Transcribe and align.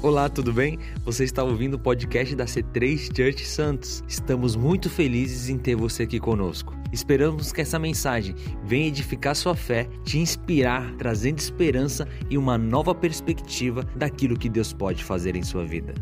Olá, 0.00 0.28
tudo 0.28 0.52
bem? 0.52 0.78
Você 1.02 1.24
está 1.24 1.42
ouvindo 1.42 1.74
o 1.74 1.78
podcast 1.78 2.36
da 2.36 2.44
C3 2.44 3.08
Church 3.16 3.44
Santos. 3.44 4.04
Estamos 4.06 4.54
muito 4.54 4.88
felizes 4.88 5.48
em 5.48 5.58
ter 5.58 5.74
você 5.74 6.04
aqui 6.04 6.20
conosco. 6.20 6.72
Esperamos 6.92 7.50
que 7.50 7.62
essa 7.62 7.80
mensagem 7.80 8.36
venha 8.62 8.86
edificar 8.86 9.34
sua 9.34 9.56
fé, 9.56 9.88
te 10.04 10.18
inspirar, 10.18 10.94
trazendo 10.98 11.38
esperança 11.38 12.06
e 12.30 12.38
uma 12.38 12.56
nova 12.56 12.94
perspectiva 12.94 13.82
daquilo 13.96 14.38
que 14.38 14.48
Deus 14.48 14.72
pode 14.72 15.02
fazer 15.02 15.34
em 15.34 15.42
sua 15.42 15.64
vida. 15.64 15.92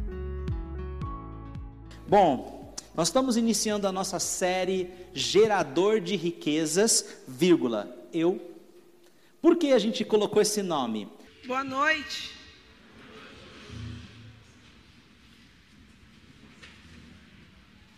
Bom, 2.07 2.75
nós 2.95 3.09
estamos 3.09 3.39
iniciando 3.39 3.89
a 3.89 3.93
nossa 3.93 4.18
série 4.18 4.91
Gerador 5.14 6.00
de 6.00 6.16
Riquezas, 6.16 7.23
vírgula, 7.27 7.96
eu. 8.12 8.39
Por 9.41 9.57
que 9.57 9.73
a 9.73 9.79
gente 9.79 10.05
colocou 10.05 10.43
esse 10.43 10.62
nome? 10.62 11.09
Boa 11.46 11.64
noite. 11.64 12.36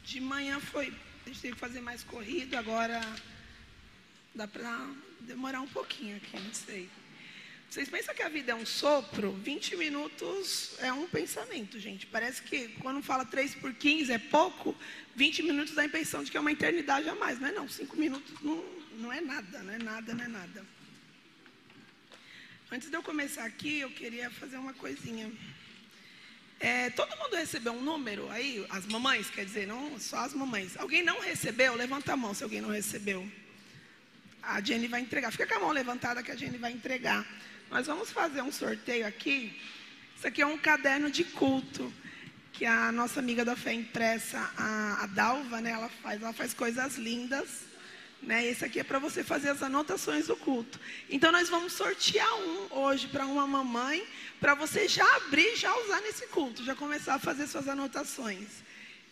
De 0.08 0.22
manhã 0.22 0.58
foi, 0.58 0.86
a 0.86 1.28
gente 1.28 1.38
teve 1.38 1.52
que 1.52 1.60
fazer 1.60 1.82
mais 1.82 2.02
corrido, 2.02 2.54
agora 2.54 2.98
dá 4.34 4.48
para 4.48 4.88
demorar 5.20 5.60
um 5.60 5.68
pouquinho 5.68 6.16
aqui, 6.16 6.40
não 6.40 6.54
sei. 6.54 6.88
Vocês 7.68 7.90
pensam 7.90 8.14
que 8.14 8.22
a 8.22 8.28
vida 8.30 8.52
é 8.52 8.54
um 8.54 8.64
sopro? 8.64 9.32
20 9.32 9.76
minutos 9.76 10.76
é 10.78 10.90
um 10.90 11.06
pensamento, 11.06 11.78
gente. 11.78 12.06
Parece 12.06 12.40
que 12.40 12.68
quando 12.80 13.02
fala 13.02 13.26
3 13.26 13.56
por 13.56 13.74
15 13.74 14.10
é 14.10 14.18
pouco, 14.18 14.74
20 15.14 15.42
minutos 15.42 15.74
dá 15.74 15.82
a 15.82 15.84
impressão 15.84 16.24
de 16.24 16.30
que 16.30 16.38
é 16.38 16.40
uma 16.40 16.52
eternidade 16.52 17.06
a 17.06 17.14
mais. 17.14 17.38
Não 17.38 17.48
é 17.48 17.52
não, 17.52 17.68
5 17.68 17.95
minutos 17.95 18.32
não, 18.40 18.64
não 18.92 19.12
é 19.12 19.20
nada, 19.20 19.62
não 19.62 19.74
é 19.74 19.78
nada, 19.78 20.14
não 20.14 20.24
é 20.24 20.28
nada. 20.28 20.64
Antes 22.72 22.88
de 22.88 22.96
eu 22.96 23.02
começar 23.02 23.45
aqui, 23.45 23.80
eu 23.80 23.90
queria 23.90 24.30
fazer 24.30 24.56
uma 24.56 24.72
coisinha. 24.72 25.30
É, 26.60 26.90
todo 26.90 27.16
mundo 27.16 27.36
recebeu 27.36 27.72
um 27.72 27.82
número 27.82 28.28
aí? 28.30 28.66
As 28.70 28.84
mamães, 28.87 29.30
quer 29.30 29.45
dizer, 29.45 29.66
não 29.66 29.98
só 29.98 30.18
as 30.18 30.34
mamães. 30.34 30.76
Alguém 30.76 31.02
não 31.02 31.20
recebeu? 31.20 31.74
Levanta 31.74 32.12
a 32.12 32.16
mão 32.16 32.34
se 32.34 32.42
alguém 32.42 32.60
não 32.60 32.70
recebeu. 32.70 33.30
A 34.42 34.60
Jenny 34.60 34.88
vai 34.88 35.00
entregar. 35.00 35.30
Fica 35.30 35.46
com 35.46 35.54
a 35.54 35.60
mão 35.60 35.70
levantada 35.70 36.23
que 36.23 36.32
a 36.32 36.37
Jenny 36.37 36.59
vai 36.59 36.73
entregar. 36.73 37.24
Nós 37.70 37.87
vamos 37.87 38.10
fazer 38.10 38.42
um 38.42 38.50
sorteio 38.50 39.06
aqui. 39.06 39.56
Isso 40.16 40.26
aqui 40.26 40.42
é 40.42 40.46
um 40.46 40.59
caderno 40.59 41.10
de 41.10 41.23
culto 41.23 41.92
que 42.52 42.65
a 42.66 42.90
nossa 42.90 43.20
amiga 43.20 43.45
da 43.45 43.54
fé 43.54 43.72
impressa, 43.72 44.50
a, 44.56 45.04
a 45.04 45.06
Dalva, 45.06 45.60
né, 45.60 45.70
ela 45.70 45.88
faz. 45.88 46.20
Ela 46.20 46.32
faz 46.32 46.54
coisas 46.54 46.96
lindas. 46.96 47.68
Né? 48.23 48.47
Esse 48.47 48.65
aqui 48.65 48.80
é 48.80 48.85
para 48.85 48.99
você 48.99 49.23
fazer 49.23 49.51
as 49.51 49.63
anotações 49.63 50.27
do 50.27 50.37
culto. 50.37 50.79
Então 51.09 51.30
nós 51.33 51.49
vamos 51.49 51.73
sortear 51.73 52.35
um 52.41 52.79
hoje 52.79 53.07
para 53.09 53.24
uma 53.27 53.47
mamãe, 53.47 54.05
para 54.41 54.55
você 54.55 54.88
já 54.88 55.07
abrir, 55.16 55.57
já 55.57 55.74
usar 55.79 56.01
nesse 56.01 56.27
culto, 56.27 56.65
já 56.65 56.74
começar 56.74 57.15
a 57.15 57.19
fazer 57.19 57.46
suas 57.46 57.69
anotações. 57.69 58.49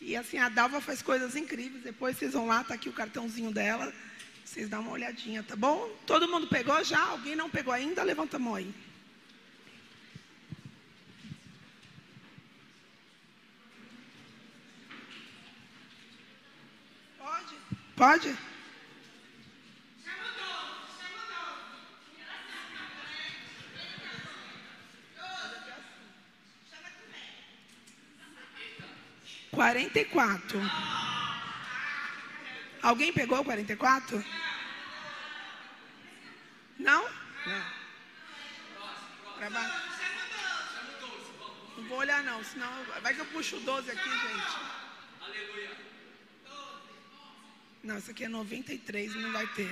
E 0.01 0.17
assim, 0.17 0.39
a 0.39 0.49
Dalva 0.49 0.81
faz 0.81 1.03
coisas 1.03 1.37
incríveis. 1.37 1.83
Depois 1.83 2.17
vocês 2.17 2.33
vão 2.33 2.47
lá, 2.47 2.63
tá 2.63 2.75
aqui 2.75 2.89
o 2.89 2.93
cartãozinho 2.93 3.51
dela. 3.51 3.93
Vocês 4.45 4.69
dão 4.69 4.81
uma 4.81 4.93
olhadinha, 4.93 5.43
tá 5.43 5.57
bom? 5.57 5.89
Todo 6.07 6.29
mundo 6.29 6.47
pegou 6.47 6.83
já? 6.85 7.01
Alguém 7.01 7.35
não 7.35 7.51
pegou 7.51 7.73
ainda? 7.73 8.03
Levanta 8.03 8.37
a 8.37 8.41
mão 8.41 8.55
aí. 8.55 8.73
Pode? 17.19 17.57
Pode? 17.97 18.56
Quarenta 29.51 30.01
e 30.01 30.05
quatro. 30.05 30.61
Alguém 32.83 33.13
pegou 33.13 33.41
o 33.41 33.45
44? 33.45 34.25
Não? 36.79 37.03
Não. 37.47 37.77
Pra 39.37 39.51
baixo. 39.51 39.87
Não 41.77 41.85
vou 41.89 41.99
olhar 41.99 42.23
não, 42.23 42.43
senão 42.45 42.85
vai 43.03 43.15
que 43.15 43.21
eu 43.21 43.27
puxo 43.27 43.57
o 43.57 43.61
12 43.61 43.91
aqui, 43.91 44.11
gente. 44.11 44.57
Aleluia. 45.21 45.77
Não, 47.83 47.99
isso 47.99 48.11
aqui 48.11 48.25
é 48.25 48.29
93 48.29 49.15
e 49.15 49.19
não 49.19 49.33
vai 49.33 49.47
ter. 49.49 49.71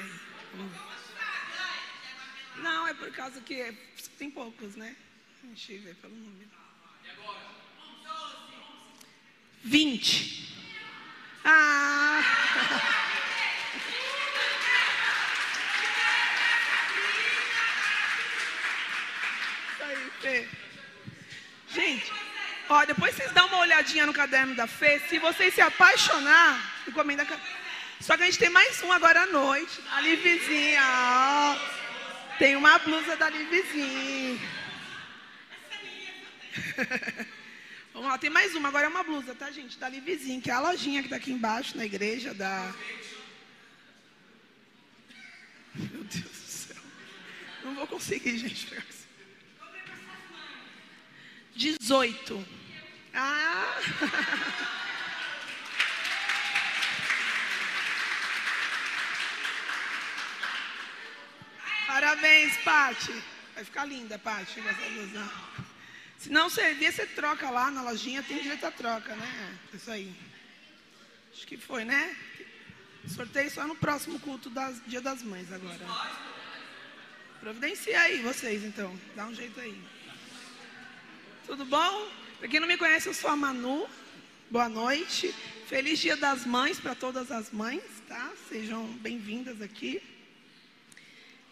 Não, 2.57 2.87
é 2.87 2.95
por 2.95 3.11
causa 3.13 3.41
que 3.41 3.77
tem 4.19 4.31
poucos, 4.31 4.77
né? 4.77 4.97
A 5.43 5.47
gente 5.47 5.79
vê 5.79 5.95
pelo 5.95 6.15
número. 6.15 6.51
E 7.05 7.11
agora? 7.11 7.55
20. 9.65 10.45
Ah! 11.43 12.23
Isso 19.73 19.83
aí, 19.83 20.11
Fê. 20.21 20.49
Gente, 21.69 22.13
ó, 22.69 22.85
depois 22.85 23.15
vocês 23.15 23.33
dão 23.33 23.47
uma 23.47 23.59
olhadinha 23.59 24.05
no 24.05 24.13
caderno 24.13 24.55
da 24.55 24.67
Fê. 24.67 25.01
Se 25.09 25.19
vocês 25.19 25.55
se 25.55 25.63
apaixonar, 25.63 26.85
encomenda. 26.87 27.27
Só 28.01 28.19
que 28.19 28.23
a 28.23 28.27
gente 28.27 28.39
tem 28.39 28.51
mais 28.51 28.83
um 28.83 28.93
agora 28.93 29.23
à 29.23 29.27
noite. 29.27 29.81
A 29.93 30.01
Livizinha, 30.03 30.83
ó. 30.83 31.57
Tem 32.39 32.55
uma 32.55 32.79
blusa 32.81 33.17
da 33.17 33.31
Livizinha. 33.31 34.39
Lá, 38.15 38.19
tem 38.19 38.31
mais 38.31 38.55
uma. 38.55 38.69
Agora 38.69 38.87
é 38.87 38.89
uma 38.89 39.03
blusa, 39.03 39.35
tá, 39.35 39.51
gente? 39.51 39.77
Da 39.77 39.89
Livizinha, 39.89 40.41
que 40.41 40.49
é 40.49 40.55
a 40.55 40.61
lojinha 40.61 41.03
que 41.03 41.09
tá 41.09 41.17
aqui 41.17 41.33
embaixo, 41.33 41.77
na 41.77 41.85
igreja 41.85 42.33
da... 42.33 42.73
Meu 45.75 46.05
Deus 46.05 46.23
do 46.23 46.47
céu. 46.47 46.77
Não 47.65 47.75
vou 47.75 47.89
conseguir, 47.89 48.39
gente. 48.39 48.73
18. 51.57 52.47
Ah! 53.13 53.81
Parabéns, 61.89 62.57
Pati. 62.59 63.25
Vai 63.57 63.65
ficar 63.65 63.85
linda, 63.87 64.17
Pati, 64.21 64.61
essa 64.61 64.89
blusa. 64.91 65.64
Se 66.19 66.31
não 66.31 66.49
servir, 66.49 66.93
você 66.93 67.07
troca 67.07 67.51
lá 67.51 67.71
na 67.71 67.83
lojinha, 67.83 68.23
tem 68.23 68.41
direito 68.41 68.65
a 68.65 68.71
troca, 68.71 69.15
né? 69.15 69.59
Isso 69.73 69.91
aí. 69.91 70.15
Acho 71.33 71.47
que 71.47 71.57
foi, 71.57 71.85
né? 71.85 72.17
Sorteio 73.09 73.51
só 73.51 73.67
no 73.67 73.77
próximo 73.77 74.19
culto 74.21 74.49
das 74.49 74.81
Dia 74.87 75.01
das 75.01 75.23
Mães 75.23 75.53
agora. 75.53 75.87
Providencia 77.41 78.01
aí 78.01 78.23
vocês, 78.23 78.65
então. 78.65 78.99
Dá 79.15 79.27
um 79.27 79.35
jeito 79.35 79.61
aí. 79.61 79.79
Tudo 81.47 81.65
bom? 81.67 82.09
Para 82.39 82.49
quem 82.49 82.61
não 82.61 82.67
me 82.67 82.79
conhece, 82.79 83.07
eu 83.07 83.15
sou 83.15 83.31
a 83.31 83.37
Manu. 83.37 83.87
Boa 84.51 84.69
noite. 84.69 85.35
Feliz 85.67 85.99
Dia 85.99 86.17
das 86.17 86.47
Mães 86.47 86.81
para 86.81 86.95
todas 86.95 87.31
as 87.31 87.51
mães, 87.51 87.83
tá? 88.09 88.33
Sejam 88.49 88.87
bem-vindas 88.99 89.61
aqui. 89.61 90.03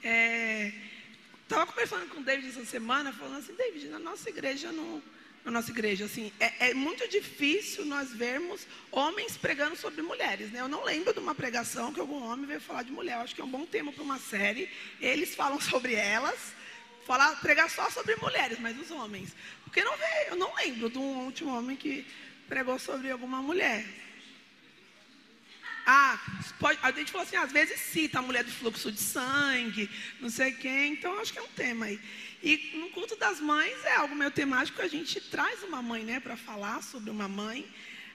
É, 0.02 0.72
Estava 1.52 1.66
conversando 1.66 2.08
com 2.08 2.20
o 2.20 2.24
David 2.24 2.48
essa 2.48 2.64
semana, 2.64 3.12
falando 3.12 3.40
assim, 3.40 3.52
David, 3.52 3.88
na 3.88 3.98
nossa 3.98 4.26
igreja 4.30 4.72
não. 4.72 5.02
Na 5.44 5.50
nossa 5.50 5.70
igreja, 5.70 6.06
assim, 6.06 6.32
é, 6.40 6.70
é, 6.70 6.72
muito 6.74 7.06
difícil 7.08 7.84
nós 7.84 8.10
vermos 8.10 8.66
homens 8.90 9.36
pregando 9.36 9.76
sobre 9.76 10.00
mulheres, 10.00 10.50
né? 10.50 10.60
Eu 10.60 10.68
não 10.68 10.82
lembro 10.82 11.12
de 11.12 11.18
uma 11.18 11.34
pregação 11.34 11.92
que 11.92 12.00
algum 12.00 12.22
homem 12.22 12.46
veio 12.46 12.58
falar 12.58 12.84
de 12.84 12.90
mulher. 12.90 13.16
Eu 13.16 13.20
acho 13.20 13.34
que 13.34 13.42
é 13.42 13.44
um 13.44 13.50
bom 13.50 13.66
tema 13.66 13.92
para 13.92 14.02
uma 14.02 14.18
série. 14.18 14.66
Eles 14.98 15.34
falam 15.34 15.60
sobre 15.60 15.92
elas, 15.92 16.54
falar, 17.06 17.38
pregar 17.42 17.68
só 17.68 17.90
sobre 17.90 18.16
mulheres, 18.16 18.58
mas 18.58 18.80
os 18.80 18.90
homens. 18.90 19.36
Porque 19.64 19.84
não 19.84 19.94
veio, 19.94 20.28
eu 20.28 20.36
não 20.36 20.54
lembro 20.54 20.88
de 20.88 20.96
um 20.96 21.26
último 21.26 21.54
homem 21.54 21.76
que 21.76 22.06
pregou 22.48 22.78
sobre 22.78 23.10
alguma 23.10 23.42
mulher. 23.42 23.84
Ah, 25.84 26.18
pode, 26.60 26.78
a 26.82 26.92
gente 26.92 27.10
falou 27.10 27.26
assim, 27.26 27.36
às 27.36 27.50
vezes 27.50 27.80
cita 27.80 28.20
a 28.20 28.22
mulher 28.22 28.44
do 28.44 28.52
fluxo 28.52 28.92
de 28.92 29.00
sangue, 29.00 29.90
não 30.20 30.30
sei 30.30 30.52
quem, 30.52 30.92
então 30.92 31.18
acho 31.18 31.32
que 31.32 31.38
é 31.38 31.42
um 31.42 31.48
tema 31.48 31.86
aí. 31.86 32.00
E 32.42 32.76
no 32.76 32.90
culto 32.90 33.16
das 33.16 33.40
mães 33.40 33.84
é 33.84 33.96
algo 33.96 34.14
meio 34.14 34.30
temático, 34.30 34.80
a 34.80 34.88
gente 34.88 35.20
traz 35.20 35.62
uma 35.62 35.82
mãe, 35.82 36.04
né, 36.04 36.20
para 36.20 36.36
falar 36.36 36.82
sobre 36.82 37.10
uma 37.10 37.28
mãe. 37.28 37.68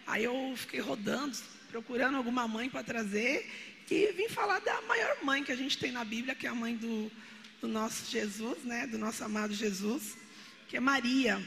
Aí 0.05 0.23
eu 0.23 0.53
fiquei 0.55 0.79
rodando, 0.79 1.37
procurando 1.69 2.15
alguma 2.15 2.47
mãe 2.47 2.69
para 2.69 2.83
trazer 2.83 3.49
e 3.89 4.11
vim 4.13 4.29
falar 4.29 4.59
da 4.59 4.81
maior 4.83 5.17
mãe 5.23 5.43
que 5.43 5.51
a 5.51 5.55
gente 5.55 5.77
tem 5.77 5.91
na 5.91 6.03
Bíblia, 6.03 6.35
que 6.35 6.47
é 6.47 6.49
a 6.49 6.55
mãe 6.55 6.75
do, 6.75 7.11
do 7.61 7.67
nosso 7.67 8.09
Jesus, 8.09 8.63
né, 8.63 8.87
do 8.87 8.97
nosso 8.97 9.23
amado 9.23 9.53
Jesus, 9.53 10.17
que 10.67 10.77
é 10.77 10.79
Maria, 10.79 11.41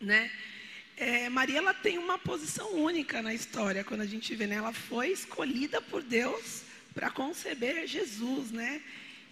né? 0.00 0.30
É, 0.96 1.28
Maria 1.28 1.58
ela 1.58 1.74
tem 1.74 1.98
uma 1.98 2.18
posição 2.18 2.74
única 2.74 3.22
na 3.22 3.32
história 3.32 3.82
quando 3.82 4.02
a 4.02 4.06
gente 4.06 4.34
vê, 4.34 4.46
né? 4.46 4.56
Ela 4.56 4.72
foi 4.72 5.08
escolhida 5.08 5.80
por 5.80 6.02
Deus 6.02 6.62
para 6.94 7.10
conceber 7.10 7.86
Jesus, 7.86 8.50
né? 8.50 8.82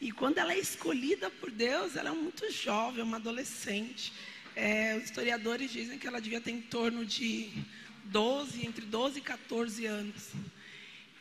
E 0.00 0.10
quando 0.10 0.38
ela 0.38 0.52
é 0.52 0.58
escolhida 0.58 1.30
por 1.30 1.50
Deus, 1.50 1.94
ela 1.96 2.10
é 2.10 2.12
muito 2.12 2.50
jovem, 2.50 3.04
uma 3.04 3.18
adolescente. 3.18 4.12
É, 4.56 4.96
os 4.96 5.04
historiadores 5.04 5.70
dizem 5.70 5.98
que 5.98 6.06
ela 6.06 6.20
devia 6.20 6.40
ter 6.40 6.52
em 6.52 6.62
torno 6.62 7.04
de 7.04 7.52
12, 8.04 8.66
entre 8.66 8.86
12 8.86 9.18
e 9.18 9.22
14 9.22 9.86
anos. 9.86 10.30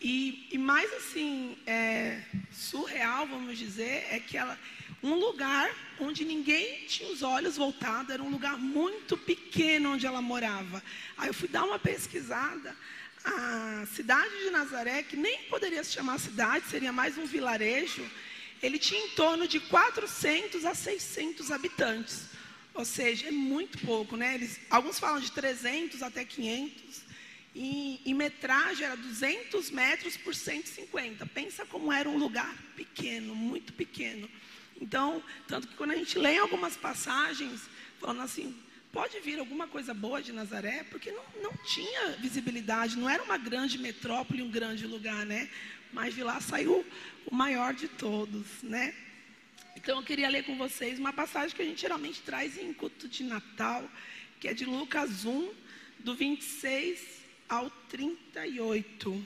E, 0.02 0.48
e 0.52 0.58
mais 0.58 0.92
assim, 0.94 1.58
é, 1.68 2.22
surreal, 2.52 3.28
vamos 3.28 3.58
dizer, 3.58 4.08
é 4.10 4.20
que 4.20 4.38
ela, 4.38 4.58
um 5.04 5.16
lugar 5.16 5.70
onde 6.00 6.24
ninguém 6.24 6.86
tinha 6.86 7.12
os 7.12 7.22
olhos 7.22 7.58
voltados, 7.58 8.10
era 8.10 8.24
um 8.24 8.30
lugar 8.30 8.58
muito 8.58 9.18
pequeno 9.18 9.94
onde 9.94 10.06
ela 10.06 10.22
morava. 10.22 10.82
Aí 11.18 11.28
eu 11.28 11.34
fui 11.34 11.50
dar 11.50 11.66
uma 11.66 11.78
pesquisada, 11.78 12.76
a 13.24 13.86
cidade 13.94 14.38
de 14.44 14.50
Nazaré, 14.50 15.04
que 15.04 15.18
nem 15.18 15.44
poderia 15.44 15.84
se 15.84 15.92
chamar 15.92 16.18
cidade, 16.20 16.66
seria 16.68 16.94
mais 16.94 17.18
um 17.18 17.26
vilarejo, 17.26 18.10
ele 18.62 18.80
tinha 18.80 19.02
em 19.06 19.10
torno 19.10 19.48
de 19.48 19.60
400 19.60 20.66
a 20.66 20.74
600 20.74 21.52
habitantes. 21.52 22.30
Ou 22.74 22.86
seja, 22.86 23.28
é 23.28 23.32
muito 23.32 23.78
pouco, 23.80 24.16
né? 24.16 24.36
Eles, 24.36 24.60
alguns 24.70 25.00
falam 25.00 25.20
de 25.20 25.32
300 25.32 26.02
até 26.02 26.24
500. 26.24 27.09
E, 27.56 28.02
e 28.06 28.14
metragem 28.14 28.86
era 28.86 28.96
200 28.96 29.72
metros 29.72 30.16
por 30.16 30.36
150. 30.36 31.26
Pensa 31.28 31.66
como 31.66 31.92
era 31.92 32.08
um 32.08 32.18
lugar 32.18 32.56
pequeno, 32.76 33.36
muito 33.36 33.74
pequeno. 33.74 34.30
Então, 34.80 35.22
tanto 35.48 35.68
que 35.68 35.76
quando 35.76 35.92
a 35.92 35.96
gente 35.96 36.18
lê 36.18 36.38
algumas 36.38 36.78
passagens, 36.78 37.62
falando 38.00 38.22
assim, 38.22 38.56
pode 38.92 39.20
vir 39.20 39.40
alguma 39.40 39.68
coisa 39.68 39.94
boa 39.94 40.22
de 40.22 40.32
Nazaré, 40.32 40.86
porque 40.90 41.12
não, 41.12 41.24
não 41.42 41.54
tinha 41.66 42.12
visibilidade, 42.20 42.98
não 42.98 43.10
era 43.10 43.22
uma 43.24 43.38
grande 43.38 43.78
metrópole, 43.78 44.42
um 44.42 44.52
grande 44.52 44.86
lugar, 44.88 45.26
né? 45.26 45.50
Mas 45.92 46.14
de 46.14 46.24
lá 46.24 46.40
saiu 46.40 46.86
o 47.26 47.36
maior 47.36 47.74
de 47.74 47.88
todos, 47.88 48.46
né? 48.64 48.94
Então 49.76 49.98
eu 49.98 50.04
queria 50.04 50.30
ler 50.30 50.44
com 50.44 50.58
vocês 50.58 51.00
uma 51.00 51.14
passagem 51.14 51.56
que 51.56 51.62
a 51.62 51.66
gente 51.66 51.82
geralmente 51.82 52.22
traz 52.22 52.58
em 52.58 52.72
culto 52.74 53.08
de 53.08 53.24
Natal, 53.24 53.90
que 54.40 54.48
é 54.48 54.54
de 54.54 54.66
Lucas 54.66 55.26
1, 55.26 55.54
do 56.00 56.16
26 56.16 57.19
ao 57.50 57.70
38. 57.90 59.26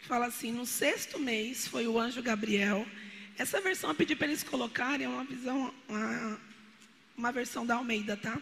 Fala 0.00 0.26
assim: 0.26 0.52
no 0.52 0.66
sexto 0.66 1.18
mês 1.18 1.66
foi 1.66 1.86
o 1.86 1.98
anjo 1.98 2.22
Gabriel. 2.22 2.86
Essa 3.38 3.60
versão 3.62 3.90
eu 3.90 3.96
pedi 3.96 4.14
para 4.14 4.26
eles 4.26 4.42
colocarem, 4.42 5.06
é 5.06 5.08
uma 5.08 5.24
visão, 5.24 5.74
uma, 5.88 6.40
uma 7.16 7.32
versão 7.32 7.64
da 7.64 7.76
Almeida, 7.76 8.14
tá? 8.14 8.38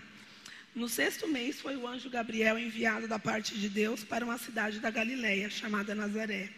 No 0.74 0.88
sexto 0.88 1.28
mês 1.28 1.60
foi 1.60 1.76
o 1.76 1.86
anjo 1.86 2.10
Gabriel 2.10 2.58
enviado 2.58 3.06
da 3.06 3.18
parte 3.18 3.56
de 3.56 3.68
Deus 3.68 4.02
para 4.02 4.24
uma 4.24 4.36
cidade 4.36 4.80
da 4.80 4.90
Galileia, 4.90 5.48
chamada 5.48 5.94
Nazaré. 5.94 6.50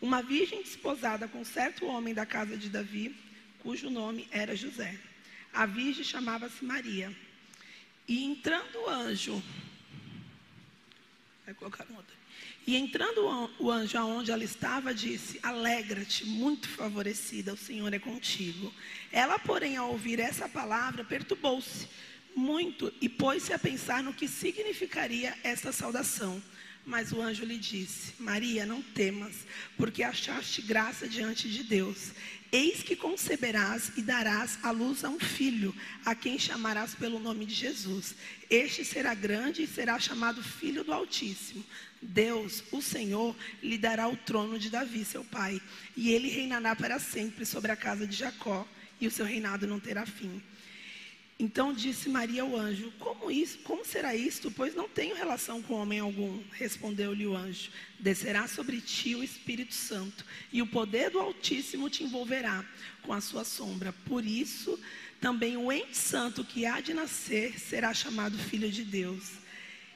Uma 0.00 0.22
virgem 0.22 0.62
desposada 0.62 1.28
com 1.28 1.44
certo 1.44 1.86
homem 1.86 2.14
da 2.14 2.26
casa 2.26 2.56
de 2.56 2.68
Davi, 2.68 3.14
cujo 3.60 3.90
nome 3.90 4.26
era 4.30 4.56
José. 4.56 4.98
A 5.52 5.64
virgem 5.64 6.04
chamava-se 6.04 6.64
Maria. 6.64 7.14
E 8.08 8.24
entrando 8.24 8.76
o 8.84 8.88
anjo, 8.88 9.42
vai 11.44 11.54
colocar 11.54 11.86
outro. 11.90 12.16
E 12.66 12.76
entrando 12.76 13.50
o 13.60 13.70
anjo 13.70 13.96
aonde 13.96 14.30
ela 14.32 14.42
estava, 14.42 14.92
disse: 14.92 15.38
Alegra-te, 15.42 16.24
muito 16.26 16.68
favorecida, 16.68 17.54
o 17.54 17.56
Senhor 17.56 17.92
é 17.94 17.98
contigo. 17.98 18.72
Ela, 19.12 19.38
porém, 19.38 19.76
ao 19.76 19.90
ouvir 19.90 20.18
essa 20.18 20.48
palavra, 20.48 21.04
perturbou-se 21.04 21.88
muito 22.34 22.92
e 23.00 23.08
pôs-se 23.08 23.52
a 23.52 23.58
pensar 23.58 24.02
no 24.02 24.12
que 24.12 24.28
significaria 24.28 25.36
essa 25.42 25.72
saudação. 25.72 26.42
Mas 26.84 27.12
o 27.12 27.20
anjo 27.20 27.44
lhe 27.44 27.58
disse: 27.58 28.14
Maria, 28.18 28.66
não 28.66 28.82
temas, 28.82 29.46
porque 29.76 30.02
achaste 30.02 30.62
graça 30.62 31.08
diante 31.08 31.48
de 31.48 31.62
Deus. 31.62 32.12
Eis 32.52 32.82
que 32.82 32.94
conceberás 32.94 33.92
e 33.96 34.02
darás 34.02 34.58
à 34.62 34.70
luz 34.70 35.04
a 35.04 35.10
um 35.10 35.18
filho, 35.18 35.74
a 36.04 36.14
quem 36.14 36.38
chamarás 36.38 36.94
pelo 36.94 37.18
nome 37.18 37.44
de 37.44 37.54
Jesus. 37.54 38.14
Este 38.48 38.84
será 38.84 39.14
grande 39.14 39.62
e 39.62 39.66
será 39.66 39.98
chamado 39.98 40.42
Filho 40.42 40.84
do 40.84 40.92
Altíssimo. 40.92 41.64
Deus, 42.00 42.62
o 42.70 42.80
Senhor, 42.80 43.34
lhe 43.62 43.76
dará 43.76 44.08
o 44.08 44.16
trono 44.16 44.58
de 44.58 44.70
Davi, 44.70 45.04
seu 45.04 45.24
pai, 45.24 45.60
e 45.96 46.10
ele 46.10 46.28
reinará 46.28 46.76
para 46.76 46.98
sempre 46.98 47.44
sobre 47.44 47.72
a 47.72 47.76
casa 47.76 48.06
de 48.06 48.14
Jacó, 48.14 48.66
e 49.00 49.06
o 49.06 49.10
seu 49.10 49.26
reinado 49.26 49.66
não 49.66 49.80
terá 49.80 50.06
fim. 50.06 50.42
Então 51.38 51.72
disse 51.72 52.08
Maria 52.08 52.42
ao 52.42 52.56
anjo: 52.56 52.90
Como 52.98 53.30
isso? 53.30 53.58
Como 53.58 53.84
será 53.84 54.14
isto? 54.14 54.50
Pois 54.50 54.74
não 54.74 54.88
tenho 54.88 55.14
relação 55.14 55.60
com 55.60 55.74
homem 55.74 55.98
algum. 55.98 56.42
Respondeu-lhe 56.52 57.26
o 57.26 57.36
anjo: 57.36 57.70
Descerá 58.00 58.48
sobre 58.48 58.80
ti 58.80 59.14
o 59.14 59.22
Espírito 59.22 59.74
Santo, 59.74 60.24
e 60.50 60.62
o 60.62 60.66
poder 60.66 61.10
do 61.10 61.20
Altíssimo 61.20 61.90
te 61.90 62.04
envolverá 62.04 62.64
com 63.02 63.12
a 63.12 63.20
sua 63.20 63.44
sombra. 63.44 63.92
Por 64.06 64.24
isso, 64.24 64.80
também 65.20 65.58
o 65.58 65.70
ente 65.70 65.96
santo 65.96 66.42
que 66.42 66.64
há 66.64 66.80
de 66.80 66.94
nascer 66.94 67.58
será 67.60 67.92
chamado 67.92 68.38
filho 68.38 68.70
de 68.70 68.82
Deus. 68.82 69.32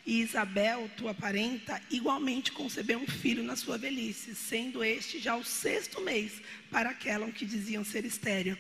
E 0.05 0.21
Isabel, 0.21 0.91
tua 0.97 1.15
parenta, 1.15 1.81
igualmente 1.91 2.53
concebeu 2.53 2.99
um 2.99 3.07
filho 3.07 3.43
na 3.43 3.57
sua 3.57 3.79
velhice, 3.79 4.35
sendo 4.35 4.83
este 4.85 5.19
já 5.19 5.37
o 5.37 5.45
sexto 5.45 6.01
mês 6.01 6.33
para 6.71 6.91
aquela 6.91 7.31
que 7.31 7.47
diziam 7.47 7.85
ser 7.85 8.05
estéreo 8.05 8.59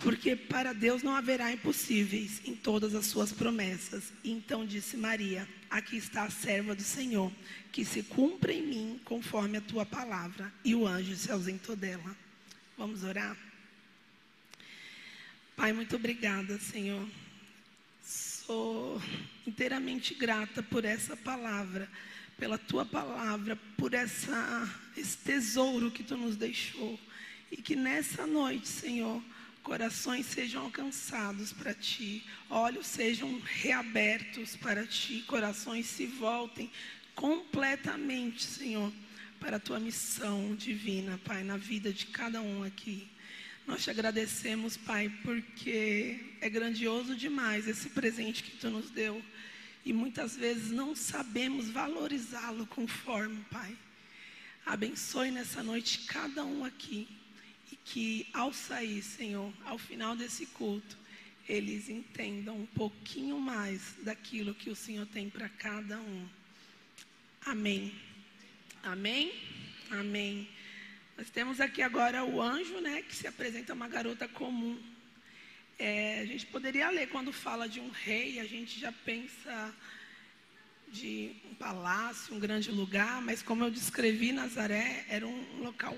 porque 0.00 0.34
para 0.34 0.72
Deus 0.72 1.02
não 1.02 1.14
haverá 1.14 1.52
impossíveis 1.52 2.40
em 2.46 2.54
todas 2.54 2.94
as 2.94 3.06
suas 3.06 3.32
promessas. 3.32 4.12
Então 4.24 4.64
disse 4.64 4.96
Maria: 4.96 5.46
Aqui 5.68 5.96
está 5.96 6.24
a 6.24 6.30
serva 6.30 6.74
do 6.74 6.82
Senhor, 6.82 7.30
que 7.70 7.84
se 7.84 8.02
cumpra 8.02 8.52
em 8.52 8.66
mim 8.66 9.00
conforme 9.04 9.58
a 9.58 9.60
tua 9.60 9.84
palavra. 9.84 10.52
E 10.64 10.74
o 10.74 10.86
anjo 10.86 11.14
se 11.14 11.30
ausentou 11.30 11.76
dela. 11.76 12.16
Vamos 12.78 13.04
orar? 13.04 13.36
Pai, 15.54 15.72
muito 15.74 15.96
obrigada, 15.96 16.58
Senhor. 16.58 17.06
Sou 18.02 19.00
inteiramente 19.46 20.14
grata 20.14 20.62
por 20.62 20.86
essa 20.86 21.14
palavra, 21.14 21.90
pela 22.38 22.56
tua 22.56 22.86
palavra, 22.86 23.54
por 23.76 23.92
essa, 23.92 24.66
esse 24.96 25.18
tesouro 25.18 25.90
que 25.90 26.02
tu 26.02 26.16
nos 26.16 26.36
deixou. 26.36 26.98
E 27.52 27.58
que 27.58 27.76
nessa 27.76 28.26
noite, 28.26 28.66
Senhor, 28.66 29.22
corações 29.70 30.26
sejam 30.26 30.64
alcançados 30.64 31.52
para 31.52 31.72
ti, 31.72 32.24
olhos 32.50 32.88
sejam 32.88 33.38
reabertos 33.38 34.56
para 34.56 34.84
ti, 34.84 35.22
corações 35.28 35.86
se 35.86 36.06
voltem 36.06 36.68
completamente, 37.14 38.42
Senhor, 38.42 38.92
para 39.38 39.58
a 39.58 39.60
tua 39.60 39.78
missão 39.78 40.56
divina, 40.56 41.20
Pai, 41.24 41.44
na 41.44 41.56
vida 41.56 41.92
de 41.92 42.06
cada 42.06 42.42
um 42.42 42.64
aqui. 42.64 43.06
Nós 43.64 43.84
te 43.84 43.90
agradecemos, 43.90 44.76
Pai, 44.76 45.08
porque 45.22 46.18
é 46.40 46.50
grandioso 46.50 47.14
demais 47.14 47.68
esse 47.68 47.90
presente 47.90 48.42
que 48.42 48.56
tu 48.56 48.70
nos 48.70 48.90
deu 48.90 49.22
e 49.84 49.92
muitas 49.92 50.34
vezes 50.34 50.72
não 50.72 50.96
sabemos 50.96 51.68
valorizá-lo 51.68 52.66
conforme, 52.66 53.40
Pai. 53.48 53.78
Abençoe 54.66 55.30
nessa 55.30 55.62
noite 55.62 56.06
cada 56.08 56.44
um 56.44 56.64
aqui 56.64 57.19
que 57.84 58.26
ao 58.32 58.52
sair, 58.52 59.02
Senhor, 59.02 59.52
ao 59.64 59.78
final 59.78 60.14
desse 60.14 60.46
culto, 60.46 60.98
eles 61.48 61.88
entendam 61.88 62.56
um 62.56 62.66
pouquinho 62.66 63.38
mais 63.40 63.96
daquilo 64.02 64.54
que 64.54 64.70
o 64.70 64.76
Senhor 64.76 65.06
tem 65.06 65.28
para 65.28 65.48
cada 65.48 65.98
um. 65.98 66.28
Amém. 67.44 67.92
Amém. 68.82 69.32
Amém. 69.90 70.48
Nós 71.16 71.28
temos 71.28 71.60
aqui 71.60 71.82
agora 71.82 72.24
o 72.24 72.40
anjo, 72.40 72.80
né, 72.80 73.02
que 73.02 73.14
se 73.14 73.26
apresenta 73.26 73.74
uma 73.74 73.88
garota 73.88 74.28
comum. 74.28 74.80
É, 75.78 76.20
a 76.20 76.24
gente 76.24 76.46
poderia 76.46 76.88
ler 76.90 77.08
quando 77.08 77.32
fala 77.32 77.68
de 77.68 77.80
um 77.80 77.90
rei, 77.90 78.38
a 78.38 78.44
gente 78.44 78.78
já 78.78 78.92
pensa 78.92 79.74
de 80.88 81.32
um 81.50 81.54
palácio, 81.54 82.34
um 82.34 82.40
grande 82.40 82.70
lugar, 82.70 83.20
mas 83.22 83.42
como 83.42 83.64
eu 83.64 83.70
descrevi, 83.70 84.32
Nazaré 84.32 85.04
era 85.08 85.26
um 85.26 85.62
local 85.62 85.96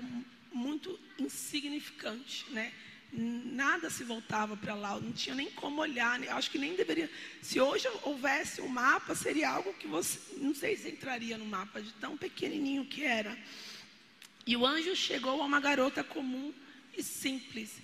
muito 0.53 0.99
insignificante, 1.17 2.45
né? 2.51 2.71
Nada 3.11 3.91
se 3.91 4.03
voltava 4.03 4.57
para 4.57 4.73
lá, 4.73 4.99
não 4.99 5.11
tinha 5.11 5.35
nem 5.35 5.51
como 5.51 5.81
olhar, 5.81 6.17
né? 6.17 6.29
acho 6.29 6.49
que 6.49 6.57
nem 6.57 6.75
deveria. 6.75 7.09
Se 7.43 7.59
hoje 7.59 7.87
houvesse 8.01 8.59
um 8.59 8.67
mapa, 8.67 9.13
seria 9.13 9.51
algo 9.51 9.71
que 9.75 9.87
você, 9.87 10.19
não 10.37 10.55
sei 10.55 10.75
se 10.75 10.89
entraria 10.89 11.37
no 11.37 11.45
mapa, 11.45 11.79
de 11.79 11.93
tão 11.93 12.17
pequenininho 12.17 12.85
que 12.85 13.03
era. 13.03 13.37
E 14.47 14.57
o 14.57 14.65
anjo 14.65 14.95
chegou 14.95 15.41
a 15.41 15.45
uma 15.45 15.59
garota 15.59 16.03
comum 16.03 16.51
e 16.97 17.03
simples, 17.03 17.77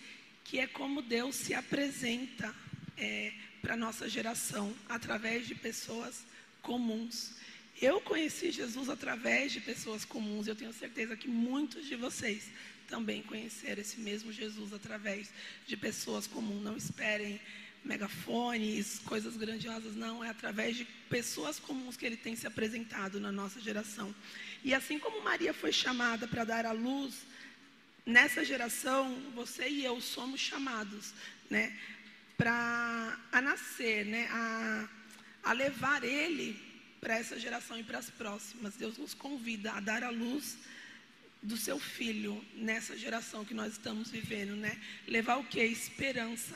que 0.44 0.58
é 0.58 0.66
como 0.66 1.02
Deus 1.02 1.36
se 1.36 1.54
apresenta 1.54 2.56
é, 2.98 3.32
para 3.62 3.76
a 3.76 3.78
nossa 3.78 4.10
geração, 4.10 4.76
através 4.88 5.48
de 5.48 5.54
pessoas 5.54 6.26
comuns. 6.62 7.36
Eu 7.82 8.02
conheci 8.02 8.52
Jesus 8.52 8.90
através 8.90 9.54
de 9.54 9.62
pessoas 9.62 10.04
comuns. 10.04 10.48
Eu 10.48 10.56
tenho 10.56 10.74
certeza 10.74 11.16
que 11.16 11.30
muitos 11.30 11.86
de 11.86 11.96
vocês 11.96 12.50
também 12.88 13.22
conheceram 13.22 13.82
esse 13.82 14.02
mesmo 14.02 14.34
Jesus 14.34 14.74
através 14.74 15.30
de 15.66 15.78
pessoas 15.78 16.28
comuns. 16.28 16.62
Não 16.62 16.76
esperem 16.76 17.40
megafones, 17.84 19.00
coisas 19.00 19.38
grandiosas, 19.38 19.96
não. 19.96 20.22
É 20.22 20.30
através 20.30 20.76
de 20.76 20.86
pessoas 21.10 21.58
comuns 21.58 21.96
que 21.96 22.06
ele 22.06 22.18
tem 22.18 22.36
se 22.36 22.46
apresentado 22.46 23.18
na 23.18 23.32
nossa 23.32 23.62
geração. 23.62 24.14
E 24.62 24.74
assim 24.74 25.00
como 25.00 25.24
Maria 25.24 25.54
foi 25.54 25.72
chamada 25.72 26.28
para 26.28 26.44
dar 26.44 26.66
à 26.66 26.74
luz 26.74 27.26
nessa 28.06 28.44
geração, 28.44 29.16
você 29.36 29.70
e 29.70 29.86
eu 29.86 30.02
somos 30.02 30.42
chamados, 30.42 31.14
né, 31.50 31.78
para 32.36 33.20
a 33.32 33.42
nascer, 33.42 34.06
né, 34.06 34.28
a, 34.32 34.90
a 35.44 35.54
levar 35.54 36.04
Ele 36.04 36.69
para 37.00 37.18
essa 37.18 37.40
geração 37.40 37.80
e 37.80 37.84
para 37.84 38.00
as 38.00 38.10
próximas. 38.10 38.76
Deus 38.76 38.98
nos 38.98 39.14
convida 39.14 39.74
a 39.74 39.80
dar 39.80 40.04
a 40.04 40.10
luz 40.10 40.58
do 41.42 41.56
seu 41.56 41.80
filho 41.80 42.44
nessa 42.54 42.98
geração 42.98 43.46
que 43.46 43.54
nós 43.54 43.74
estamos 43.74 44.12
vivendo, 44.12 44.56
né? 44.56 44.78
Levar 45.08 45.38
o 45.38 45.44
que? 45.44 45.62
Esperança. 45.62 46.56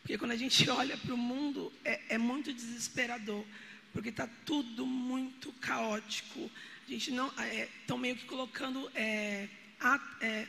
Porque 0.00 0.18
quando 0.18 0.32
a 0.32 0.36
gente 0.36 0.68
olha 0.70 0.96
para 0.96 1.14
o 1.14 1.18
mundo, 1.18 1.72
é, 1.84 2.00
é, 2.10 2.18
muito 2.18 2.52
desesperador, 2.52 3.44
porque 3.92 4.08
está 4.08 4.28
tudo 4.44 4.86
muito 4.86 5.52
caótico. 5.54 6.50
A 6.86 6.90
gente 6.90 7.10
não 7.10 7.28
estão 7.28 7.98
é, 7.98 8.00
meio 8.00 8.16
que 8.16 8.24
colocando 8.24 8.90
é, 8.94 9.48
at, 9.78 10.02
é, 10.20 10.46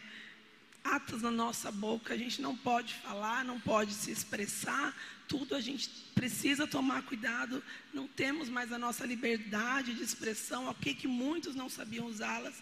atas 0.84 1.22
na 1.22 1.32
nossa 1.32 1.72
boca. 1.72 2.14
A 2.14 2.18
gente 2.18 2.42
não 2.42 2.56
pode 2.56 2.94
falar, 2.96 3.44
não 3.46 3.60
pode 3.60 3.94
se 3.94 4.12
expressar. 4.12 4.96
Tudo 5.28 5.56
a 5.56 5.62
gente 5.62 5.90
precisa 6.14 6.68
tomar 6.68 7.04
cuidado. 7.04 7.64
Não 7.94 8.08
temos 8.08 8.50
mais 8.50 8.72
a 8.72 8.78
nossa 8.78 9.06
liberdade 9.06 9.94
de 9.94 10.04
expressão, 10.04 10.68
ok 10.68 10.94
que 10.94 11.08
muitos 11.08 11.56
não 11.56 11.70
sabiam 11.70 12.06
usá-las 12.06 12.62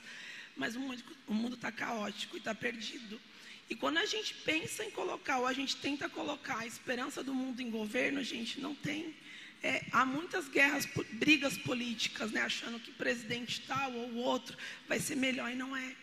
mas 0.56 0.76
o 0.76 1.34
mundo 1.34 1.56
está 1.56 1.72
caótico 1.72 2.36
e 2.36 2.40
está 2.40 2.54
perdido. 2.54 3.20
E 3.70 3.76
quando 3.76 3.98
a 3.98 4.06
gente 4.06 4.34
pensa 4.34 4.84
em 4.84 4.92
colocar, 4.92 5.40
ou 5.40 5.48
a 5.48 5.54
gente 5.54 5.78
tenta 5.78 6.10
colocar 6.10 6.60
a 6.60 6.68
esperança 6.68 7.24
do 7.24 7.34
mundo 7.34 7.62
em 7.62 7.70
governo, 7.70 8.20
a 8.20 8.24
gente 8.24 8.60
não 8.60 8.76
tem. 8.76 9.16
É, 9.64 9.86
há 9.92 10.06
muitas 10.06 10.48
guerras, 10.50 10.88
brigas 11.14 11.58
políticas, 11.58 12.32
né, 12.32 12.42
achando 12.42 12.80
que 12.80 12.92
presidente 12.92 13.62
tal 13.62 13.94
ou 13.94 14.16
outro 14.16 14.58
vai 14.88 15.00
ser 15.00 15.16
melhor 15.16 15.50
e 15.52 15.56
não 15.56 15.76
é. 15.76 15.96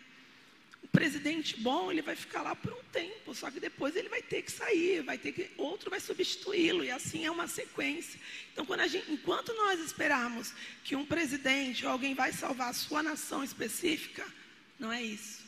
O 0.81 0.87
presidente 0.87 1.59
bom, 1.59 1.91
ele 1.91 2.01
vai 2.01 2.15
ficar 2.15 2.41
lá 2.41 2.55
por 2.55 2.73
um 2.73 2.83
tempo, 2.91 3.35
só 3.35 3.51
que 3.51 3.59
depois 3.59 3.95
ele 3.95 4.09
vai 4.09 4.21
ter 4.21 4.41
que 4.41 4.51
sair, 4.51 5.03
vai 5.03 5.17
ter 5.17 5.31
que 5.31 5.51
outro 5.57 5.89
vai 5.89 5.99
substituí-lo 5.99 6.83
e 6.83 6.91
assim 6.91 7.25
é 7.25 7.31
uma 7.31 7.47
sequência. 7.47 8.19
Então, 8.51 8.65
quando 8.65 8.81
a 8.81 8.87
gente, 8.87 9.11
enquanto 9.11 9.53
nós 9.53 9.79
esperarmos 9.79 10.53
que 10.83 10.95
um 10.95 11.05
presidente 11.05 11.85
ou 11.85 11.91
alguém 11.91 12.13
vai 12.13 12.31
salvar 12.31 12.69
a 12.69 12.73
sua 12.73 13.03
nação 13.03 13.43
específica, 13.43 14.25
não 14.79 14.91
é 14.91 15.03
isso. 15.03 15.43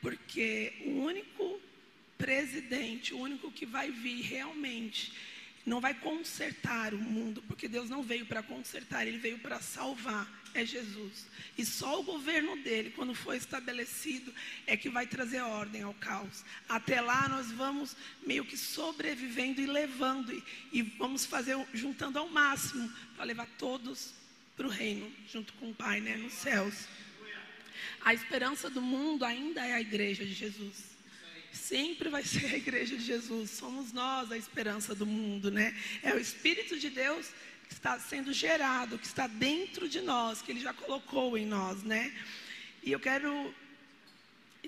Porque 0.00 0.72
o 0.84 1.00
único 1.00 1.60
presidente, 2.16 3.14
o 3.14 3.18
único 3.18 3.50
que 3.52 3.66
vai 3.66 3.90
vir 3.90 4.22
realmente, 4.22 5.12
não 5.66 5.80
vai 5.80 5.92
consertar 5.92 6.94
o 6.94 6.98
mundo, 6.98 7.42
porque 7.48 7.66
Deus 7.68 7.90
não 7.90 8.02
veio 8.02 8.24
para 8.24 8.42
consertar, 8.42 9.06
ele 9.06 9.18
veio 9.18 9.38
para 9.40 9.60
salvar, 9.60 10.26
é 10.56 10.66
Jesus. 10.66 11.26
E 11.56 11.64
só 11.64 12.00
o 12.00 12.02
governo 12.02 12.56
dele, 12.62 12.90
quando 12.90 13.14
for 13.14 13.34
estabelecido, 13.34 14.32
é 14.66 14.76
que 14.76 14.88
vai 14.88 15.06
trazer 15.06 15.40
ordem 15.40 15.82
ao 15.82 15.94
caos. 15.94 16.44
Até 16.68 17.00
lá 17.00 17.28
nós 17.28 17.50
vamos 17.52 17.96
meio 18.26 18.44
que 18.44 18.56
sobrevivendo 18.56 19.60
e 19.60 19.66
levando, 19.66 20.32
e, 20.32 20.42
e 20.72 20.82
vamos 20.82 21.24
fazer, 21.24 21.56
juntando 21.72 22.18
ao 22.18 22.28
máximo, 22.28 22.92
para 23.14 23.24
levar 23.24 23.46
todos 23.58 24.12
para 24.56 24.66
o 24.66 24.70
reino, 24.70 25.12
junto 25.30 25.52
com 25.54 25.70
o 25.70 25.74
Pai, 25.74 26.00
né, 26.00 26.16
nos 26.16 26.32
céus. 26.32 26.86
A 28.00 28.14
esperança 28.14 28.70
do 28.70 28.80
mundo 28.80 29.24
ainda 29.24 29.64
é 29.64 29.74
a 29.74 29.80
igreja 29.80 30.24
de 30.24 30.32
Jesus. 30.32 30.96
Sempre 31.52 32.08
vai 32.08 32.22
ser 32.22 32.46
a 32.46 32.56
igreja 32.56 32.96
de 32.96 33.02
Jesus. 33.02 33.50
Somos 33.50 33.92
nós 33.92 34.30
a 34.30 34.36
esperança 34.36 34.94
do 34.94 35.06
mundo, 35.06 35.50
né? 35.50 35.74
É 36.02 36.14
o 36.14 36.18
Espírito 36.18 36.78
de 36.78 36.90
Deus 36.90 37.30
que 37.68 37.74
está 37.74 37.98
sendo 37.98 38.32
gerado, 38.32 38.98
que 38.98 39.06
está 39.06 39.26
dentro 39.26 39.88
de 39.88 40.00
nós, 40.00 40.42
que 40.42 40.52
Ele 40.52 40.60
já 40.60 40.72
colocou 40.72 41.36
em 41.36 41.46
nós, 41.46 41.82
né? 41.82 42.12
E 42.82 42.92
eu 42.92 43.00
quero. 43.00 43.54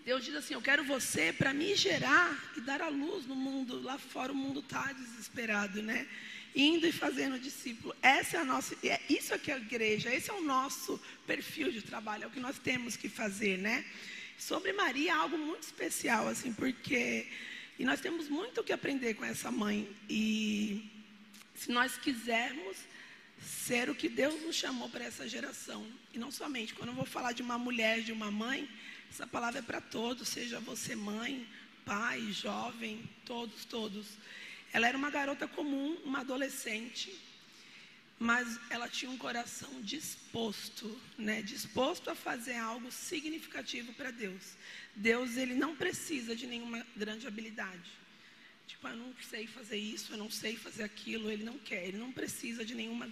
Deus 0.05 0.25
diz 0.25 0.35
assim: 0.35 0.55
Eu 0.55 0.63
quero 0.63 0.85
você 0.85 1.33
para 1.33 1.53
me 1.53 1.75
gerar 1.75 2.37
e 2.57 2.61
dar 2.61 2.81
a 2.81 2.89
luz 2.89 3.27
no 3.27 3.35
mundo. 3.35 3.81
Lá 3.83 3.99
fora 3.99 4.33
o 4.33 4.37
mundo 4.37 4.61
está 4.61 4.93
desesperado, 4.93 5.83
né? 5.83 6.07
indo 6.55 6.87
e 6.87 6.93
fazendo 6.93 7.39
discípulo. 7.39 7.95
Essa 8.03 8.39
é 8.39 8.41
a 8.41 8.45
nossa, 8.45 8.75
é, 8.83 9.01
isso 9.09 9.33
aqui 9.35 9.51
é 9.51 9.55
a 9.55 9.59
igreja, 9.59 10.13
esse 10.13 10.31
é 10.31 10.33
o 10.33 10.41
nosso 10.41 11.01
perfil 11.27 11.71
de 11.71 11.83
trabalho, 11.83 12.25
é 12.25 12.27
o 12.27 12.31
que 12.31 12.41
nós 12.41 12.59
temos 12.59 12.97
que 12.97 13.09
fazer, 13.09 13.59
né? 13.59 13.85
Sobre 14.37 14.73
Maria, 14.73 15.15
algo 15.15 15.37
muito 15.37 15.63
especial, 15.65 16.27
assim, 16.27 16.53
porque 16.53 17.27
e 17.79 17.85
nós 17.85 18.01
temos 18.01 18.29
muito 18.29 18.61
o 18.61 18.65
que 18.65 18.73
aprender 18.73 19.15
com 19.15 19.25
essa 19.25 19.53
mãe. 19.53 19.89
E 20.11 20.85
se 21.59 21.73
nós 21.73 21.97
quisermos 21.99 22.77
ser 23.43 23.91
o 23.91 23.95
que 23.95 24.09
Deus 24.09 24.41
nos 24.43 24.55
chamou 24.55 24.89
para 24.89 25.05
essa 25.05 25.29
geração, 25.29 25.85
e 26.15 26.19
não 26.19 26.31
somente, 26.31 26.73
quando 26.75 26.91
eu 26.91 26.95
vou 26.95 27.05
falar 27.05 27.33
de 27.33 27.43
uma 27.43 27.59
mulher, 27.59 28.01
de 28.01 28.13
uma 28.13 28.31
mãe, 28.31 28.69
essa 29.11 29.27
palavra 29.27 29.59
é 29.59 29.63
para 29.63 29.81
todos, 29.81 30.29
seja 30.29 30.61
você 30.61 30.95
mãe, 30.95 31.47
pai, 31.85 32.21
jovem, 32.33 33.09
todos, 33.25 33.65
todos. 33.65 34.07
Ela 34.73 34.87
era 34.87 34.97
uma 34.97 35.11
garota 35.11 35.49
comum, 35.49 35.97
uma 36.05 36.21
adolescente, 36.21 37.19
mas 38.19 38.59
ela 38.71 38.89
tinha 38.89 39.11
um 39.11 39.19
coração 39.19 39.81
disposto, 39.81 41.01
né? 41.17 41.43
Disposto 41.43 42.11
a 42.11 42.15
fazer 42.15 42.57
algo 42.57 42.91
significativo 42.93 43.93
para 43.95 44.11
Deus. 44.11 44.57
Deus, 44.95 45.37
ele 45.37 45.55
não 45.55 45.75
precisa 45.75 46.37
de 46.37 46.47
nenhuma 46.47 46.87
grande 46.97 47.27
habilidade. 47.27 47.91
Tipo, 48.69 48.87
ah, 48.87 48.91
eu 48.91 48.97
não 48.97 49.15
sei 49.29 49.47
fazer 49.47 49.79
isso, 49.79 50.13
eu 50.13 50.19
não 50.19 50.31
sei 50.31 50.55
fazer 50.57 50.85
aquilo, 50.85 51.31
ele 51.31 51.43
não 51.43 51.59
quer, 51.59 51.89
ele 51.89 51.99
não 51.99 52.13
precisa 52.13 52.65
de 52.65 52.75
nenhuma 52.75 53.11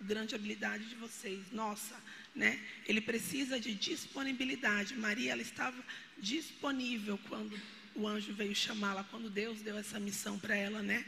grande 0.00 0.34
habilidade 0.34 0.84
de 0.84 0.96
vocês. 0.96 1.40
Nossa, 1.52 1.96
né? 2.34 2.60
Ele 2.86 3.00
precisa 3.00 3.58
de 3.58 3.74
disponibilidade. 3.74 4.94
Maria, 4.96 5.32
ela 5.32 5.40
estava 5.40 5.82
disponível 6.18 7.18
quando 7.28 7.58
o 7.94 8.06
anjo 8.06 8.32
veio 8.34 8.54
chamá-la 8.54 9.04
quando 9.04 9.30
Deus 9.30 9.60
deu 9.60 9.78
essa 9.78 10.00
missão 10.00 10.38
para 10.38 10.56
ela, 10.56 10.82
né? 10.82 11.04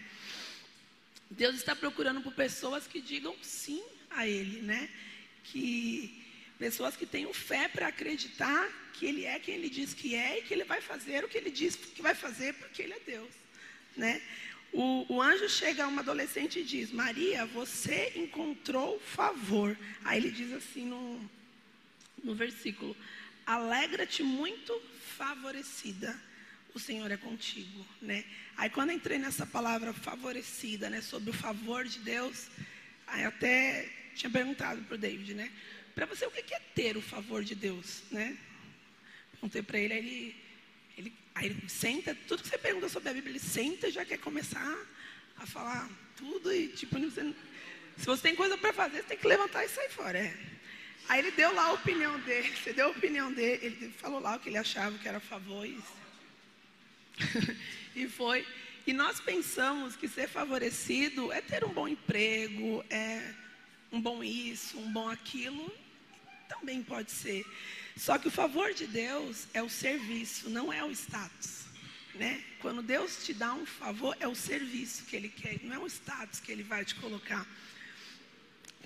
Deus 1.31 1.57
está 1.57 1.75
procurando 1.75 2.21
por 2.21 2.33
pessoas 2.33 2.87
que 2.87 3.01
digam 3.01 3.35
sim 3.43 3.83
a 4.11 4.27
Ele, 4.27 4.63
né? 4.63 4.89
Que 5.43 6.23
pessoas 6.59 6.97
que 6.97 7.07
tenham 7.07 7.35
fé 7.35 7.69
para 7.69 7.89
acreditar 7.89 8.69
que 8.93 9.07
Ele 9.07 9.25
é 9.25 9.39
quem 9.39 9.57
Ele 9.57 9.69
diz 9.69 9.93
que 9.93 10.15
é 10.15 10.39
e 10.39 10.43
que 10.43 10.55
Ele 10.55 10.65
vai 10.65 10.81
fazer 10.81 11.25
o 11.25 11.29
que 11.29 11.37
Ele 11.37 11.51
diz 11.51 11.75
que 11.75 12.01
vai 12.01 12.15
fazer 12.15 12.55
porque 12.55 12.83
Ele 12.83 12.93
é 12.93 13.01
Deus, 13.01 13.31
né? 13.97 14.21
O, 14.73 15.07
o, 15.09 15.23
anjo 15.23 15.49
chega 15.49 15.85
a 15.85 15.89
uma 15.89 16.03
adolescente 16.03 16.59
e 16.59 16.65
diz: 16.65 16.91
Maria, 16.91 17.47
você 17.47 18.13
encontrou 18.17 18.99
favor. 19.01 19.79
Aí 20.05 20.19
ele 20.19 20.31
diz 20.31 20.53
assim 20.53 20.85
no, 20.85 21.31
no 22.23 22.35
versículo: 22.35 22.97
Alegra-te 23.47 24.23
muito 24.23 24.81
favorecida 25.17 26.19
o 26.75 26.79
Senhor 26.79 27.09
é 27.11 27.17
contigo, 27.17 27.87
né? 28.03 28.25
Aí 28.57 28.69
quando 28.69 28.91
entrei 28.91 29.17
nessa 29.17 29.47
palavra 29.47 29.93
favorecida, 29.93 30.91
né, 30.91 31.01
sobre 31.01 31.31
o 31.31 31.33
favor 31.33 31.85
de 31.85 32.01
Deus, 32.01 32.49
aí 33.07 33.25
até 33.25 33.89
tinha 34.17 34.29
perguntado 34.29 34.83
para 34.83 34.97
o 34.97 34.99
David, 34.99 35.35
né? 35.35 35.53
Para 35.95 36.07
você, 36.07 36.27
o 36.27 36.31
que 36.31 36.53
é 36.53 36.61
ter 36.75 36.97
o 36.97 37.01
favor 37.01 37.45
de 37.45 37.55
Deus, 37.55 38.03
né? 38.11 38.37
Perguntei 39.31 39.63
para 39.63 39.79
ele, 39.79 39.95
ele, 39.95 40.44
ele, 40.97 41.13
aí 41.35 41.47
ele 41.47 41.69
senta, 41.69 42.17
tudo 42.27 42.43
que 42.43 42.49
você 42.49 42.59
pergunta 42.59 42.89
sobre 42.89 43.09
a 43.09 43.13
Bíblia, 43.13 43.33
ele 43.33 43.41
senta 43.41 43.89
e 43.89 43.93
já 43.93 44.05
quer 44.05 44.19
começar 44.19 44.77
a 45.37 45.47
falar 45.47 45.89
tudo 46.17 46.53
e 46.53 46.69
tipo, 46.69 46.99
você, 46.99 47.35
se 47.97 48.07
você 48.07 48.23
tem 48.23 48.37
coisa 48.37 48.57
para 48.57 48.73
fazer, 48.73 48.99
você 48.99 49.09
tem 49.09 49.19
que 49.19 49.27
levantar 49.27 49.65
e 49.65 49.69
sair 49.69 49.91
fora, 49.91 50.19
é. 50.19 50.37
Aí 51.09 51.19
ele 51.19 51.33
deu 51.33 51.53
lá 51.55 51.67
a 51.67 51.73
opinião 51.73 52.19
dele, 52.21 52.53
você 52.57 52.73
deu 52.73 52.87
a 52.87 52.91
opinião 52.91 53.33
dele, 53.33 53.67
ele 53.67 53.93
falou 53.99 54.21
lá 54.21 54.37
o 54.37 54.41
que 54.41 54.49
ele 54.49 54.59
achava 54.59 54.97
que 54.99 55.09
era 55.09 55.19
a 55.19 55.21
favor 55.21 55.67
e 55.67 55.79
e 57.95 58.09
foi. 58.09 58.47
E 58.87 58.93
nós 58.93 59.21
pensamos 59.21 59.97
que 59.97 60.09
ser 60.09 60.29
favorecido 60.29 61.33
é 61.33 61.41
ter 61.41 61.65
um 61.65 61.73
bom 61.73 61.89
emprego, 61.89 62.85
é 62.91 63.35
um 63.91 64.01
bom 64.01 64.23
isso, 64.23 64.79
um 64.79 64.93
bom 64.93 65.09
aquilo. 65.09 65.73
Também 66.59 66.83
pode 66.83 67.11
ser. 67.11 67.45
Só 67.97 68.19
que 68.19 68.29
o 68.29 68.31
favor 68.31 68.73
de 68.73 68.87
Deus 68.87 69.47
é 69.55 69.63
o 69.63 69.69
serviço, 69.69 70.51
não 70.51 70.73
é 70.73 70.83
o 70.85 70.91
status. 70.91 71.65
Né? 72.15 72.43
Quando 72.61 72.83
Deus 72.83 73.25
te 73.25 73.35
dá 73.35 73.53
um 73.55 73.67
favor, 73.67 74.17
é 74.21 74.29
o 74.29 74.35
serviço 74.35 75.05
que 75.05 75.17
Ele 75.17 75.29
quer, 75.29 75.61
não 75.63 75.75
é 75.75 75.79
o 75.79 75.87
status 75.87 76.41
que 76.41 76.53
Ele 76.53 76.63
vai 76.63 76.85
te 76.85 76.95
colocar. 76.95 77.47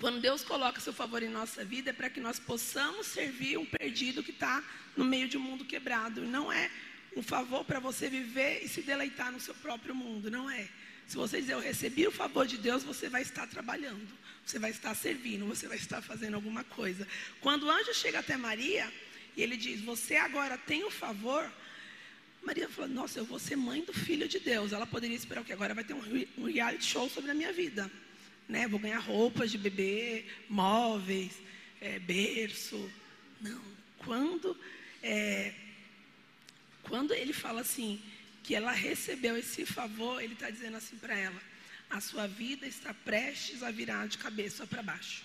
Quando 0.00 0.20
Deus 0.20 0.44
coloca 0.44 0.80
seu 0.80 0.92
favor 0.92 1.22
em 1.22 1.28
nossa 1.28 1.64
vida, 1.64 1.90
é 1.90 1.92
para 1.92 2.08
que 2.08 2.20
nós 2.20 2.38
possamos 2.38 3.06
servir 3.06 3.58
um 3.58 3.66
perdido 3.66 4.22
que 4.22 4.30
está 4.30 4.62
no 4.96 5.04
meio 5.04 5.28
de 5.28 5.36
um 5.36 5.40
mundo 5.40 5.64
quebrado. 5.64 6.22
Não 6.22 6.52
é 6.52 6.70
um 7.16 7.22
favor 7.22 7.64
para 7.64 7.80
você 7.80 8.08
viver 8.08 8.62
e 8.64 8.68
se 8.68 8.80
deleitar 8.82 9.32
no 9.32 9.40
seu 9.40 9.54
próprio 9.54 9.94
mundo, 9.94 10.30
não 10.30 10.48
é. 10.48 10.68
Se 11.06 11.16
você 11.16 11.40
dizer 11.40 11.54
eu 11.54 11.60
recebi 11.60 12.06
o 12.06 12.12
favor 12.12 12.46
de 12.46 12.58
Deus, 12.58 12.84
você 12.84 13.08
vai 13.08 13.22
estar 13.22 13.46
trabalhando, 13.46 14.08
você 14.48 14.58
vai 14.58 14.70
estar 14.70 14.94
servindo, 14.94 15.46
você 15.46 15.68
vai 15.68 15.76
estar 15.76 16.00
fazendo 16.00 16.34
alguma 16.34 16.64
coisa. 16.64 17.06
Quando 17.40 17.64
o 17.64 17.70
anjo 17.70 17.92
chega 17.92 18.20
até 18.20 18.36
Maria 18.36 18.90
e 19.36 19.42
ele 19.42 19.56
diz: 19.56 19.80
Você 19.82 20.16
agora 20.16 20.56
tem 20.56 20.84
o 20.84 20.90
favor. 20.90 21.50
Maria 22.42 22.66
fala: 22.68 22.88
Nossa, 22.88 23.18
eu 23.18 23.26
vou 23.26 23.38
ser 23.38 23.56
mãe 23.56 23.82
do 23.82 23.92
filho 23.92 24.26
de 24.26 24.40
Deus. 24.40 24.72
Ela 24.72 24.86
poderia 24.86 25.16
esperar 25.16 25.44
que 25.44 25.52
agora 25.52 25.74
vai 25.74 25.84
ter 25.84 25.94
um 25.94 26.44
reality 26.44 26.84
show 26.84 27.10
sobre 27.10 27.30
a 27.30 27.34
minha 27.34 27.52
vida, 27.52 27.90
né? 28.48 28.66
Vou 28.66 28.80
ganhar 28.80 28.98
roupas 29.00 29.50
de 29.50 29.58
bebê, 29.58 30.24
móveis, 30.48 31.32
é, 31.78 31.98
berço. 31.98 32.90
Não. 33.42 33.62
Quando 33.98 34.58
é, 35.02 35.52
quando 36.84 37.12
ele 37.12 37.34
fala 37.34 37.60
assim, 37.60 38.00
que 38.42 38.54
ela 38.54 38.72
recebeu 38.72 39.36
esse 39.36 39.66
favor, 39.66 40.22
ele 40.22 40.32
está 40.32 40.48
dizendo 40.48 40.78
assim 40.78 40.96
para 40.96 41.14
ela: 41.14 41.38
a 41.90 42.00
sua 42.00 42.26
vida 42.26 42.66
está 42.66 42.92
prestes 42.92 43.62
a 43.62 43.70
virar 43.70 44.08
de 44.08 44.18
cabeça 44.18 44.66
para 44.66 44.82
baixo. 44.82 45.24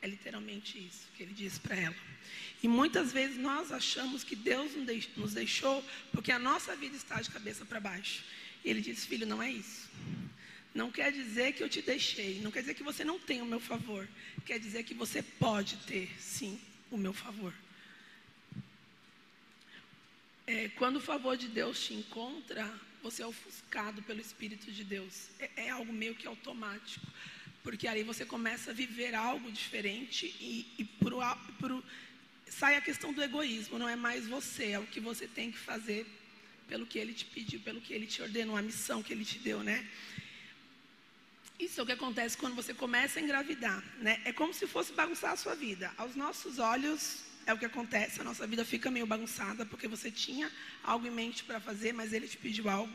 É 0.00 0.06
literalmente 0.06 0.78
isso 0.78 1.06
que 1.16 1.22
ele 1.22 1.32
diz 1.32 1.58
para 1.58 1.76
ela. 1.76 1.96
E 2.62 2.68
muitas 2.68 3.12
vezes 3.12 3.36
nós 3.36 3.72
achamos 3.72 4.22
que 4.22 4.36
Deus 4.36 4.72
nos 5.16 5.32
deixou 5.32 5.84
porque 6.12 6.30
a 6.30 6.38
nossa 6.38 6.76
vida 6.76 6.96
está 6.96 7.20
de 7.20 7.30
cabeça 7.30 7.64
para 7.64 7.80
baixo. 7.80 8.22
E 8.64 8.70
ele 8.70 8.80
diz: 8.80 9.04
Filho, 9.04 9.26
não 9.26 9.42
é 9.42 9.50
isso. 9.50 9.88
Não 10.74 10.90
quer 10.90 11.12
dizer 11.12 11.52
que 11.52 11.62
eu 11.62 11.68
te 11.68 11.80
deixei. 11.80 12.40
Não 12.40 12.50
quer 12.50 12.60
dizer 12.60 12.74
que 12.74 12.82
você 12.82 13.04
não 13.04 13.18
tem 13.18 13.40
o 13.40 13.46
meu 13.46 13.60
favor. 13.60 14.08
Quer 14.44 14.58
dizer 14.58 14.82
que 14.82 14.92
você 14.92 15.22
pode 15.22 15.76
ter, 15.78 16.10
sim, 16.18 16.60
o 16.90 16.98
meu 16.98 17.12
favor. 17.12 17.54
É, 20.46 20.68
quando 20.76 20.96
o 20.96 21.00
favor 21.00 21.36
de 21.36 21.48
Deus 21.48 21.82
te 21.84 21.94
encontra, 21.94 22.70
você 23.02 23.22
é 23.22 23.26
ofuscado 23.26 24.02
pelo 24.02 24.20
Espírito 24.20 24.70
de 24.70 24.84
Deus. 24.84 25.28
É, 25.38 25.50
é, 25.66 25.70
algo 25.70 25.92
meio 25.92 26.14
que 26.14 26.26
automático. 26.26 27.06
Porque 27.62 27.88
aí 27.88 28.02
você 28.02 28.26
começa 28.26 28.70
a 28.70 28.74
viver 28.74 29.14
algo 29.14 29.50
diferente 29.50 30.26
e, 30.38 30.66
e 30.78 30.84
por, 30.84 31.14
por, 31.58 31.82
sai 32.46 32.76
a 32.76 32.80
questão 32.80 33.12
do 33.12 33.22
egoísmo. 33.22 33.78
Não 33.78 33.88
é 33.88 33.96
mais 33.96 34.26
você, 34.26 34.72
é 34.72 34.78
o 34.78 34.86
que 34.86 35.00
você 35.00 35.26
tem 35.26 35.50
que 35.50 35.58
fazer 35.58 36.06
pelo 36.68 36.86
que 36.86 36.98
ele 36.98 37.14
te 37.14 37.24
pediu, 37.24 37.60
pelo 37.60 37.80
que 37.80 37.92
ele 37.94 38.06
te 38.06 38.20
ordenou, 38.20 38.56
a 38.56 38.62
missão 38.62 39.02
que 39.02 39.12
ele 39.12 39.24
te 39.24 39.38
deu, 39.38 39.62
né? 39.62 39.86
Isso 41.58 41.80
é 41.80 41.82
o 41.82 41.86
que 41.86 41.92
acontece 41.92 42.36
quando 42.36 42.54
você 42.54 42.74
começa 42.74 43.18
a 43.18 43.22
engravidar, 43.22 43.82
né? 43.98 44.20
É 44.24 44.32
como 44.32 44.52
se 44.52 44.66
fosse 44.66 44.92
bagunçar 44.92 45.32
a 45.32 45.36
sua 45.36 45.54
vida. 45.54 45.92
Aos 45.96 46.14
nossos 46.14 46.58
olhos, 46.58 47.22
é 47.46 47.52
o 47.52 47.58
que 47.58 47.64
acontece, 47.64 48.20
a 48.20 48.24
nossa 48.24 48.46
vida 48.46 48.64
fica 48.64 48.90
meio 48.90 49.06
bagunçada, 49.06 49.66
porque 49.66 49.86
você 49.86 50.10
tinha 50.10 50.50
algo 50.82 51.06
em 51.06 51.10
mente 51.10 51.44
para 51.44 51.60
fazer, 51.60 51.92
mas 51.92 52.12
ele 52.12 52.26
te 52.26 52.36
pediu 52.36 52.68
algo. 52.68 52.92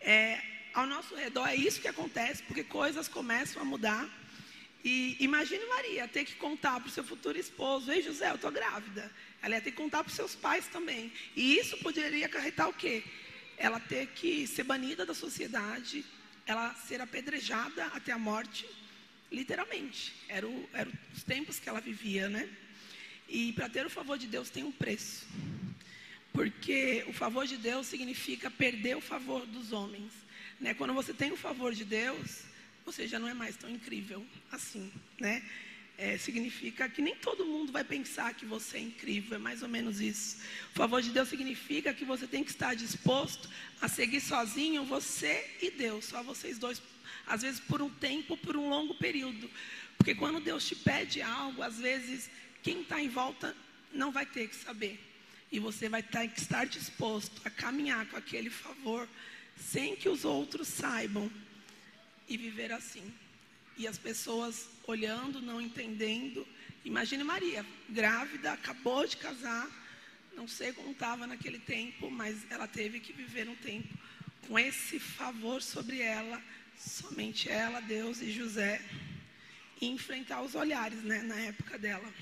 É, 0.00 0.40
ao 0.72 0.86
nosso 0.86 1.14
redor 1.14 1.46
é 1.46 1.56
isso 1.56 1.80
que 1.80 1.88
acontece, 1.88 2.42
porque 2.42 2.64
coisas 2.64 3.08
começam 3.08 3.60
a 3.60 3.64
mudar. 3.64 4.08
E 4.84 5.16
imagine 5.20 5.64
Maria 5.66 6.08
ter 6.08 6.24
que 6.24 6.34
contar 6.36 6.80
para 6.80 6.88
o 6.88 6.92
seu 6.92 7.04
futuro 7.04 7.38
esposo: 7.38 7.90
Ei, 7.90 8.02
José, 8.02 8.30
eu 8.30 8.36
estou 8.36 8.50
grávida. 8.50 9.10
Ela 9.40 9.56
ia 9.56 9.60
ter 9.60 9.70
que 9.70 9.76
contar 9.76 10.02
para 10.02 10.10
os 10.10 10.16
seus 10.16 10.34
pais 10.34 10.66
também. 10.68 11.12
E 11.36 11.56
isso 11.58 11.76
poderia 11.78 12.26
acarretar 12.26 12.68
o 12.68 12.72
quê? 12.72 13.02
Ela 13.56 13.78
ter 13.78 14.08
que 14.08 14.46
ser 14.46 14.64
banida 14.64 15.04
da 15.04 15.14
sociedade, 15.14 16.04
ela 16.46 16.74
ser 16.74 17.00
apedrejada 17.00 17.86
até 17.86 18.12
a 18.12 18.18
morte, 18.18 18.66
literalmente. 19.30 20.14
Eram 20.28 20.68
era 20.72 20.90
os 21.14 21.22
tempos 21.22 21.60
que 21.60 21.68
ela 21.68 21.80
vivia, 21.80 22.28
né? 22.28 22.48
E 23.28 23.52
para 23.52 23.68
ter 23.68 23.86
o 23.86 23.90
favor 23.90 24.18
de 24.18 24.26
Deus 24.26 24.50
tem 24.50 24.64
um 24.64 24.72
preço. 24.72 25.26
Porque 26.32 27.04
o 27.06 27.12
favor 27.12 27.46
de 27.46 27.56
Deus 27.56 27.86
significa 27.86 28.50
perder 28.50 28.96
o 28.96 29.00
favor 29.00 29.46
dos 29.46 29.72
homens. 29.72 30.12
Né? 30.60 30.74
Quando 30.74 30.94
você 30.94 31.12
tem 31.12 31.32
o 31.32 31.36
favor 31.36 31.74
de 31.74 31.84
Deus, 31.84 32.44
você 32.84 33.06
já 33.06 33.18
não 33.18 33.28
é 33.28 33.34
mais 33.34 33.56
tão 33.56 33.70
incrível 33.70 34.24
assim, 34.50 34.92
né? 35.18 35.42
É, 35.98 36.16
significa 36.16 36.88
que 36.88 37.02
nem 37.02 37.14
todo 37.14 37.44
mundo 37.44 37.70
vai 37.70 37.84
pensar 37.84 38.34
que 38.34 38.46
você 38.46 38.78
é 38.78 38.80
incrível, 38.80 39.36
é 39.36 39.38
mais 39.38 39.62
ou 39.62 39.68
menos 39.68 40.00
isso. 40.00 40.38
O 40.72 40.74
favor 40.74 41.02
de 41.02 41.10
Deus 41.10 41.28
significa 41.28 41.92
que 41.92 42.04
você 42.04 42.26
tem 42.26 42.42
que 42.42 42.50
estar 42.50 42.74
disposto 42.74 43.48
a 43.80 43.88
seguir 43.88 44.20
sozinho, 44.20 44.84
você 44.84 45.48
e 45.60 45.70
Deus, 45.70 46.06
só 46.06 46.22
vocês 46.22 46.58
dois, 46.58 46.82
às 47.26 47.42
vezes 47.42 47.60
por 47.60 47.82
um 47.82 47.90
tempo, 47.90 48.36
por 48.38 48.56
um 48.56 48.68
longo 48.68 48.94
período. 48.94 49.48
Porque 49.96 50.14
quando 50.14 50.40
Deus 50.40 50.66
te 50.66 50.74
pede 50.74 51.20
algo, 51.20 51.62
às 51.62 51.78
vezes 51.78 52.30
quem 52.62 52.82
está 52.82 53.00
em 53.00 53.08
volta 53.08 53.54
não 53.92 54.10
vai 54.12 54.24
ter 54.24 54.48
que 54.48 54.56
saber. 54.56 55.00
E 55.50 55.58
você 55.58 55.88
vai 55.88 56.02
ter 56.02 56.28
que 56.28 56.40
estar 56.40 56.64
disposto 56.64 57.42
a 57.44 57.50
caminhar 57.50 58.06
com 58.06 58.16
aquele 58.16 58.48
favor, 58.48 59.08
sem 59.56 59.94
que 59.96 60.08
os 60.08 60.24
outros 60.24 60.68
saibam, 60.68 61.30
e 62.28 62.36
viver 62.36 62.72
assim. 62.72 63.12
E 63.76 63.86
as 63.86 63.98
pessoas 63.98 64.68
olhando, 64.86 65.40
não 65.40 65.60
entendendo. 65.60 66.46
Imagine 66.84 67.24
Maria, 67.24 67.66
grávida, 67.88 68.52
acabou 68.52 69.06
de 69.06 69.16
casar, 69.16 69.68
não 70.34 70.48
sei 70.48 70.72
como 70.72 70.92
estava 70.92 71.26
naquele 71.26 71.58
tempo, 71.58 72.10
mas 72.10 72.50
ela 72.50 72.66
teve 72.66 73.00
que 73.00 73.12
viver 73.12 73.48
um 73.48 73.56
tempo 73.56 73.98
com 74.48 74.58
esse 74.58 74.98
favor 74.98 75.62
sobre 75.62 76.00
ela, 76.00 76.42
somente 76.78 77.48
ela, 77.48 77.80
Deus 77.80 78.20
e 78.20 78.30
José, 78.30 78.80
e 79.80 79.86
enfrentar 79.86 80.42
os 80.42 80.54
olhares 80.54 81.02
né, 81.02 81.22
na 81.22 81.36
época 81.36 81.78
dela. 81.78 82.12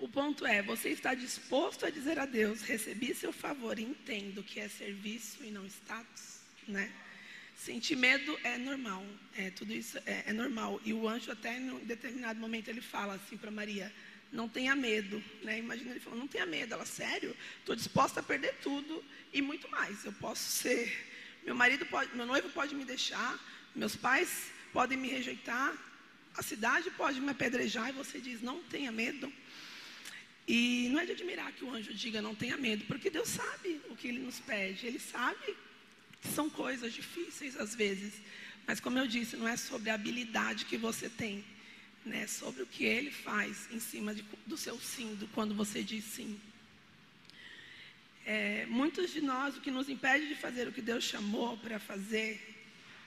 O 0.00 0.08
ponto 0.08 0.46
é, 0.46 0.62
você 0.62 0.88
está 0.88 1.12
disposto 1.12 1.84
a 1.84 1.90
dizer 1.90 2.18
a 2.18 2.24
Deus, 2.24 2.62
recebi 2.62 3.14
seu 3.14 3.34
favor 3.34 3.78
e 3.78 3.82
entendo 3.82 4.42
que 4.42 4.58
é 4.58 4.66
serviço 4.66 5.44
e 5.44 5.50
não 5.50 5.66
status, 5.66 6.40
né? 6.66 6.90
Sentir 7.54 7.96
medo 7.96 8.34
é 8.42 8.56
normal, 8.56 9.04
é, 9.36 9.50
tudo 9.50 9.74
isso 9.74 9.98
é, 10.06 10.24
é, 10.28 10.32
normal. 10.32 10.80
E 10.86 10.94
o 10.94 11.06
anjo 11.06 11.30
até 11.30 11.54
em 11.58 11.70
um 11.70 11.84
determinado 11.84 12.40
momento 12.40 12.68
ele 12.68 12.80
fala 12.80 13.16
assim 13.16 13.36
para 13.36 13.50
Maria, 13.50 13.92
não 14.32 14.48
tenha 14.48 14.74
medo, 14.74 15.22
né? 15.42 15.58
Imagina 15.58 15.90
ele 15.90 16.00
falando, 16.00 16.20
não 16.20 16.28
tenha 16.28 16.46
medo. 16.46 16.72
Ela, 16.72 16.86
sério? 16.86 17.36
Estou 17.58 17.76
disposta 17.76 18.20
a 18.20 18.22
perder 18.22 18.54
tudo 18.62 19.04
e 19.34 19.42
muito 19.42 19.70
mais. 19.70 20.02
Eu 20.06 20.14
posso 20.14 20.50
ser, 20.50 20.90
meu 21.44 21.54
marido 21.54 21.84
pode, 21.84 22.16
meu 22.16 22.24
noivo 22.24 22.48
pode 22.48 22.74
me 22.74 22.86
deixar, 22.86 23.38
meus 23.76 23.96
pais 23.96 24.50
podem 24.72 24.96
me 24.96 25.08
rejeitar, 25.08 25.76
a 26.34 26.42
cidade 26.42 26.90
pode 26.92 27.20
me 27.20 27.28
apedrejar 27.28 27.90
e 27.90 27.92
você 27.92 28.18
diz, 28.18 28.40
não 28.40 28.62
tenha 28.62 28.90
medo. 28.90 29.30
E 30.52 30.88
não 30.88 30.98
é 30.98 31.06
de 31.06 31.12
admirar 31.12 31.52
que 31.52 31.64
o 31.64 31.72
anjo 31.72 31.94
diga 31.94 32.20
não 32.20 32.34
tenha 32.34 32.56
medo, 32.56 32.84
porque 32.86 33.08
Deus 33.08 33.28
sabe 33.28 33.80
o 33.88 33.94
que 33.94 34.08
ele 34.08 34.18
nos 34.18 34.40
pede, 34.40 34.84
ele 34.84 34.98
sabe 34.98 35.56
são 36.34 36.50
coisas 36.50 36.92
difíceis 36.92 37.56
às 37.56 37.72
vezes, 37.72 38.14
mas 38.66 38.80
como 38.80 38.98
eu 38.98 39.06
disse, 39.06 39.36
não 39.36 39.46
é 39.46 39.56
sobre 39.56 39.90
a 39.90 39.94
habilidade 39.94 40.64
que 40.64 40.76
você 40.76 41.08
tem, 41.08 41.44
né? 42.04 42.22
É 42.22 42.26
sobre 42.26 42.64
o 42.64 42.66
que 42.66 42.84
ele 42.84 43.12
faz 43.12 43.68
em 43.70 43.78
cima 43.78 44.12
de, 44.12 44.24
do 44.44 44.56
seu 44.56 44.76
sim, 44.80 45.14
do 45.14 45.28
quando 45.28 45.54
você 45.54 45.84
diz 45.84 46.04
sim. 46.04 46.36
É, 48.26 48.66
muitos 48.66 49.12
de 49.12 49.20
nós, 49.20 49.56
o 49.56 49.60
que 49.60 49.70
nos 49.70 49.88
impede 49.88 50.26
de 50.26 50.34
fazer 50.34 50.66
o 50.66 50.72
que 50.72 50.82
Deus 50.82 51.04
chamou 51.04 51.58
para 51.58 51.78
fazer 51.78 52.58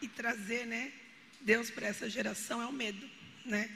e 0.02 0.08
trazer, 0.08 0.66
né, 0.66 0.94
Deus 1.42 1.70
para 1.70 1.88
essa 1.88 2.10
geração 2.10 2.62
é 2.62 2.66
o 2.66 2.72
medo, 2.72 3.06
né? 3.44 3.70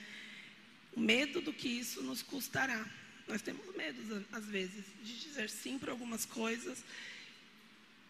O 0.93 1.01
medo 1.01 1.41
do 1.41 1.51
que 1.51 1.67
isso 1.67 2.01
nos 2.01 2.21
custará. 2.21 2.89
Nós 3.27 3.41
temos 3.41 3.75
medo, 3.75 4.25
às 4.31 4.45
vezes, 4.45 4.85
de 5.03 5.19
dizer 5.19 5.49
sim 5.49 5.77
para 5.77 5.91
algumas 5.91 6.25
coisas 6.25 6.83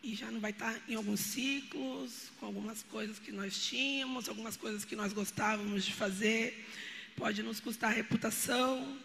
e 0.03 0.15
já 0.15 0.29
não 0.31 0.39
vai 0.39 0.51
estar 0.51 0.79
em 0.87 0.95
alguns 0.95 1.19
ciclos, 1.19 2.31
com 2.39 2.45
algumas 2.45 2.83
coisas 2.83 3.17
que 3.17 3.31
nós 3.31 3.65
tínhamos, 3.65 4.29
algumas 4.29 4.55
coisas 4.55 4.85
que 4.85 4.95
nós 4.95 5.11
gostávamos 5.11 5.85
de 5.85 5.93
fazer. 5.93 6.65
Pode 7.15 7.41
nos 7.41 7.59
custar 7.59 7.93
reputação, 7.93 8.97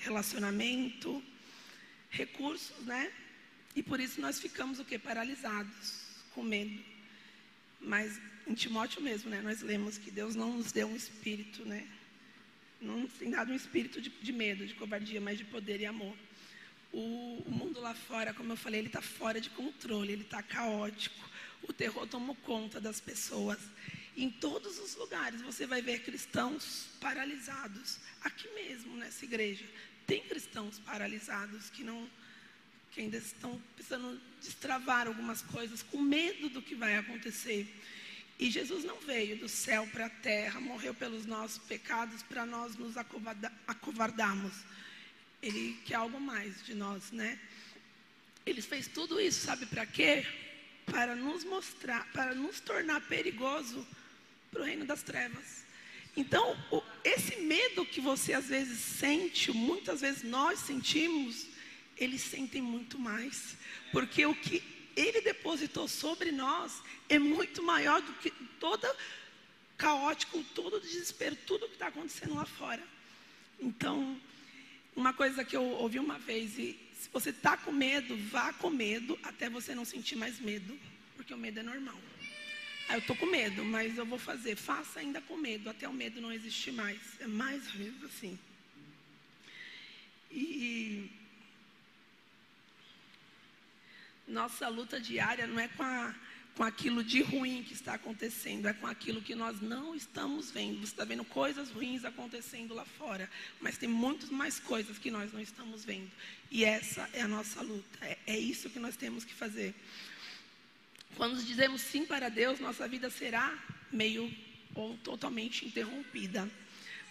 relacionamento, 0.00 1.22
recursos, 2.10 2.84
né? 2.86 3.12
E 3.76 3.82
por 3.82 4.00
isso 4.00 4.20
nós 4.20 4.40
ficamos 4.40 4.78
o 4.78 4.84
que? 4.84 4.98
Paralisados, 4.98 6.06
com 6.34 6.42
medo. 6.42 6.82
Mas 7.80 8.18
em 8.46 8.54
Timóteo 8.54 9.02
mesmo, 9.02 9.28
né? 9.28 9.42
Nós 9.42 9.60
lemos 9.60 9.98
que 9.98 10.10
Deus 10.10 10.34
não 10.34 10.56
nos 10.56 10.72
deu 10.72 10.88
um 10.88 10.96
espírito, 10.96 11.64
né? 11.66 11.86
Não 12.80 13.06
tem 13.06 13.30
dado 13.30 13.52
um 13.52 13.56
espírito 13.56 14.00
de, 14.00 14.10
de 14.10 14.32
medo, 14.32 14.66
de 14.66 14.74
covardia, 14.74 15.20
mas 15.20 15.38
de 15.38 15.44
poder 15.44 15.80
e 15.80 15.86
amor. 15.86 16.16
O, 16.92 17.42
o 17.46 17.50
mundo 17.50 17.80
lá 17.80 17.94
fora, 17.94 18.32
como 18.32 18.52
eu 18.52 18.56
falei, 18.56 18.80
ele 18.80 18.88
está 18.88 19.02
fora 19.02 19.40
de 19.40 19.50
controle, 19.50 20.12
ele 20.12 20.22
está 20.22 20.42
caótico. 20.42 21.28
O 21.68 21.72
terror 21.72 22.06
tomou 22.06 22.36
conta 22.36 22.80
das 22.80 23.00
pessoas. 23.00 23.58
Em 24.16 24.30
todos 24.30 24.78
os 24.78 24.96
lugares 24.96 25.40
você 25.42 25.66
vai 25.66 25.82
ver 25.82 26.02
cristãos 26.02 26.88
paralisados. 27.00 27.98
Aqui 28.22 28.48
mesmo, 28.54 28.96
nessa 28.96 29.24
igreja, 29.24 29.64
tem 30.06 30.22
cristãos 30.22 30.78
paralisados 30.78 31.70
que 31.70 31.84
não 31.84 32.08
que 32.90 33.02
ainda 33.02 33.18
estão 33.18 33.60
precisando 33.74 34.20
destravar 34.40 35.06
algumas 35.06 35.42
coisas 35.42 35.82
com 35.82 36.00
medo 36.00 36.48
do 36.48 36.62
que 36.62 36.74
vai 36.74 36.96
acontecer. 36.96 37.68
E 38.38 38.50
Jesus 38.50 38.84
não 38.84 39.00
veio 39.00 39.36
do 39.36 39.48
céu 39.48 39.86
para 39.88 40.06
a 40.06 40.10
terra, 40.10 40.60
morreu 40.60 40.94
pelos 40.94 41.26
nossos 41.26 41.58
pecados 41.58 42.22
para 42.22 42.46
nós 42.46 42.76
nos 42.76 42.94
acovardarmos. 43.66 44.52
Ele 45.42 45.76
quer 45.84 45.96
algo 45.96 46.20
mais 46.20 46.64
de 46.64 46.74
nós, 46.74 47.10
né? 47.10 47.38
Ele 48.46 48.62
fez 48.62 48.86
tudo 48.86 49.20
isso, 49.20 49.44
sabe 49.44 49.66
para 49.66 49.84
quê? 49.84 50.24
Para 50.86 51.16
nos 51.16 51.42
mostrar, 51.44 52.06
para 52.12 52.34
nos 52.34 52.60
tornar 52.60 53.00
perigoso 53.08 53.86
para 54.52 54.62
o 54.62 54.64
reino 54.64 54.84
das 54.84 55.02
trevas. 55.02 55.64
Então, 56.16 56.56
o, 56.70 56.82
esse 57.04 57.40
medo 57.40 57.84
que 57.84 58.00
você 58.00 58.32
às 58.32 58.46
vezes 58.46 58.78
sente, 58.78 59.52
muitas 59.52 60.00
vezes 60.00 60.22
nós 60.22 60.60
sentimos, 60.60 61.46
eles 61.96 62.22
sentem 62.22 62.62
muito 62.62 62.98
mais. 62.98 63.56
Porque 63.92 64.24
o 64.24 64.34
que 64.34 64.77
ele 64.98 65.20
depositou 65.20 65.86
sobre 65.86 66.32
nós 66.32 66.82
é 67.08 67.18
muito 67.18 67.62
maior 67.62 68.02
do 68.02 68.12
que 68.14 68.30
todo 68.58 68.86
caótico, 69.76 70.42
todo 70.54 70.80
desespero, 70.80 71.36
tudo 71.46 71.68
que 71.68 71.74
está 71.74 71.86
acontecendo 71.86 72.34
lá 72.34 72.44
fora. 72.44 72.82
Então, 73.60 74.20
uma 74.96 75.12
coisa 75.12 75.44
que 75.44 75.56
eu 75.56 75.62
ouvi 75.62 75.98
uma 75.98 76.18
vez, 76.18 76.58
e 76.58 76.76
Se 77.00 77.08
você 77.12 77.30
está 77.30 77.56
com 77.56 77.70
medo, 77.70 78.16
vá 78.28 78.52
com 78.52 78.70
medo 78.70 79.16
até 79.22 79.48
você 79.48 79.72
não 79.72 79.84
sentir 79.84 80.16
mais 80.16 80.40
medo, 80.40 80.76
porque 81.16 81.32
o 81.32 81.38
medo 81.38 81.60
é 81.60 81.62
normal. 81.62 81.96
Ah, 82.88 82.94
eu 82.94 82.98
estou 82.98 83.14
com 83.14 83.26
medo, 83.26 83.64
mas 83.64 83.96
eu 83.96 84.04
vou 84.04 84.18
fazer. 84.18 84.56
Faça 84.56 84.98
ainda 84.98 85.20
com 85.20 85.36
medo, 85.36 85.70
até 85.70 85.88
o 85.88 85.92
medo 85.92 86.20
não 86.20 86.32
existir 86.32 86.72
mais. 86.72 86.98
É 87.20 87.26
mais 87.28 87.64
ou 87.68 87.74
menos 87.78 88.02
assim. 88.04 88.36
E 90.30 91.08
nossa 94.28 94.68
luta 94.68 95.00
diária 95.00 95.46
não 95.46 95.58
é 95.58 95.68
com, 95.68 95.82
a, 95.82 96.14
com 96.54 96.62
aquilo 96.62 97.02
de 97.02 97.22
ruim 97.22 97.62
que 97.62 97.72
está 97.72 97.94
acontecendo, 97.94 98.68
é 98.68 98.72
com 98.72 98.86
aquilo 98.86 99.22
que 99.22 99.34
nós 99.34 99.60
não 99.60 99.94
estamos 99.94 100.50
vendo. 100.50 100.80
Você 100.80 100.92
está 100.92 101.04
vendo 101.04 101.24
coisas 101.24 101.70
ruins 101.70 102.04
acontecendo 102.04 102.74
lá 102.74 102.84
fora, 102.84 103.28
mas 103.60 103.78
tem 103.78 103.88
muitas 103.88 104.28
mais 104.28 104.60
coisas 104.60 104.98
que 104.98 105.10
nós 105.10 105.32
não 105.32 105.40
estamos 105.40 105.84
vendo. 105.84 106.10
E 106.50 106.64
essa 106.64 107.08
é 107.12 107.22
a 107.22 107.28
nossa 107.28 107.62
luta, 107.62 107.98
é, 108.02 108.18
é 108.26 108.38
isso 108.38 108.70
que 108.70 108.78
nós 108.78 108.96
temos 108.96 109.24
que 109.24 109.34
fazer. 109.34 109.74
Quando 111.16 111.42
dizemos 111.42 111.80
sim 111.80 112.04
para 112.04 112.28
Deus, 112.28 112.60
nossa 112.60 112.86
vida 112.86 113.10
será 113.10 113.56
meio 113.90 114.32
ou 114.74 114.96
totalmente 114.98 115.66
interrompida. 115.66 116.48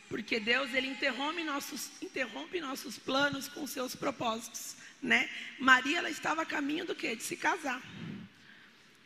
Porque 0.10 0.40
Deus 0.40 0.74
ele 0.74 0.88
interrompe 0.88 1.44
nossos, 1.44 1.92
interrompe 2.02 2.62
nossos 2.62 2.98
planos 2.98 3.50
com 3.50 3.68
seus 3.68 3.94
propósitos, 3.94 4.78
né? 5.02 5.30
Maria 5.60 6.00
ela 6.00 6.10
estava 6.10 6.42
a 6.42 6.46
caminho 6.46 6.86
do 6.86 6.96
quê? 6.96 7.16
De 7.16 7.24
se 7.24 7.36
casar. 7.36 7.82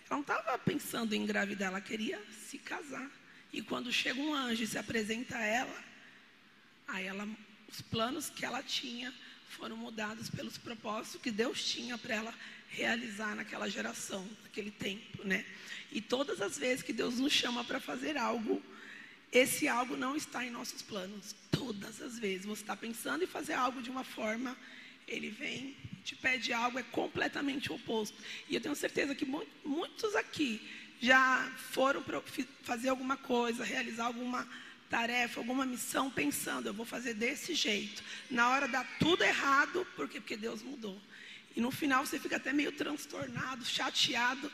Ela 0.05 0.11
não 0.11 0.21
estava 0.21 0.57
pensando 0.59 1.13
em 1.13 1.21
engravidar, 1.21 1.69
ela 1.69 1.81
queria 1.81 2.21
se 2.47 2.57
casar. 2.57 3.09
E 3.53 3.61
quando 3.61 3.91
chega 3.91 4.19
um 4.19 4.33
anjo 4.33 4.63
e 4.63 4.67
se 4.67 4.77
apresenta 4.77 5.37
a 5.37 5.45
ela, 5.45 5.83
aí 6.87 7.05
ela, 7.05 7.27
os 7.67 7.81
planos 7.81 8.29
que 8.29 8.45
ela 8.45 8.63
tinha 8.63 9.13
foram 9.49 9.75
mudados 9.75 10.29
pelos 10.29 10.57
propósitos 10.57 11.21
que 11.21 11.31
Deus 11.31 11.63
tinha 11.63 11.97
para 11.97 12.15
ela 12.15 12.33
realizar 12.69 13.35
naquela 13.35 13.69
geração, 13.69 14.27
naquele 14.43 14.71
tempo, 14.71 15.25
né? 15.25 15.45
E 15.91 16.01
todas 16.01 16.41
as 16.41 16.57
vezes 16.57 16.83
que 16.83 16.93
Deus 16.93 17.19
nos 17.19 17.33
chama 17.33 17.63
para 17.65 17.79
fazer 17.79 18.15
algo, 18.15 18.63
esse 19.31 19.67
algo 19.67 19.95
não 19.95 20.15
está 20.15 20.45
em 20.45 20.49
nossos 20.49 20.81
planos. 20.81 21.35
Todas 21.51 22.01
as 22.01 22.17
vezes. 22.17 22.45
Você 22.45 22.61
está 22.61 22.75
pensando 22.75 23.23
em 23.23 23.27
fazer 23.27 23.53
algo 23.53 23.81
de 23.81 23.89
uma 23.89 24.03
forma, 24.03 24.57
ele 25.15 25.29
vem, 25.29 25.75
te 26.03 26.15
pede 26.15 26.51
algo, 26.51 26.79
é 26.79 26.83
completamente 26.83 27.71
oposto. 27.71 28.17
E 28.49 28.55
eu 28.55 28.61
tenho 28.61 28.75
certeza 28.75 29.15
que 29.15 29.25
muitos 29.63 30.15
aqui 30.15 30.61
já 30.99 31.51
foram 31.71 32.03
fazer 32.63 32.89
alguma 32.89 33.17
coisa, 33.17 33.63
realizar 33.63 34.05
alguma 34.05 34.47
tarefa, 34.89 35.39
alguma 35.39 35.65
missão, 35.65 36.11
pensando, 36.11 36.67
eu 36.67 36.73
vou 36.73 36.85
fazer 36.85 37.13
desse 37.13 37.55
jeito. 37.55 38.03
Na 38.29 38.49
hora 38.49 38.67
dá 38.67 38.83
tudo 38.99 39.23
errado, 39.23 39.87
por 39.95 40.07
quê? 40.09 40.19
Porque 40.19 40.37
Deus 40.37 40.61
mudou. 40.61 41.01
E 41.55 41.61
no 41.61 41.71
final 41.71 42.05
você 42.05 42.19
fica 42.19 42.35
até 42.37 42.53
meio 42.53 42.71
transtornado, 42.71 43.65
chateado, 43.65 44.51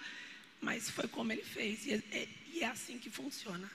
mas 0.61 0.89
foi 0.89 1.07
como 1.07 1.31
ele 1.31 1.43
fez. 1.43 1.85
E 1.85 1.93
é, 1.93 2.27
e 2.53 2.63
é 2.63 2.67
assim 2.67 2.97
que 2.97 3.09
funciona. 3.09 3.69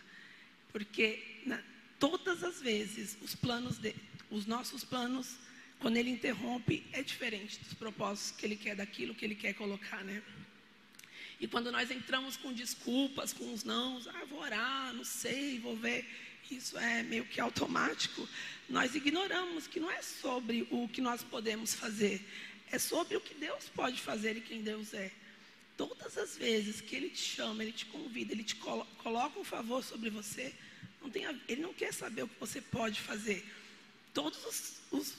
Porque 0.73 1.43
né, 1.47 1.63
todas 1.99 2.43
as 2.43 2.61
vezes 2.61 3.17
os 3.21 3.35
planos 3.35 3.79
de, 3.79 3.95
os 4.31 4.47
nossos 4.47 4.83
planos, 4.83 5.37
quando 5.83 5.97
ele 5.97 6.11
interrompe, 6.11 6.87
é 6.93 7.03
diferente 7.03 7.59
dos 7.59 7.75
propósitos 7.75 8.31
que 8.39 8.47
ele 8.47 8.55
quer 8.55 8.77
daquilo 8.77 9.17
que 9.17 9.25
ele 9.25 9.35
quer 9.35 9.53
colocar, 9.53 10.05
né? 10.05 10.23
E 11.41 11.49
quando 11.49 11.73
nós 11.73 11.91
entramos 11.91 12.37
com 12.37 12.53
desculpas, 12.53 13.33
com 13.33 13.53
os 13.53 13.65
nãos, 13.65 14.07
ah, 14.07 14.25
vou 14.31 14.39
orar, 14.39 14.95
não 14.95 15.03
sei, 15.03 15.59
vou 15.59 15.77
ver, 15.77 16.09
isso 16.49 16.79
é 16.79 17.03
meio 17.03 17.25
que 17.25 17.41
automático, 17.41 18.29
nós 18.69 18.95
ignoramos 18.95 19.67
que 19.67 19.81
não 19.81 19.91
é 19.91 20.01
sobre 20.03 20.69
o 20.71 20.87
que 20.87 21.01
nós 21.01 21.21
podemos 21.25 21.75
fazer, 21.75 22.25
é 22.71 22.79
sobre 22.79 23.17
o 23.17 23.21
que 23.21 23.35
Deus 23.35 23.69
pode 23.75 24.01
fazer 24.01 24.37
e 24.37 24.41
quem 24.41 24.63
Deus 24.63 24.95
é. 24.95 25.11
Todas 25.77 26.17
as 26.17 26.37
vezes 26.37 26.81
que 26.81 26.95
Ele 26.95 27.11
te 27.11 27.23
chama, 27.23 27.65
Ele 27.65 27.73
te 27.73 27.87
convida, 27.87 28.33
Ele 28.33 28.45
te 28.45 28.55
colo 28.55 28.87
coloca 28.99 29.37
um 29.37 29.45
favor 29.45 29.83
sobre 29.83 30.11
você, 30.11 30.55
não 31.01 31.11
tem 31.11 31.25
Ele 31.49 31.61
não 31.61 31.75
quer 31.75 31.93
saber 31.93 32.23
o 32.23 32.29
que 32.29 32.39
você 32.39 32.61
pode 32.61 33.01
fazer. 33.01 33.45
Todos 34.13 34.45
os, 34.45 34.73
os, 34.91 35.15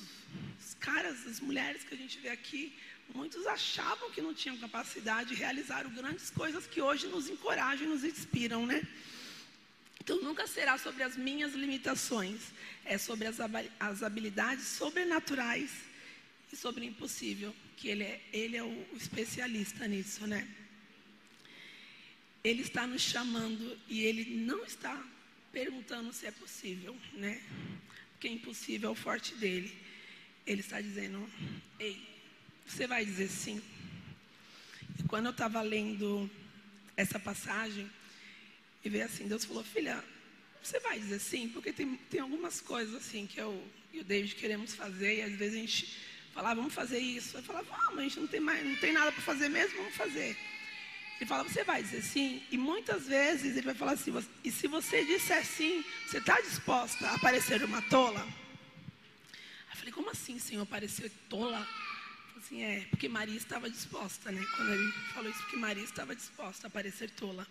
os 0.59 0.73
caras, 0.79 1.25
as 1.27 1.39
mulheres 1.39 1.83
que 1.83 1.93
a 1.93 1.97
gente 1.97 2.19
vê 2.19 2.29
aqui, 2.29 2.73
muitos 3.13 3.45
achavam 3.47 4.11
que 4.11 4.21
não 4.21 4.33
tinham 4.33 4.57
capacidade 4.57 5.29
de 5.29 5.35
realizar 5.35 5.83
grandes 5.89 6.29
coisas 6.29 6.67
que 6.67 6.81
hoje 6.81 7.07
nos 7.07 7.29
encorajam 7.29 7.85
e 7.87 7.89
nos 7.89 8.03
inspiram, 8.03 8.65
né? 8.65 8.87
Então 9.99 10.21
nunca 10.21 10.45
será 10.45 10.77
sobre 10.77 11.01
as 11.01 11.15
minhas 11.15 11.53
limitações, 11.53 12.51
é 12.83 12.97
sobre 12.97 13.25
as, 13.27 13.37
as 13.79 14.03
habilidades 14.03 14.65
sobrenaturais 14.67 15.71
e 16.51 16.55
sobre 16.55 16.81
o 16.81 16.83
impossível 16.83 17.55
que 17.77 17.87
ele 17.87 18.03
é, 18.03 18.21
ele 18.31 18.57
é 18.57 18.63
o 18.63 18.87
especialista 18.95 19.87
nisso, 19.87 20.27
né? 20.27 20.47
Ele 22.43 22.61
está 22.61 22.85
nos 22.85 23.01
chamando 23.01 23.79
e 23.87 24.03
ele 24.03 24.35
não 24.35 24.65
está 24.65 25.01
perguntando 25.51 26.11
se 26.11 26.25
é 26.25 26.31
possível, 26.31 26.97
né? 27.13 27.41
Porque 28.23 28.35
impossível 28.35 28.87
é 28.87 28.91
o 28.93 28.95
forte 28.95 29.35
dele. 29.35 29.77
Ele 30.47 30.61
está 30.61 30.79
dizendo: 30.79 31.29
Ei, 31.77 32.01
você 32.65 32.87
vai 32.87 33.03
dizer 33.03 33.27
sim? 33.27 33.61
E 34.97 35.03
quando 35.03 35.25
eu 35.25 35.31
estava 35.31 35.61
lendo 35.61 36.31
essa 36.95 37.19
passagem, 37.19 37.85
e 38.81 38.87
veio 38.87 39.03
assim: 39.03 39.27
Deus 39.27 39.43
falou, 39.43 39.61
filha, 39.61 40.01
você 40.61 40.79
vai 40.79 40.97
dizer 41.01 41.19
sim? 41.19 41.49
Porque 41.49 41.73
tem, 41.73 41.97
tem 42.09 42.21
algumas 42.21 42.61
coisas 42.61 42.95
assim 42.95 43.27
que 43.27 43.41
eu 43.41 43.61
e 43.91 43.99
o 43.99 44.05
David 44.05 44.35
queremos 44.35 44.73
fazer, 44.73 45.17
e 45.17 45.21
às 45.23 45.33
vezes 45.33 45.55
a 45.55 45.59
gente 45.59 46.13
Falava, 46.33 46.55
vamos 46.55 46.73
fazer 46.73 46.97
isso. 46.97 47.37
Eu 47.37 47.43
falava, 47.43 47.67
vamos, 47.69 47.99
a 47.99 48.01
gente 48.01 48.19
não 48.19 48.27
tem, 48.27 48.39
mais, 48.39 48.65
não 48.65 48.75
tem 48.77 48.91
nada 48.91 49.11
para 49.11 49.21
fazer 49.21 49.49
mesmo, 49.49 49.77
vamos 49.77 49.95
fazer. 49.95 50.35
Ele 51.23 51.29
fala, 51.29 51.43
você 51.45 51.63
vai 51.63 51.81
dizer 51.81 52.01
sim? 52.01 52.43
E 52.51 52.57
muitas 52.57 53.07
vezes 53.07 53.55
ele 53.55 53.61
vai 53.61 53.73
falar 53.73 53.93
assim, 53.93 54.11
e 54.43 54.51
se 54.51 54.67
você 54.67 55.05
disser 55.05 55.45
sim, 55.45 55.81
você 56.05 56.17
está 56.17 56.41
disposta 56.41 57.09
a 57.11 57.17
parecer 57.17 57.63
uma 57.63 57.81
tola? 57.83 58.27
Eu 59.71 59.77
falei, 59.77 59.93
como 59.93 60.09
assim, 60.09 60.37
Senhor, 60.37 60.65
parecer 60.65 61.09
tola? 61.29 61.65
Assim, 62.35 62.61
é, 62.61 62.85
porque 62.89 63.07
Maria 63.07 63.37
estava 63.37 63.69
disposta, 63.69 64.33
né? 64.33 64.45
Quando 64.57 64.73
ele 64.73 64.91
falou 65.13 65.31
isso, 65.31 65.39
porque 65.43 65.55
Maria 65.55 65.83
estava 65.85 66.13
disposta 66.13 66.67
a 66.67 66.69
parecer 66.69 67.09
tola. 67.11 67.47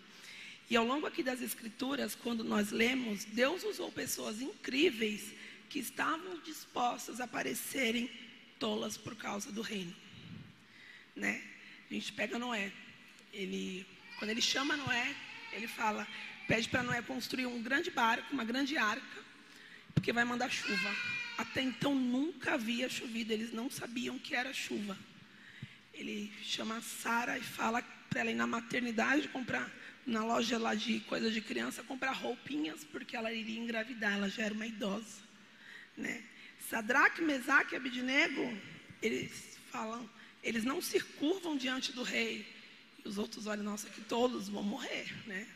E 0.69 0.75
ao 0.75 0.85
longo 0.85 1.07
aqui 1.07 1.23
das 1.23 1.41
Escrituras, 1.41 2.13
quando 2.13 2.43
nós 2.43 2.69
lemos, 2.69 3.25
Deus 3.25 3.63
usou 3.63 3.91
pessoas 3.91 4.39
incríveis 4.39 5.33
que 5.67 5.79
estavam 5.79 6.37
dispostas 6.41 7.19
a 7.19 7.27
parecerem 7.27 8.07
tolas 8.59 8.97
por 8.97 9.15
causa 9.15 9.51
do 9.51 9.63
reino. 9.63 9.95
Né? 11.15 11.41
A 11.89 11.93
gente 11.95 12.13
pega 12.13 12.37
Noé. 12.37 12.71
Ele, 13.33 13.85
quando 14.17 14.31
ele 14.31 14.41
chama 14.41 14.77
Noé, 14.77 15.15
ele 15.51 15.67
fala, 15.67 16.07
pede 16.47 16.69
para 16.69 16.83
Noé 16.83 17.01
construir 17.01 17.45
um 17.45 17.61
grande 17.61 17.89
barco, 17.89 18.31
uma 18.31 18.43
grande 18.43 18.77
arca, 18.77 19.23
porque 19.93 20.13
vai 20.13 20.23
mandar 20.23 20.51
chuva. 20.51 20.95
Até 21.37 21.61
então 21.61 21.95
nunca 21.95 22.53
havia 22.53 22.87
chovido, 22.87 23.33
eles 23.33 23.51
não 23.51 23.69
sabiam 23.69 24.19
que 24.19 24.35
era 24.35 24.53
chuva. 24.53 24.97
Ele 25.93 26.31
chama 26.43 26.81
Sara 26.81 27.37
e 27.37 27.41
fala 27.41 27.81
para 28.09 28.21
ela 28.21 28.31
ir 28.31 28.35
na 28.35 28.47
maternidade 28.47 29.27
comprar 29.27 29.71
na 30.05 30.23
loja 30.23 30.57
lá 30.57 30.75
de 30.75 30.99
coisas 31.01 31.33
de 31.33 31.41
criança 31.41 31.81
comprar 31.83 32.11
roupinhas 32.11 32.83
porque 32.83 33.15
ela 33.15 33.31
iria 33.31 33.59
engravidar, 33.59 34.13
ela 34.13 34.29
já 34.29 34.43
era 34.43 34.53
uma 34.53 34.67
idosa, 34.67 35.21
né? 35.95 36.23
Sadraque, 36.69 37.21
Mesaque 37.21 37.73
e 37.73 37.77
Abidnego, 37.77 38.57
eles 39.01 39.57
falam, 39.71 40.09
eles 40.43 40.63
não 40.63 40.81
se 40.81 40.99
curvam 40.99 41.57
diante 41.57 41.91
do 41.91 42.03
rei. 42.03 42.52
Os 43.05 43.17
outros 43.17 43.47
olham, 43.47 43.63
nossa, 43.63 43.89
que 43.89 44.01
todos 44.01 44.47
vão 44.47 44.63
morrer, 44.63 45.13
né? 45.27 45.47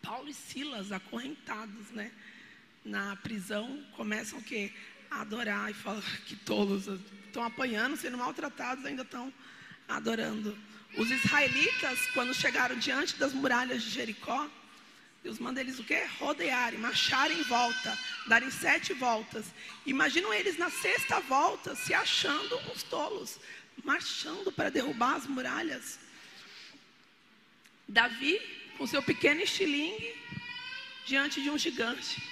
Paulo 0.00 0.28
e 0.28 0.34
Silas, 0.34 0.92
acorrentados, 0.92 1.90
né? 1.90 2.10
Na 2.84 3.16
prisão, 3.16 3.84
começam 3.96 4.38
o 4.38 4.42
quê? 4.42 4.72
A 5.10 5.22
adorar 5.22 5.70
e 5.70 5.74
falam 5.74 6.02
que 6.26 6.36
todos 6.36 6.86
estão 7.26 7.44
apanhando, 7.44 7.96
sendo 7.96 8.18
maltratados, 8.18 8.84
ainda 8.84 9.02
estão 9.02 9.32
adorando. 9.88 10.56
Os 10.96 11.10
israelitas, 11.10 12.06
quando 12.12 12.34
chegaram 12.34 12.76
diante 12.78 13.16
das 13.16 13.32
muralhas 13.32 13.82
de 13.82 13.90
Jericó, 13.90 14.48
Deus 15.22 15.38
manda 15.38 15.60
eles 15.60 15.78
o 15.78 15.84
quê? 15.84 16.04
Rodearem, 16.18 16.80
marcharem 16.80 17.38
em 17.38 17.44
volta, 17.44 17.96
darem 18.26 18.50
sete 18.50 18.92
voltas. 18.92 19.46
Imaginam 19.86 20.34
eles 20.34 20.58
na 20.58 20.68
sexta 20.68 21.20
volta 21.20 21.76
se 21.76 21.94
achando 21.94 22.58
uns 22.72 22.82
tolos, 22.82 23.38
marchando 23.84 24.50
para 24.50 24.68
derrubar 24.68 25.14
as 25.14 25.26
muralhas. 25.26 25.98
Davi, 27.88 28.40
com 28.78 28.86
seu 28.86 29.02
pequeno 29.02 29.40
estilingue, 29.40 30.14
diante 31.06 31.42
de 31.42 31.50
um 31.50 31.58
gigante. 31.58 32.22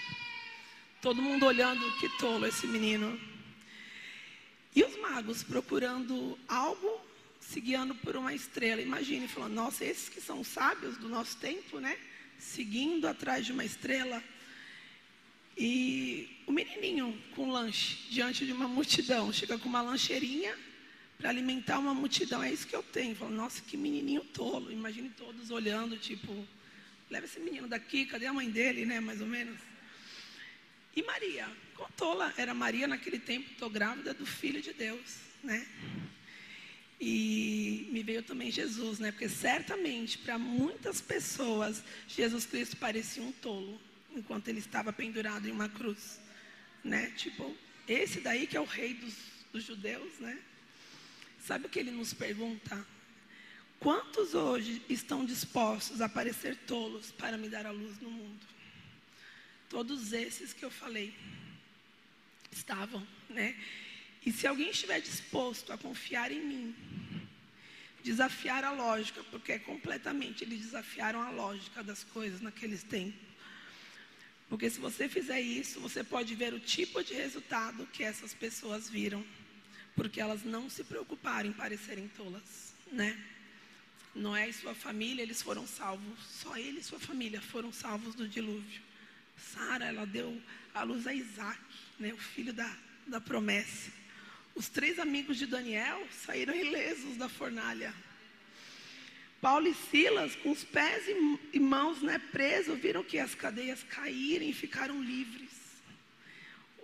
Todo 1.02 1.22
mundo 1.22 1.46
olhando, 1.46 1.90
que 1.98 2.08
tolo 2.18 2.46
esse 2.46 2.66
menino. 2.66 3.18
E 4.74 4.82
os 4.82 4.96
magos 4.98 5.42
procurando 5.42 6.38
algo, 6.46 7.00
se 7.40 7.60
guiando 7.60 7.94
por 7.94 8.16
uma 8.16 8.34
estrela. 8.34 8.80
Imagine, 8.80 9.26
falando, 9.26 9.54
nossa, 9.54 9.84
esses 9.84 10.08
que 10.08 10.20
são 10.20 10.44
sábios 10.44 10.96
do 10.98 11.08
nosso 11.08 11.36
tempo, 11.36 11.80
né? 11.80 11.98
seguindo 12.38 13.06
atrás 13.06 13.44
de 13.44 13.52
uma 13.52 13.64
estrela. 13.64 14.22
E 15.56 16.42
o 16.46 16.52
menininho 16.52 17.20
com 17.34 17.50
lanche 17.50 17.98
diante 18.08 18.46
de 18.46 18.52
uma 18.52 18.66
multidão, 18.66 19.32
chega 19.32 19.58
com 19.58 19.68
uma 19.68 19.82
lancheirinha 19.82 20.56
para 21.20 21.28
alimentar 21.28 21.78
uma 21.78 21.92
multidão. 21.92 22.42
É 22.42 22.50
isso 22.50 22.66
que 22.66 22.74
eu 22.74 22.82
tenho. 22.82 23.14
Falo, 23.14 23.30
nossa, 23.30 23.60
que 23.60 23.76
menininho 23.76 24.24
tolo. 24.24 24.72
Imagine 24.72 25.10
todos 25.10 25.50
olhando, 25.50 25.96
tipo, 25.98 26.46
leva 27.10 27.26
esse 27.26 27.38
menino 27.38 27.68
daqui, 27.68 28.06
cadê 28.06 28.26
a 28.26 28.32
mãe 28.32 28.50
dele, 28.50 28.86
né? 28.86 28.98
Mais 29.00 29.20
ou 29.20 29.26
menos. 29.26 29.58
E 30.96 31.02
Maria, 31.02 31.46
tola 31.96 32.32
era 32.36 32.54
Maria 32.54 32.88
naquele 32.88 33.18
tempo? 33.18 33.50
Estou 33.52 33.68
grávida 33.70 34.14
do 34.14 34.24
Filho 34.24 34.60
de 34.60 34.72
Deus, 34.72 35.18
né? 35.44 35.66
E 37.00 37.88
me 37.92 38.02
veio 38.02 38.22
também 38.22 38.50
Jesus, 38.50 38.98
né? 38.98 39.12
Porque 39.12 39.28
certamente 39.28 40.18
para 40.18 40.38
muitas 40.38 41.00
pessoas 41.00 41.82
Jesus 42.08 42.44
Cristo 42.44 42.76
parecia 42.76 43.22
um 43.22 43.32
tolo 43.32 43.80
enquanto 44.14 44.48
ele 44.48 44.58
estava 44.58 44.92
pendurado 44.92 45.48
em 45.48 45.52
uma 45.52 45.68
cruz, 45.68 46.20
né? 46.82 47.12
Tipo, 47.16 47.56
esse 47.86 48.20
daí 48.20 48.46
que 48.46 48.56
é 48.56 48.60
o 48.60 48.64
rei 48.64 48.94
dos, 48.94 49.14
dos 49.52 49.64
judeus, 49.64 50.18
né? 50.18 50.38
Sabe 51.40 51.66
o 51.66 51.68
que 51.68 51.78
ele 51.78 51.90
nos 51.90 52.12
pergunta? 52.12 52.86
Quantos 53.78 54.34
hoje 54.34 54.82
estão 54.88 55.24
dispostos 55.24 56.00
a 56.02 56.08
parecer 56.08 56.54
tolos 56.66 57.10
para 57.12 57.38
me 57.38 57.48
dar 57.48 57.64
a 57.64 57.70
luz 57.70 57.98
no 58.00 58.10
mundo? 58.10 58.46
Todos 59.70 60.12
esses 60.12 60.52
que 60.52 60.64
eu 60.64 60.70
falei 60.70 61.14
estavam, 62.52 63.06
né? 63.28 63.56
E 64.24 64.30
se 64.30 64.46
alguém 64.46 64.70
estiver 64.70 65.00
disposto 65.00 65.72
a 65.72 65.78
confiar 65.78 66.30
em 66.30 66.40
mim, 66.40 66.76
desafiar 68.04 68.64
a 68.64 68.72
lógica, 68.72 69.24
porque 69.30 69.52
é 69.52 69.58
completamente 69.58 70.44
eles 70.44 70.60
desafiaram 70.60 71.22
a 71.22 71.30
lógica 71.30 71.82
das 71.82 72.04
coisas 72.04 72.42
naqueles 72.42 72.82
tempos. 72.82 73.18
Porque 74.50 74.68
se 74.68 74.78
você 74.78 75.08
fizer 75.08 75.40
isso, 75.40 75.80
você 75.80 76.04
pode 76.04 76.34
ver 76.34 76.52
o 76.52 76.60
tipo 76.60 77.02
de 77.02 77.14
resultado 77.14 77.86
que 77.86 78.02
essas 78.02 78.34
pessoas 78.34 78.90
viram 78.90 79.24
porque 80.00 80.18
elas 80.18 80.42
não 80.44 80.70
se 80.70 80.82
preocuparam 80.82 81.50
em 81.50 81.52
parecerem 81.52 82.08
tolas, 82.16 82.72
né? 82.90 83.22
Noé 84.14 84.48
e 84.48 84.52
sua 84.54 84.74
família, 84.74 85.20
eles 85.20 85.42
foram 85.42 85.66
salvos, 85.66 86.18
só 86.24 86.56
ele 86.56 86.80
e 86.80 86.82
sua 86.82 86.98
família 86.98 87.38
foram 87.38 87.70
salvos 87.70 88.14
do 88.14 88.26
dilúvio. 88.26 88.80
Sara, 89.36 89.84
ela 89.84 90.06
deu 90.06 90.40
a 90.74 90.82
luz 90.84 91.06
a 91.06 91.12
Isaac, 91.12 91.60
né, 91.98 92.14
o 92.14 92.16
filho 92.16 92.50
da, 92.50 92.74
da 93.06 93.20
promessa. 93.20 93.90
Os 94.54 94.70
três 94.70 94.98
amigos 94.98 95.36
de 95.36 95.44
Daniel 95.44 96.08
saíram 96.10 96.54
ilesos 96.56 97.18
da 97.18 97.28
fornalha. 97.28 97.92
Paulo 99.38 99.68
e 99.68 99.74
Silas, 99.90 100.34
com 100.34 100.50
os 100.50 100.64
pés 100.64 101.04
e 101.52 101.60
mãos 101.60 102.00
né, 102.00 102.18
presos, 102.32 102.80
viram 102.80 103.04
que 103.04 103.18
as 103.18 103.34
cadeias 103.34 103.82
caírem 103.82 104.48
e 104.48 104.54
ficaram 104.54 105.02
livres. 105.02 105.50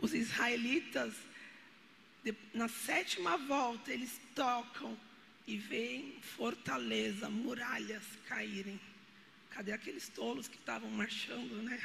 Os 0.03 0.13
israelitas 0.13 1.15
na 2.55 2.69
sétima 2.69 3.37
volta, 3.37 3.93
eles 3.93 4.21
tocam 4.35 4.97
e 5.47 5.57
veem 5.57 6.19
fortaleza, 6.21 7.29
muralhas 7.29 8.03
caírem. 8.29 8.81
Cadê 9.51 9.73
aqueles 9.73 10.09
tolos 10.09 10.49
que 10.49 10.57
estavam 10.57 10.91
marchando, 10.91 11.63
né? 11.63 11.81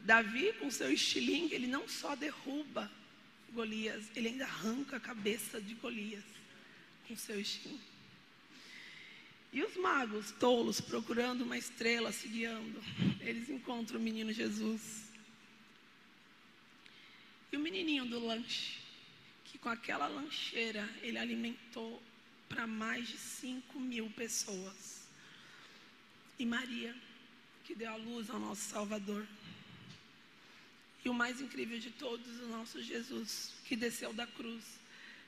Davi, 0.00 0.52
com 0.54 0.70
seu 0.70 0.92
estilingue, 0.92 1.54
ele 1.54 1.66
não 1.66 1.88
só 1.88 2.14
derruba 2.14 2.90
Golias, 3.52 4.04
ele 4.14 4.28
ainda 4.28 4.44
arranca 4.44 4.96
a 4.96 5.00
cabeça 5.00 5.60
de 5.60 5.74
Golias 5.74 6.24
com 7.08 7.16
seu 7.16 7.40
estilingue. 7.40 7.80
E 9.52 9.62
os 9.62 9.76
magos, 9.76 10.32
tolos, 10.32 10.80
procurando 10.80 11.42
uma 11.42 11.56
estrela, 11.56 12.12
se 12.12 12.28
guiando, 12.28 12.82
eles 13.20 13.48
encontram 13.48 13.98
o 13.98 14.02
menino 14.02 14.32
Jesus. 14.32 15.06
E 17.50 17.56
o 17.56 17.60
menininho 17.60 18.04
do 18.04 18.18
lanche, 18.18 18.78
que 19.46 19.58
com 19.58 19.68
aquela 19.68 20.06
lancheira 20.06 20.88
ele 21.02 21.18
alimentou 21.18 22.02
para 22.48 22.66
mais 22.66 23.08
de 23.08 23.16
5 23.16 23.78
mil 23.78 24.10
pessoas. 24.10 25.06
E 26.38 26.44
Maria, 26.44 26.94
que 27.64 27.74
deu 27.74 27.90
a 27.90 27.96
luz 27.96 28.28
ao 28.30 28.38
nosso 28.38 28.62
Salvador. 28.62 29.26
E 31.04 31.08
o 31.08 31.14
mais 31.14 31.40
incrível 31.40 31.78
de 31.78 31.90
todos, 31.90 32.26
o 32.40 32.48
nosso 32.48 32.82
Jesus, 32.82 33.54
que 33.64 33.76
desceu 33.76 34.12
da 34.12 34.26
cruz, 34.26 34.64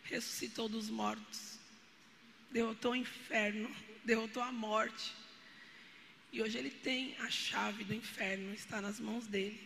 ressuscitou 0.02 0.68
dos 0.68 0.90
mortos, 0.90 1.59
derrotou 2.50 2.92
o 2.92 2.96
inferno, 2.96 3.74
derrotou 4.04 4.42
a 4.42 4.50
morte. 4.50 5.14
E 6.33 6.42
hoje 6.42 6.59
ele 6.59 6.70
tem 6.70 7.16
a 7.18 7.31
chave 7.31 7.85
do 7.85 7.94
inferno, 7.94 8.52
está 8.52 8.81
nas 8.81 8.98
mãos 8.98 9.26
dele. 9.26 9.61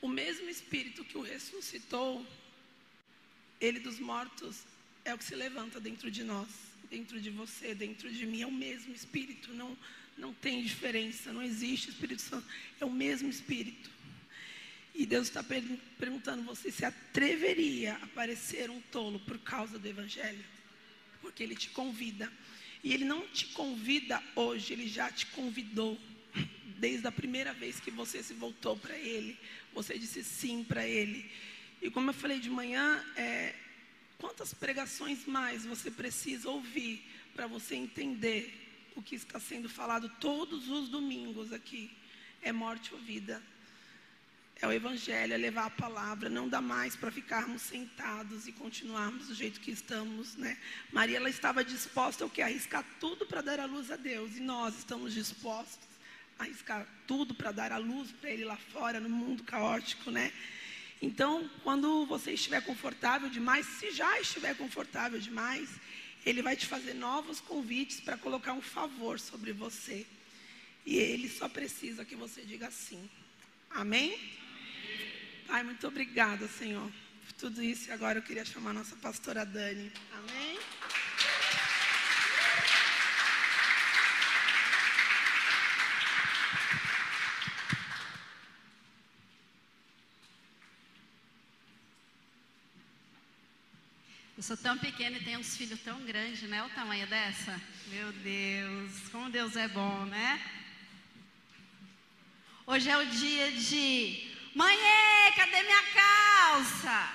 O 0.00 0.08
mesmo 0.08 0.48
Espírito 0.48 1.04
que 1.04 1.16
o 1.16 1.22
ressuscitou 1.22 2.26
ele 3.62 3.78
dos 3.78 4.00
mortos 4.00 4.64
é 5.04 5.14
o 5.14 5.18
que 5.18 5.24
se 5.24 5.36
levanta 5.36 5.78
dentro 5.78 6.10
de 6.10 6.24
nós, 6.24 6.48
dentro 6.90 7.20
de 7.20 7.30
você, 7.30 7.74
dentro 7.74 8.12
de 8.12 8.26
mim. 8.26 8.42
É 8.42 8.46
o 8.46 8.50
mesmo 8.50 8.92
Espírito, 8.92 9.54
não, 9.54 9.78
não 10.18 10.34
tem 10.34 10.62
diferença, 10.64 11.32
não 11.32 11.42
existe 11.42 11.90
Espírito 11.90 12.22
Santo, 12.22 12.46
é 12.80 12.84
o 12.84 12.90
mesmo 12.90 13.30
Espírito. 13.30 13.88
E 14.94 15.06
Deus 15.06 15.28
está 15.28 15.42
per 15.44 15.62
perguntando 15.96 16.42
você 16.42 16.70
se 16.70 16.84
atreveria 16.84 17.94
a 17.94 18.06
parecer 18.08 18.68
um 18.68 18.80
tolo 18.80 19.20
por 19.20 19.38
causa 19.38 19.78
do 19.78 19.88
Evangelho, 19.88 20.44
porque 21.20 21.42
Ele 21.44 21.54
te 21.54 21.70
convida. 21.70 22.30
E 22.82 22.92
Ele 22.92 23.04
não 23.04 23.26
te 23.28 23.46
convida 23.46 24.20
hoje, 24.34 24.72
Ele 24.72 24.88
já 24.88 25.10
te 25.10 25.26
convidou. 25.26 25.98
Desde 26.78 27.06
a 27.06 27.12
primeira 27.12 27.52
vez 27.52 27.78
que 27.78 27.92
você 27.92 28.24
se 28.24 28.34
voltou 28.34 28.76
para 28.76 28.98
Ele, 28.98 29.38
você 29.72 29.96
disse 29.96 30.24
sim 30.24 30.64
para 30.64 30.84
Ele. 30.84 31.30
E 31.82 31.90
como 31.90 32.10
eu 32.10 32.14
falei 32.14 32.38
de 32.38 32.48
manhã, 32.48 33.04
é, 33.16 33.56
quantas 34.16 34.54
pregações 34.54 35.26
mais 35.26 35.66
você 35.66 35.90
precisa 35.90 36.48
ouvir 36.48 37.04
para 37.34 37.48
você 37.48 37.74
entender 37.74 38.92
o 38.94 39.02
que 39.02 39.16
está 39.16 39.40
sendo 39.40 39.68
falado 39.68 40.08
todos 40.20 40.68
os 40.68 40.88
domingos 40.88 41.52
aqui? 41.52 41.90
É 42.40 42.52
morte 42.52 42.94
ou 42.94 43.00
vida. 43.00 43.42
É 44.60 44.66
o 44.68 44.70
Evangelho, 44.70 45.34
é 45.34 45.36
levar 45.36 45.66
a 45.66 45.70
palavra. 45.70 46.28
Não 46.28 46.48
dá 46.48 46.60
mais 46.60 46.94
para 46.94 47.10
ficarmos 47.10 47.62
sentados 47.62 48.46
e 48.46 48.52
continuarmos 48.52 49.26
do 49.26 49.34
jeito 49.34 49.58
que 49.58 49.72
estamos, 49.72 50.36
né? 50.36 50.56
Maria, 50.92 51.16
ela 51.16 51.28
estava 51.28 51.64
disposta 51.64 52.22
ao 52.22 52.30
que? 52.30 52.40
Arriscar 52.40 52.84
tudo 53.00 53.26
para 53.26 53.40
dar 53.40 53.58
a 53.58 53.64
luz 53.64 53.90
a 53.90 53.96
Deus. 53.96 54.36
E 54.36 54.40
nós 54.40 54.78
estamos 54.78 55.14
dispostos 55.14 55.88
a 56.38 56.44
arriscar 56.44 56.86
tudo 57.08 57.34
para 57.34 57.50
dar 57.50 57.72
a 57.72 57.76
luz 57.76 58.12
para 58.12 58.30
Ele 58.30 58.44
lá 58.44 58.56
fora, 58.56 59.00
no 59.00 59.08
mundo 59.08 59.42
caótico, 59.42 60.12
né? 60.12 60.32
Então, 61.02 61.50
quando 61.64 62.06
você 62.06 62.30
estiver 62.32 62.62
confortável 62.62 63.28
demais, 63.28 63.66
se 63.66 63.90
já 63.90 64.20
estiver 64.20 64.56
confortável 64.56 65.18
demais, 65.18 65.68
ele 66.24 66.40
vai 66.40 66.54
te 66.54 66.64
fazer 66.64 66.94
novos 66.94 67.40
convites 67.40 68.00
para 68.00 68.16
colocar 68.16 68.52
um 68.52 68.62
favor 68.62 69.18
sobre 69.18 69.52
você. 69.52 70.06
E 70.86 70.96
ele 70.96 71.28
só 71.28 71.48
precisa 71.48 72.04
que 72.04 72.14
você 72.14 72.42
diga 72.42 72.70
sim. 72.70 73.10
Amém? 73.68 74.16
Pai, 75.48 75.64
muito 75.64 75.84
obrigada, 75.88 76.46
Senhor, 76.46 76.88
por 77.26 77.32
tudo 77.32 77.60
isso. 77.60 77.88
E 77.88 77.92
agora 77.92 78.18
eu 78.18 78.22
queria 78.22 78.44
chamar 78.44 78.70
a 78.70 78.74
nossa 78.74 78.94
pastora 78.94 79.44
Dani. 79.44 79.90
Amém? 80.12 80.58
Sou 94.52 94.56
tão 94.58 94.76
pequena 94.76 95.16
e 95.16 95.24
tenho 95.24 95.38
uns 95.40 95.56
filhos 95.56 95.80
tão 95.80 95.98
grandes, 96.02 96.42
né? 96.42 96.62
O 96.62 96.68
tamanho 96.68 97.06
dessa. 97.06 97.58
Meu 97.86 98.12
Deus, 98.12 99.08
como 99.10 99.30
Deus 99.30 99.56
é 99.56 99.66
bom, 99.66 100.04
né? 100.04 100.38
Hoje 102.66 102.90
é 102.90 102.98
o 102.98 103.06
dia 103.06 103.50
de 103.52 104.30
Mãe, 104.54 104.76
cadê 105.36 105.62
minha 105.62 105.82
calça? 105.94 107.08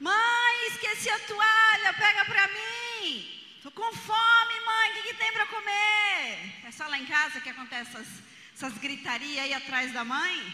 Mãe, 0.00 0.66
esqueci 0.72 1.08
a 1.08 1.20
toalha, 1.20 1.94
pega 1.96 2.24
pra 2.24 2.48
mim. 2.48 3.30
Tô 3.62 3.70
com 3.70 3.92
fome, 3.92 4.60
mãe, 4.66 4.90
o 4.90 4.94
que, 4.94 5.02
que 5.02 5.14
tem 5.14 5.32
para 5.32 5.46
comer? 5.46 6.64
É 6.64 6.70
só 6.72 6.88
lá 6.88 6.98
em 6.98 7.06
casa 7.06 7.40
que 7.40 7.50
acontece 7.50 7.90
essas, 7.90 8.08
essas 8.56 8.78
gritarias 8.78 9.44
aí 9.44 9.54
atrás 9.54 9.92
da 9.92 10.02
mãe? 10.02 10.52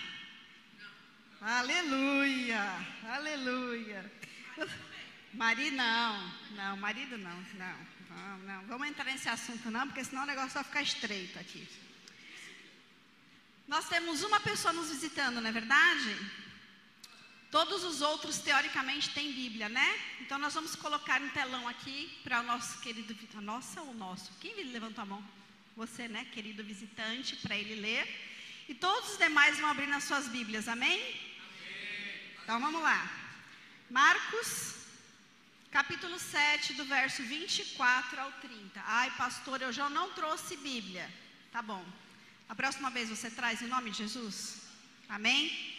Aleluia, 1.40 2.86
aleluia. 3.16 4.12
Marido 5.32 5.76
não, 5.76 6.32
não, 6.52 6.76
marido 6.78 7.18
não, 7.18 7.40
não, 7.54 7.76
não, 8.10 8.38
não. 8.38 8.66
Vamos 8.66 8.88
entrar 8.88 9.04
nesse 9.04 9.28
assunto 9.28 9.70
não, 9.70 9.86
porque 9.86 10.04
senão 10.04 10.22
o 10.22 10.26
negócio 10.26 10.54
vai 10.54 10.64
ficar 10.64 10.82
estreito 10.82 11.38
aqui. 11.38 11.68
Nós 13.66 13.88
temos 13.88 14.22
uma 14.22 14.40
pessoa 14.40 14.72
nos 14.72 14.88
visitando, 14.88 15.40
não 15.40 15.48
é 15.48 15.52
verdade? 15.52 16.16
Todos 17.50 17.84
os 17.84 18.00
outros, 18.00 18.38
teoricamente, 18.38 19.10
têm 19.10 19.32
Bíblia, 19.32 19.68
né? 19.68 19.98
Então 20.20 20.38
nós 20.38 20.54
vamos 20.54 20.74
colocar 20.74 21.20
um 21.20 21.28
telão 21.30 21.68
aqui 21.68 22.18
para 22.22 22.40
o 22.40 22.42
nosso 22.42 22.78
querido. 22.80 23.16
A 23.36 23.40
nossa 23.40 23.80
ou 23.82 23.94
nosso? 23.94 24.32
Quem 24.40 24.54
levantou 24.64 25.02
a 25.02 25.06
mão? 25.06 25.24
Você, 25.76 26.08
né, 26.08 26.26
querido 26.32 26.64
visitante, 26.64 27.36
para 27.36 27.56
ele 27.56 27.74
ler. 27.74 28.06
E 28.68 28.74
todos 28.74 29.12
os 29.12 29.18
demais 29.18 29.58
vão 29.58 29.70
abrir 29.70 29.86
nas 29.86 30.04
suas 30.04 30.28
Bíblias, 30.28 30.66
amém? 30.68 30.98
Então 32.42 32.60
vamos 32.60 32.82
lá. 32.82 33.10
Marcos, 33.90 34.77
capítulo 35.70 36.18
7, 36.18 36.74
do 36.74 36.84
verso 36.84 37.22
24 37.22 38.20
ao 38.20 38.32
30. 38.32 38.82
Ai, 38.84 39.10
pastor, 39.16 39.60
eu 39.60 39.72
já 39.72 39.88
não 39.88 40.10
trouxe 40.12 40.56
Bíblia. 40.56 41.08
Tá 41.52 41.60
bom. 41.62 41.84
A 42.48 42.54
próxima 42.54 42.90
vez 42.90 43.08
você 43.08 43.30
traz 43.30 43.60
em 43.60 43.66
nome 43.66 43.90
de 43.90 43.98
Jesus? 43.98 44.62
Amém? 45.08 45.76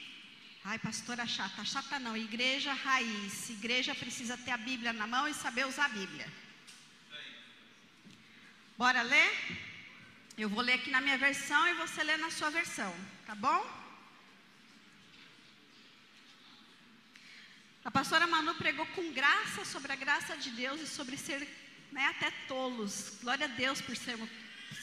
Ai, 0.64 0.78
pastora 0.78 1.26
chata. 1.26 1.64
Chata 1.66 2.00
não, 2.00 2.16
igreja 2.16 2.74
raiz. 2.74 3.50
Igreja 3.50 3.96
precisa 3.96 4.38
ter 4.38 4.52
a 4.52 4.58
Bíblia 4.58 4.94
na 4.94 5.08
mão 5.08 5.28
e 5.28 5.34
saber 5.34 5.66
usar 5.66 5.86
a 5.86 5.90
Bíblia. 5.90 6.32
Bora 8.78 9.02
ler? 9.02 9.32
Eu 10.38 10.48
vou 10.48 10.62
ler 10.62 10.74
aqui 10.74 10.90
na 10.90 11.02
minha 11.02 11.18
versão 11.18 11.68
e 11.68 11.74
você 11.74 12.04
lê 12.04 12.16
na 12.18 12.32
sua 12.32 12.50
versão, 12.50 12.96
tá 13.26 13.36
bom? 13.36 13.79
A 17.84 17.90
pastora 17.90 18.28
Manu 18.28 18.56
pregou 18.56 18.86
com 18.88 19.14
graça 19.14 19.64
sobre 19.64 19.94
a 19.94 19.96
graça 19.96 20.36
de 20.36 20.50
Deus 20.52 20.82
e 20.82 20.88
sobre 20.88 21.16
ser 21.16 21.48
né, 21.92 22.06
até 22.08 22.30
tolos. 22.48 23.18
Glória 23.22 23.46
a 23.46 23.50
Deus 23.50 23.80
por 23.80 23.96
sermos, 23.96 24.30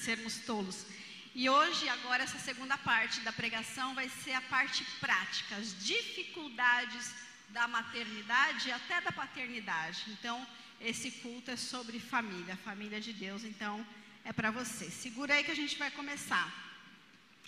sermos 0.00 0.38
tolos. 0.38 0.86
E 1.34 1.50
hoje, 1.50 1.86
agora, 1.90 2.22
essa 2.22 2.38
segunda 2.38 2.78
parte 2.78 3.20
da 3.20 3.30
pregação 3.30 3.94
vai 3.94 4.08
ser 4.08 4.32
a 4.32 4.40
parte 4.40 4.82
prática, 4.98 5.56
as 5.56 5.78
dificuldades 5.84 7.12
da 7.50 7.68
maternidade 7.68 8.68
e 8.68 8.72
até 8.72 9.02
da 9.02 9.12
paternidade. 9.12 10.04
Então, 10.08 10.46
esse 10.80 11.10
culto 11.10 11.50
é 11.50 11.56
sobre 11.56 12.00
família, 12.00 12.56
família 12.56 12.98
de 12.98 13.12
Deus. 13.12 13.44
Então, 13.44 13.86
é 14.24 14.32
para 14.32 14.50
você. 14.50 14.90
Segura 14.90 15.34
aí 15.34 15.44
que 15.44 15.50
a 15.50 15.56
gente 15.62 15.76
vai 15.76 15.90
começar. 15.90 16.50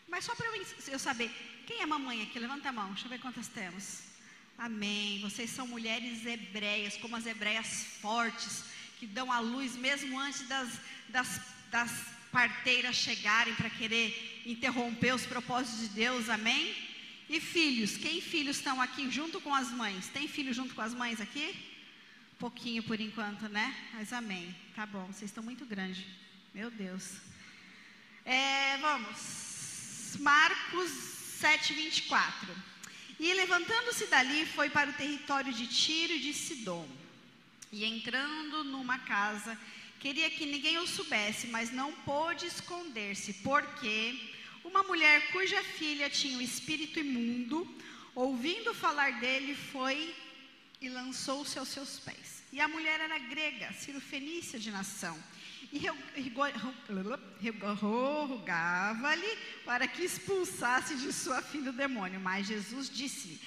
Mas 0.07 0.27
só 0.27 0.35
para 0.35 0.47
eu, 0.49 0.67
eu, 0.89 0.99
saber, 0.99 1.31
quem 1.67 1.81
é 1.81 1.87
mamãe 1.87 2.23
aqui? 2.23 2.39
Levanta 2.39 2.69
a 2.69 2.73
mão, 2.73 2.89
deixa 2.89 3.07
eu 3.07 3.11
ver 3.11 3.21
quantas 3.21 3.49
temos. 3.49 4.08
Amém. 4.59 5.21
Vocês 5.21 5.51
são 5.51 5.69
mulheres 5.69 6.27
hebreias, 6.27 6.97
como 6.97 7.15
as 7.15 7.27
hebreias 7.27 7.85
fortes, 8.01 8.65
que 8.99 9.07
dão 9.07 9.31
a 9.31 9.39
luz 9.39 9.77
mesmo 9.77 10.19
antes 10.19 10.47
das, 10.49 10.81
das, 11.09 11.41
das 11.71 11.93
parteiras 12.33 12.97
chegarem 12.97 13.55
para 13.55 13.71
querer 13.71 14.43
interromper 14.45 15.15
os 15.15 15.25
propósitos 15.25 15.81
de 15.81 15.89
Deus. 15.91 16.29
Amém? 16.29 16.75
E 17.29 17.41
filhos, 17.41 17.97
quem 17.97 18.21
filhos 18.21 18.57
estão 18.57 18.81
aqui 18.81 19.09
junto 19.11 19.41
com 19.41 19.55
as 19.55 19.71
mães? 19.71 20.09
Tem 20.09 20.27
filho 20.27 20.53
junto 20.53 20.75
com 20.75 20.81
as 20.81 20.93
mães 20.93 21.21
aqui? 21.21 21.55
Pouquinho 22.39 22.83
por 22.83 23.01
enquanto, 23.01 23.49
né? 23.49 23.75
Mas 23.95 24.13
amém. 24.13 24.55
Tá 24.75 24.87
bom, 24.87 25.07
vocês 25.07 25.31
estão 25.31 25.45
muito 25.45 25.65
grandes. 25.67 26.05
Meu 26.53 26.71
Deus. 26.71 27.19
É, 28.25 28.77
vamos. 28.79 30.17
Marcos 30.19 30.91
7, 30.91 31.75
24. 31.75 32.78
E 33.19 33.35
levantando-se 33.35 34.07
dali, 34.07 34.47
foi 34.47 34.71
para 34.71 34.91
o 34.91 34.93
território 34.93 35.53
de 35.53 35.67
Tiro 35.67 36.13
e 36.13 36.21
de 36.21 36.33
Sidom. 36.33 36.89
E 37.73 37.85
entrando 37.85 38.63
numa 38.63 38.99
casa, 39.01 39.59
queria 39.99 40.31
que 40.31 40.47
ninguém 40.47 40.79
o 40.79 40.87
soubesse, 40.87 41.49
mas 41.49 41.73
não 41.73 41.93
pôde 41.93 42.47
esconder-se, 42.47 43.33
porque 43.35 44.19
uma 44.65 44.83
mulher 44.85 45.33
cuja 45.33 45.63
filha 45.63 46.09
tinha 46.09 46.39
o 46.39 46.43
espírito 46.43 47.01
imundo, 47.01 47.69
ouvindo 48.15 48.73
falar 48.73 49.19
dele, 49.19 49.55
foi 49.55 50.15
e 50.81 50.89
lançou-se 50.89 51.59
aos 51.59 51.69
seus 51.69 51.99
pés. 51.99 52.43
E 52.53 52.61
a 52.61 52.69
mulher 52.69 53.01
era 53.01 53.19
grega, 53.19 53.73
cirofenícia 53.73 54.59
de 54.59 54.71
nação 54.71 55.19
e 55.73 55.79
rogava-lhe 57.81 59.39
para 59.65 59.87
que 59.87 60.03
expulsasse 60.03 60.97
de 60.97 61.13
sua 61.13 61.43
filha 61.43 61.71
o 61.71 61.75
demônio. 61.75 62.19
Mas 62.19 62.47
Jesus 62.47 62.89
disse-lhe: 62.89 63.39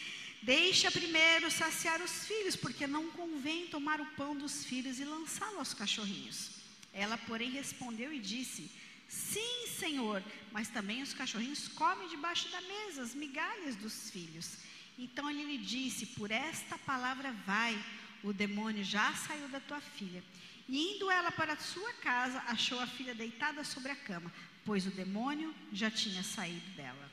Deixa 0.44 0.92
primeiro 0.92 1.50
saciar 1.52 2.02
os 2.02 2.26
filhos, 2.26 2.56
porque 2.56 2.86
não 2.88 3.12
convém 3.12 3.68
tomar 3.68 4.00
o 4.02 4.06
pão 4.18 4.36
dos 4.36 4.66
filhos 4.66 5.00
e 5.00 5.04
lançá-lo 5.04 5.60
aos 5.60 5.74
cachorrinhos. 5.74 6.52
Ela, 6.94 7.18
porém, 7.18 7.50
respondeu 7.52 8.14
e 8.14 8.20
disse: 8.20 8.72
Sim, 9.08 9.68
Senhor, 9.78 10.24
mas 10.52 10.68
também 10.68 11.02
os 11.02 11.14
cachorrinhos 11.14 11.68
comem 11.68 12.08
debaixo 12.08 12.50
da 12.50 12.62
mesa 12.62 13.04
as 13.04 13.14
migalhas 13.16 13.76
dos 13.76 14.10
filhos. 14.10 14.58
Então 14.98 15.30
ele 15.30 15.44
lhe 15.44 15.58
disse: 15.58 16.06
Por 16.06 16.32
esta 16.32 16.78
palavra 16.78 17.32
vai, 17.46 17.78
o 18.24 18.32
demônio 18.32 18.84
já 18.84 19.14
saiu 19.14 19.48
da 19.50 19.60
tua 19.60 19.82
filha. 19.82 20.24
E 20.72 20.94
indo 20.94 21.12
ela 21.12 21.30
para 21.34 21.58
sua 21.58 21.92
casa, 21.96 22.42
achou 22.48 22.80
a 22.80 22.88
filha 22.88 23.14
deitada 23.14 23.62
sobre 23.62 23.92
a 23.92 23.96
cama, 23.96 24.32
pois 24.64 24.88
o 24.88 24.92
demônio 24.92 25.54
já 25.74 25.92
tinha 25.92 26.24
saído 26.24 26.66
dela. 26.78 27.12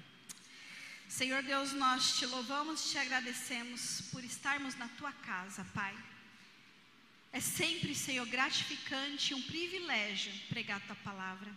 Senhor 1.08 1.42
Deus, 1.42 1.72
nós 1.72 2.16
te 2.16 2.24
louvamos 2.26 2.86
e 2.86 2.90
te 2.90 2.98
agradecemos 2.98 4.02
por 4.12 4.22
estarmos 4.22 4.76
na 4.76 4.86
tua 4.90 5.10
casa, 5.10 5.66
Pai. 5.74 5.92
É 7.32 7.40
sempre, 7.40 7.96
Senhor, 7.96 8.28
gratificante 8.28 9.32
e 9.32 9.34
um 9.34 9.42
privilégio 9.42 10.32
pregar 10.48 10.76
a 10.76 10.86
tua 10.86 10.96
palavra. 10.96 11.50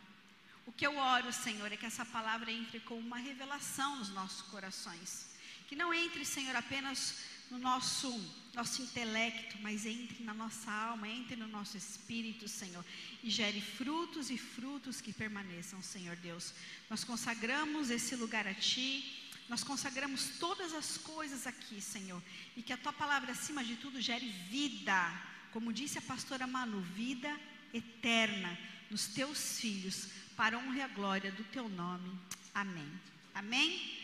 O 0.65 0.71
que 0.71 0.87
eu 0.87 0.97
oro, 0.97 1.31
Senhor, 1.31 1.71
é 1.71 1.77
que 1.77 1.85
essa 1.85 2.03
palavra 2.03 2.51
entre 2.51 2.79
com 2.79 2.97
uma 2.97 3.17
revelação 3.17 3.97
nos 3.97 4.09
nossos 4.09 4.41
corações. 4.49 5.27
Que 5.67 5.75
não 5.75 5.93
entre, 5.93 6.25
Senhor, 6.25 6.55
apenas 6.55 7.19
no 7.51 7.59
nosso, 7.59 8.09
nosso 8.55 8.81
intelecto, 8.81 9.57
mas 9.61 9.85
entre 9.85 10.23
na 10.23 10.33
nossa 10.33 10.71
alma, 10.71 11.07
entre 11.07 11.35
no 11.35 11.47
nosso 11.49 11.75
espírito, 11.77 12.47
Senhor, 12.47 12.83
e 13.21 13.29
gere 13.29 13.59
frutos 13.59 14.31
e 14.31 14.37
frutos 14.37 15.01
que 15.01 15.11
permaneçam, 15.11 15.81
Senhor 15.81 16.15
Deus. 16.15 16.53
Nós 16.89 17.03
consagramos 17.03 17.89
esse 17.89 18.15
lugar 18.15 18.47
a 18.47 18.53
Ti, 18.53 19.29
nós 19.49 19.65
consagramos 19.65 20.37
todas 20.39 20.73
as 20.73 20.97
coisas 20.97 21.45
aqui, 21.45 21.81
Senhor, 21.81 22.23
e 22.55 22.63
que 22.63 22.71
a 22.71 22.77
Tua 22.77 22.93
palavra, 22.93 23.33
acima 23.33 23.63
de 23.65 23.75
tudo, 23.75 23.99
gere 23.99 24.29
vida, 24.49 25.11
como 25.51 25.73
disse 25.73 25.97
a 25.97 26.01
pastora 26.01 26.47
Manu, 26.47 26.79
vida 26.79 27.37
eterna 27.73 28.57
nos 28.89 29.07
Teus 29.07 29.59
filhos, 29.59 30.07
para 30.37 30.55
a 30.55 30.59
honra 30.59 30.77
e 30.77 30.81
a 30.81 30.87
glória 30.87 31.31
do 31.33 31.43
Teu 31.43 31.67
nome. 31.67 32.17
Amém. 32.53 32.89
Amém? 33.33 34.00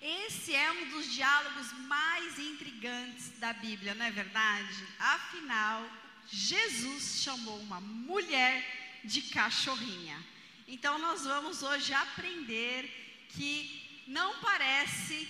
Esse 0.00 0.54
é 0.54 0.70
um 0.70 0.90
dos 0.90 1.12
diálogos 1.12 1.72
mais 1.86 2.38
intrigantes 2.38 3.30
da 3.38 3.52
Bíblia, 3.52 3.94
não 3.94 4.06
é 4.06 4.10
verdade? 4.10 4.86
Afinal, 4.98 5.88
Jesus 6.26 7.22
chamou 7.22 7.58
uma 7.58 7.80
mulher 7.80 9.00
de 9.04 9.22
cachorrinha. 9.22 10.24
Então, 10.68 10.98
nós 10.98 11.24
vamos 11.24 11.62
hoje 11.62 11.92
aprender 11.92 13.26
que 13.30 14.04
não 14.06 14.38
parece 14.40 15.28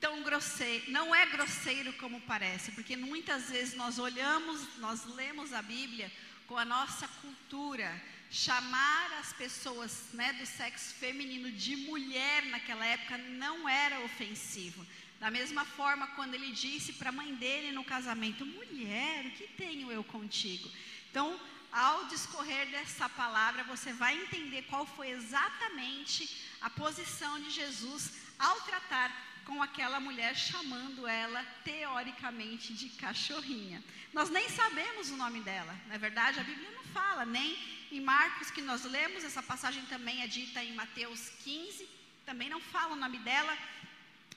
tão 0.00 0.22
grosseiro, 0.22 0.90
não 0.90 1.14
é 1.14 1.26
grosseiro 1.26 1.92
como 1.94 2.20
parece, 2.22 2.72
porque 2.72 2.96
muitas 2.96 3.50
vezes 3.50 3.74
nós 3.74 3.98
olhamos, 3.98 4.78
nós 4.78 5.04
lemos 5.14 5.52
a 5.52 5.62
Bíblia 5.62 6.10
com 6.46 6.56
a 6.56 6.64
nossa 6.64 7.08
cultura 7.20 8.02
chamar 8.30 9.12
as 9.20 9.32
pessoas 9.32 10.08
né, 10.12 10.32
do 10.34 10.46
sexo 10.46 10.94
feminino 10.94 11.50
de 11.50 11.76
mulher 11.76 12.44
naquela 12.46 12.84
época 12.84 13.18
não 13.18 13.68
era 13.68 14.00
ofensivo. 14.00 14.86
Da 15.18 15.30
mesma 15.30 15.64
forma, 15.64 16.06
quando 16.08 16.34
ele 16.34 16.52
disse 16.52 16.92
para 16.92 17.08
a 17.08 17.12
mãe 17.12 17.34
dele 17.34 17.72
no 17.72 17.84
casamento: 17.84 18.44
mulher, 18.44 19.26
o 19.26 19.30
que 19.30 19.46
tenho 19.48 19.90
eu 19.90 20.04
contigo? 20.04 20.70
Então, 21.10 21.40
ao 21.72 22.06
discorrer 22.06 22.68
dessa 22.70 23.08
palavra, 23.08 23.64
você 23.64 23.92
vai 23.92 24.14
entender 24.14 24.62
qual 24.62 24.86
foi 24.86 25.10
exatamente 25.10 26.44
a 26.60 26.68
posição 26.70 27.40
de 27.40 27.50
Jesus 27.50 28.12
ao 28.38 28.60
tratar 28.62 29.10
com 29.44 29.62
aquela 29.62 30.00
mulher, 30.00 30.34
chamando 30.34 31.06
ela 31.06 31.42
teoricamente 31.64 32.74
de 32.74 32.88
cachorrinha. 32.90 33.82
Nós 34.12 34.28
nem 34.28 34.48
sabemos 34.48 35.10
o 35.10 35.16
nome 35.16 35.40
dela, 35.40 35.74
não 35.86 35.94
é 35.94 35.98
verdade? 35.98 36.40
A 36.40 36.44
Bíblia 36.44 36.70
não 36.72 36.84
fala 36.84 37.24
nem 37.24 37.56
em 37.90 38.00
Marcos, 38.00 38.50
que 38.50 38.60
nós 38.60 38.84
lemos, 38.84 39.24
essa 39.24 39.42
passagem 39.42 39.84
também 39.86 40.22
é 40.22 40.26
dita 40.26 40.62
em 40.62 40.74
Mateus 40.74 41.30
15, 41.44 41.88
também 42.24 42.48
não 42.48 42.60
fala 42.60 42.94
o 42.94 42.96
nome 42.96 43.18
dela, 43.18 43.56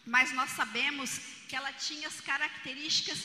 mas 0.06 0.32
nós 0.32 0.52
sabemos 0.52 1.20
que 1.48 1.56
ela 1.56 1.72
tinha 1.74 2.08
as 2.08 2.22
características 2.22 3.20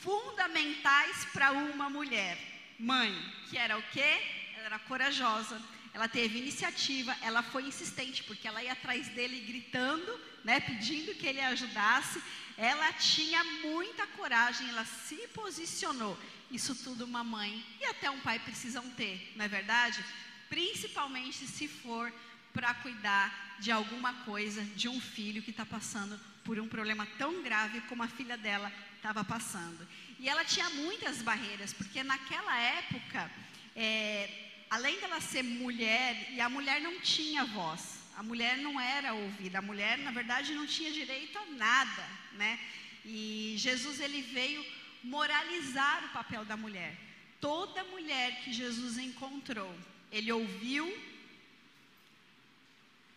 fundamentais 0.00 1.24
para 1.32 1.52
uma 1.52 1.90
mulher. 1.90 2.38
Mãe, 2.78 3.12
que 3.48 3.58
era 3.58 3.78
o 3.78 3.82
quê? 3.90 4.20
Ela 4.54 4.66
era 4.66 4.78
corajosa, 4.78 5.60
ela 5.92 6.08
teve 6.08 6.38
iniciativa, 6.38 7.16
ela 7.20 7.42
foi 7.42 7.64
insistente, 7.64 8.24
porque 8.24 8.48
ela 8.48 8.62
ia 8.62 8.72
atrás 8.72 9.08
dele 9.08 9.40
gritando, 9.40 10.20
né, 10.42 10.60
pedindo 10.60 11.14
que 11.14 11.26
ele 11.26 11.40
ajudasse. 11.40 12.22
Ela 12.56 12.92
tinha 12.94 13.42
muita 13.44 14.06
coragem, 14.08 14.68
ela 14.68 14.84
se 14.84 15.16
posicionou. 15.28 16.18
Isso 16.50 16.74
tudo 16.74 17.04
uma 17.04 17.22
mãe 17.22 17.64
e 17.80 17.84
até 17.84 18.10
um 18.10 18.20
pai 18.20 18.38
precisam 18.38 18.88
ter, 18.90 19.32
não 19.36 19.44
é 19.44 19.48
verdade? 19.48 20.04
Principalmente 20.48 21.46
se 21.46 21.68
for 21.68 22.12
para 22.52 22.74
cuidar 22.74 23.56
de 23.60 23.70
alguma 23.70 24.12
coisa, 24.24 24.64
de 24.74 24.88
um 24.88 25.00
filho 25.00 25.42
que 25.42 25.50
está 25.50 25.64
passando 25.64 26.18
por 26.44 26.58
um 26.58 26.66
problema 26.66 27.06
tão 27.16 27.42
grave 27.42 27.80
como 27.82 28.02
a 28.02 28.08
filha 28.08 28.36
dela 28.36 28.72
estava 28.96 29.22
passando. 29.22 29.86
E 30.18 30.28
ela 30.28 30.44
tinha 30.44 30.68
muitas 30.70 31.22
barreiras, 31.22 31.72
porque 31.72 32.02
naquela 32.02 32.58
época, 32.58 33.30
é, 33.76 34.64
além 34.68 34.98
dela 35.00 35.20
ser 35.20 35.42
mulher, 35.42 36.32
e 36.32 36.40
a 36.40 36.48
mulher 36.48 36.80
não 36.80 37.00
tinha 37.00 37.44
voz, 37.44 38.00
A 38.20 38.22
mulher 38.22 38.58
não 38.58 38.78
era 38.78 39.14
ouvida, 39.14 39.60
a 39.60 39.62
mulher, 39.62 39.96
na 39.96 40.10
verdade, 40.10 40.52
não 40.52 40.66
tinha 40.66 40.92
direito 40.92 41.38
a 41.38 41.46
nada, 41.46 42.06
né? 42.34 42.60
E 43.02 43.54
Jesus 43.56 43.98
ele 43.98 44.20
veio 44.20 44.62
moralizar 45.02 46.04
o 46.06 46.08
papel 46.10 46.44
da 46.44 46.56
mulher. 46.56 46.96
Toda 47.40 47.84
mulher 47.84 48.42
que 48.42 48.52
Jesus 48.52 48.98
encontrou, 48.98 49.74
ele 50.12 50.30
ouviu, 50.30 50.86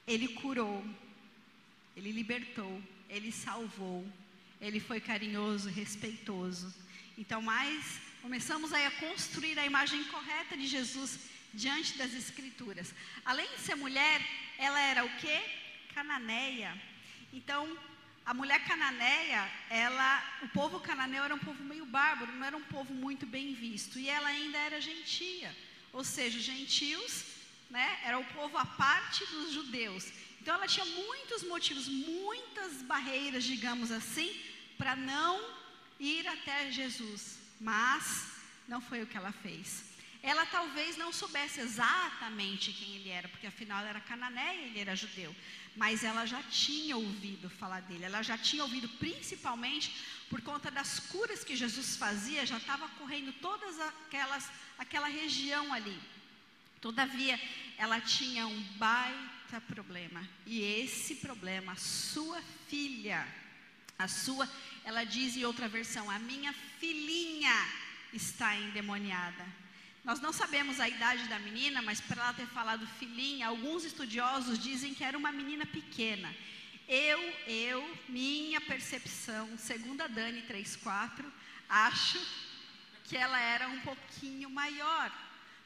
ele 0.07 0.29
curou, 0.29 0.85
ele 1.95 2.11
libertou, 2.11 2.81
ele 3.09 3.31
salvou, 3.31 4.05
ele 4.61 4.79
foi 4.79 4.99
carinhoso, 4.99 5.69
respeitoso. 5.69 6.73
Então, 7.17 7.41
mais 7.41 8.01
começamos 8.21 8.71
aí 8.71 8.85
a 8.85 8.91
construir 8.91 9.59
a 9.59 9.65
imagem 9.65 10.03
correta 10.05 10.55
de 10.55 10.67
Jesus 10.67 11.19
diante 11.53 11.97
das 11.97 12.13
escrituras. 12.13 12.93
Além 13.25 13.47
de 13.49 13.59
ser 13.59 13.75
mulher, 13.75 14.21
ela 14.57 14.79
era 14.79 15.05
o 15.05 15.17
quê? 15.17 15.41
Cananeia. 15.93 16.81
Então, 17.31 17.77
a 18.25 18.33
mulher 18.33 18.63
cananeia, 18.65 19.49
ela, 19.69 20.23
o 20.43 20.47
povo 20.49 20.79
cananeu 20.79 21.23
era 21.23 21.35
um 21.35 21.39
povo 21.39 21.61
meio 21.63 21.85
bárbaro, 21.85 22.31
não 22.31 22.45
era 22.45 22.55
um 22.55 22.63
povo 22.63 22.93
muito 22.93 23.25
bem 23.25 23.53
visto, 23.53 23.99
e 23.99 24.09
ela 24.09 24.29
ainda 24.29 24.57
era 24.57 24.79
gentia. 24.79 25.55
Ou 25.91 26.03
seja, 26.03 26.39
gentios, 26.39 27.25
né, 27.69 27.99
era 28.05 28.17
o 28.17 28.25
povo 28.25 28.57
à 28.57 28.65
parte 28.65 29.25
dos 29.25 29.51
judeus. 29.51 30.11
Então 30.39 30.55
ela 30.55 30.67
tinha 30.67 30.85
muitos 30.85 31.43
motivos, 31.43 31.87
muitas 31.87 32.81
barreiras, 32.83 33.43
digamos 33.43 33.91
assim, 33.91 34.33
para 34.77 34.95
não 34.95 35.41
ir 35.99 36.27
até 36.27 36.71
Jesus, 36.71 37.39
mas 37.59 38.31
não 38.67 38.79
foi 38.81 39.01
o 39.01 39.07
que 39.07 39.17
ela 39.17 39.31
fez. 39.31 39.83
Ela 40.21 40.45
talvez 40.45 40.95
não 40.95 41.11
soubesse 41.11 41.59
exatamente 41.59 42.71
quem 42.71 42.95
ele 42.95 43.09
era, 43.09 43.27
porque 43.27 43.47
afinal 43.47 43.79
ela 43.79 43.89
era 43.89 43.99
cananeia 43.99 44.61
e 44.61 44.69
ele 44.69 44.79
era 44.79 44.95
judeu, 44.95 45.35
mas 45.75 46.03
ela 46.03 46.25
já 46.25 46.41
tinha 46.43 46.95
ouvido 46.95 47.49
falar 47.49 47.81
dele, 47.81 48.05
ela 48.05 48.21
já 48.21 48.37
tinha 48.37 48.63
ouvido 48.63 48.87
principalmente 48.99 49.95
por 50.29 50.41
conta 50.41 50.69
das 50.69 50.99
curas 50.99 51.43
que 51.43 51.55
Jesus 51.55 51.95
fazia, 51.95 52.45
já 52.45 52.57
estava 52.57 52.87
correndo 52.89 53.33
todas 53.33 53.79
aquelas 53.79 54.49
aquela 54.77 55.07
região 55.07 55.73
ali. 55.73 55.99
Todavia, 56.81 57.39
ela 57.77 58.01
tinha 58.01 58.45
um 58.45 58.61
baita 58.77 59.61
problema, 59.67 60.27
e 60.45 60.61
esse 60.61 61.15
problema, 61.15 61.75
sua 61.75 62.41
filha, 62.67 63.25
a 63.97 64.07
sua, 64.07 64.49
ela 64.83 65.03
diz 65.03 65.37
em 65.37 65.45
outra 65.45 65.67
versão: 65.67 66.09
A 66.09 66.19
minha 66.19 66.53
filhinha 66.79 67.53
está 68.11 68.55
endemoniada. 68.55 69.62
Nós 70.03 70.19
não 70.19 70.33
sabemos 70.33 70.81
a 70.81 70.89
idade 70.89 71.29
da 71.29 71.39
menina, 71.39 71.81
mas 71.81 72.01
para 72.01 72.21
ela 72.21 72.33
ter 72.33 72.47
falado 72.47 72.85
filhinha, 72.99 73.47
alguns 73.47 73.85
estudiosos 73.85 74.59
dizem 74.59 74.93
que 74.93 75.01
era 75.03 75.17
uma 75.17 75.31
menina 75.31 75.65
pequena. 75.65 76.35
Eu, 76.89 77.19
eu, 77.47 77.99
minha 78.09 78.59
percepção, 78.59 79.57
segundo 79.57 80.01
a 80.01 80.07
Dani 80.07 80.41
34, 80.41 81.31
acho 81.69 82.19
que 83.05 83.15
ela 83.15 83.39
era 83.39 83.69
um 83.69 83.79
pouquinho 83.79 84.49
maior, 84.49 85.09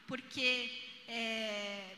porque 0.06 0.84
é, 1.08 1.96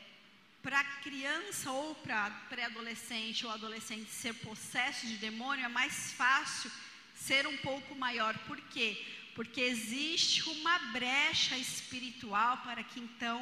para 0.62 0.82
criança 1.02 1.70
ou 1.70 1.94
para 1.96 2.30
pré-adolescente 2.48 3.44
ou 3.44 3.52
adolescente 3.52 4.10
ser 4.10 4.32
possesso 4.36 5.06
de 5.06 5.18
demônio 5.18 5.66
é 5.66 5.68
mais 5.68 6.12
fácil 6.14 6.70
ser 7.14 7.46
um 7.46 7.56
pouco 7.58 7.94
maior. 7.94 8.36
Por 8.46 8.58
quê? 8.62 9.19
Porque 9.40 9.62
existe 9.62 10.42
uma 10.50 10.78
brecha 10.96 11.56
espiritual 11.56 12.58
para 12.58 12.82
que 12.84 13.00
então 13.00 13.38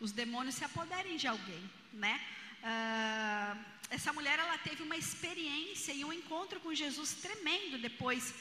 os 0.00 0.10
demônios 0.10 0.54
se 0.54 0.64
apoderem 0.64 1.18
de 1.18 1.26
alguém, 1.26 1.70
né? 1.92 2.18
Uh, 2.62 3.58
essa 3.90 4.10
mulher 4.14 4.38
ela 4.38 4.56
teve 4.56 4.82
uma 4.82 4.96
experiência 4.96 5.92
e 5.92 6.02
um 6.02 6.14
encontro 6.14 6.58
com 6.60 6.72
Jesus 6.72 7.12
tremendo 7.24 7.76
depois 7.76 8.32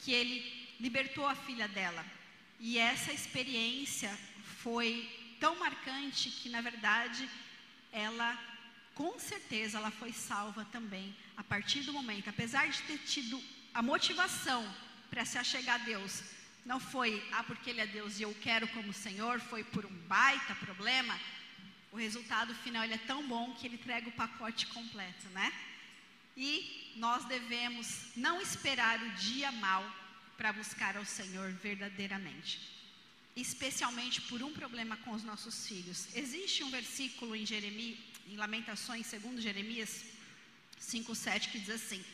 que 0.00 0.12
ele 0.12 0.36
libertou 0.78 1.26
a 1.26 1.34
filha 1.34 1.66
dela. 1.66 2.04
E 2.58 2.76
essa 2.76 3.10
experiência 3.10 4.10
foi 4.62 5.08
tão 5.40 5.58
marcante 5.58 6.28
que 6.28 6.50
na 6.50 6.60
verdade 6.60 7.26
ela 7.90 8.38
com 8.94 9.18
certeza 9.18 9.78
ela 9.78 9.90
foi 9.90 10.12
salva 10.12 10.66
também 10.66 11.16
a 11.38 11.42
partir 11.42 11.80
do 11.84 11.94
momento, 11.94 12.28
apesar 12.28 12.68
de 12.68 12.82
ter 12.82 12.98
tido 12.98 13.42
a 13.72 13.80
motivação 13.80 14.62
para 15.08 15.24
se 15.24 15.38
achegar 15.38 15.80
a 15.80 15.84
Deus, 15.84 16.22
não 16.64 16.78
foi 16.78 17.22
ah 17.32 17.42
porque 17.42 17.70
ele 17.70 17.80
é 17.80 17.86
Deus 17.86 18.18
e 18.18 18.22
eu 18.22 18.34
quero 18.40 18.68
como 18.68 18.92
Senhor, 18.92 19.40
foi 19.40 19.64
por 19.64 19.84
um 19.86 19.96
baita 20.06 20.54
problema. 20.56 21.18
O 21.92 21.96
resultado 21.96 22.54
final 22.54 22.84
ele 22.84 22.94
é 22.94 22.98
tão 22.98 23.26
bom 23.26 23.54
que 23.54 23.66
ele 23.66 23.74
entrega 23.74 24.08
o 24.08 24.12
pacote 24.12 24.66
completo, 24.68 25.28
né? 25.30 25.52
E 26.36 26.92
nós 26.96 27.24
devemos 27.24 28.06
não 28.16 28.40
esperar 28.40 29.02
o 29.02 29.10
dia 29.12 29.50
mal 29.52 29.84
para 30.36 30.52
buscar 30.52 30.96
ao 30.96 31.04
Senhor 31.04 31.50
verdadeiramente 31.52 32.80
especialmente 33.36 34.20
por 34.22 34.42
um 34.42 34.52
problema 34.52 34.96
com 34.98 35.12
os 35.12 35.22
nossos 35.22 35.66
filhos. 35.66 36.08
Existe 36.14 36.62
um 36.64 36.70
versículo 36.70 37.34
em 37.34 37.46
Jeremias, 37.46 37.98
em 38.28 38.36
Lamentações, 38.36 39.06
segundo 39.06 39.40
Jeremias 39.40 40.04
5:7 40.80 41.50
que 41.50 41.58
diz 41.58 41.70
assim: 41.70 42.04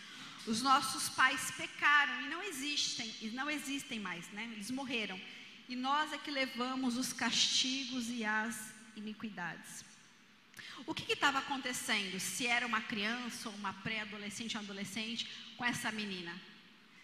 Os 0.46 0.62
nossos 0.62 1.08
pais 1.08 1.50
pecaram 1.50 2.22
e 2.22 2.28
não 2.28 2.42
existem, 2.42 3.12
e 3.20 3.28
não 3.28 3.50
existem 3.50 3.98
mais, 3.98 4.28
né? 4.30 4.48
Eles 4.52 4.70
morreram. 4.70 5.20
E 5.68 5.74
nós 5.74 6.12
é 6.12 6.18
que 6.18 6.30
levamos 6.30 6.96
os 6.96 7.12
castigos 7.12 8.08
e 8.08 8.24
as 8.24 8.72
iniquidades. 8.94 9.84
O 10.86 10.94
que 10.94 11.12
estava 11.12 11.38
acontecendo? 11.38 12.20
Se 12.20 12.46
era 12.46 12.66
uma 12.66 12.80
criança 12.80 13.48
ou 13.48 13.54
uma 13.56 13.72
pré-adolescente 13.72 14.56
ou 14.56 14.62
adolescente 14.62 15.28
com 15.56 15.64
essa 15.64 15.90
menina? 15.90 16.32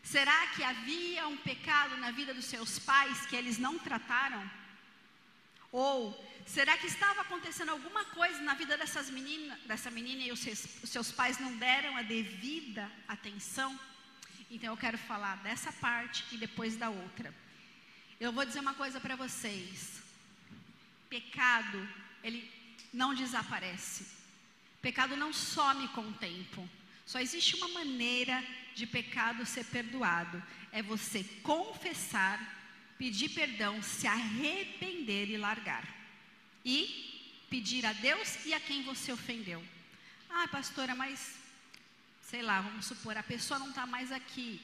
Será 0.02 0.46
que 0.48 0.62
havia 0.62 1.26
um 1.26 1.36
pecado 1.36 1.96
na 1.96 2.10
vida 2.10 2.32
dos 2.34 2.44
seus 2.44 2.78
pais 2.78 3.26
que 3.26 3.34
eles 3.34 3.58
não 3.58 3.78
trataram? 3.78 4.48
Ou 5.72 6.22
será 6.46 6.76
que 6.76 6.86
estava 6.86 7.22
acontecendo 7.22 7.70
alguma 7.70 8.04
coisa 8.04 8.40
na 8.42 8.54
vida 8.54 8.76
dessas 8.76 9.08
menina, 9.10 9.58
dessa 9.64 9.90
menina 9.90 10.22
e 10.22 10.30
os 10.30 10.40
seus, 10.40 10.66
os 10.82 10.90
seus 10.90 11.10
pais 11.10 11.38
não 11.38 11.56
deram 11.56 11.96
a 11.96 12.02
devida 12.02 12.92
atenção? 13.08 13.78
Então 14.50 14.70
eu 14.70 14.76
quero 14.76 14.98
falar 14.98 15.36
dessa 15.36 15.72
parte 15.72 16.24
e 16.30 16.36
depois 16.36 16.76
da 16.76 16.90
outra. 16.90 17.34
Eu 18.20 18.30
vou 18.30 18.44
dizer 18.44 18.60
uma 18.60 18.74
coisa 18.74 19.00
para 19.00 19.16
vocês. 19.16 20.02
Pecado, 21.08 21.88
ele 22.22 22.48
não 22.92 23.14
desaparece. 23.14 24.06
Pecado 24.82 25.16
não 25.16 25.32
some 25.32 25.88
com 25.88 26.02
o 26.02 26.12
tempo. 26.12 26.68
Só 27.06 27.18
existe 27.18 27.56
uma 27.56 27.68
maneira 27.68 28.44
de 28.74 28.86
pecado 28.86 29.46
ser 29.46 29.64
perdoado. 29.64 30.42
É 30.70 30.82
você 30.82 31.24
confessar, 31.42 32.38
pedir 33.02 33.30
perdão, 33.30 33.82
se 33.82 34.06
arrepender 34.06 35.28
e 35.28 35.36
largar. 35.36 35.84
E 36.64 36.76
pedir 37.50 37.84
a 37.84 37.92
Deus 37.92 38.46
e 38.46 38.54
a 38.54 38.60
quem 38.60 38.84
você 38.84 39.10
ofendeu. 39.10 39.60
Ah, 40.30 40.46
pastora, 40.46 40.94
mas 40.94 41.34
sei 42.30 42.42
lá, 42.42 42.60
vamos 42.60 42.86
supor, 42.86 43.16
a 43.16 43.22
pessoa 43.24 43.58
não 43.58 43.70
está 43.70 43.84
mais 43.86 44.12
aqui. 44.12 44.60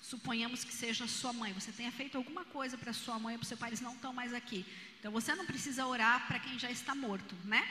Suponhamos 0.00 0.62
que 0.62 0.72
seja 0.72 1.08
sua 1.08 1.32
mãe. 1.32 1.52
Você 1.52 1.72
tenha 1.72 1.90
feito 1.90 2.16
alguma 2.16 2.44
coisa 2.44 2.78
para 2.78 2.92
sua 2.92 3.18
mãe 3.18 3.34
ou 3.34 3.40
para 3.40 3.48
seu 3.48 3.56
pai, 3.56 3.70
eles 3.70 3.80
não 3.80 3.94
estão 3.94 4.12
mais 4.12 4.32
aqui. 4.32 4.64
Então 5.00 5.10
você 5.10 5.34
não 5.34 5.44
precisa 5.44 5.84
orar 5.84 6.28
para 6.28 6.38
quem 6.38 6.56
já 6.60 6.70
está 6.70 6.94
morto, 6.94 7.34
né? 7.44 7.68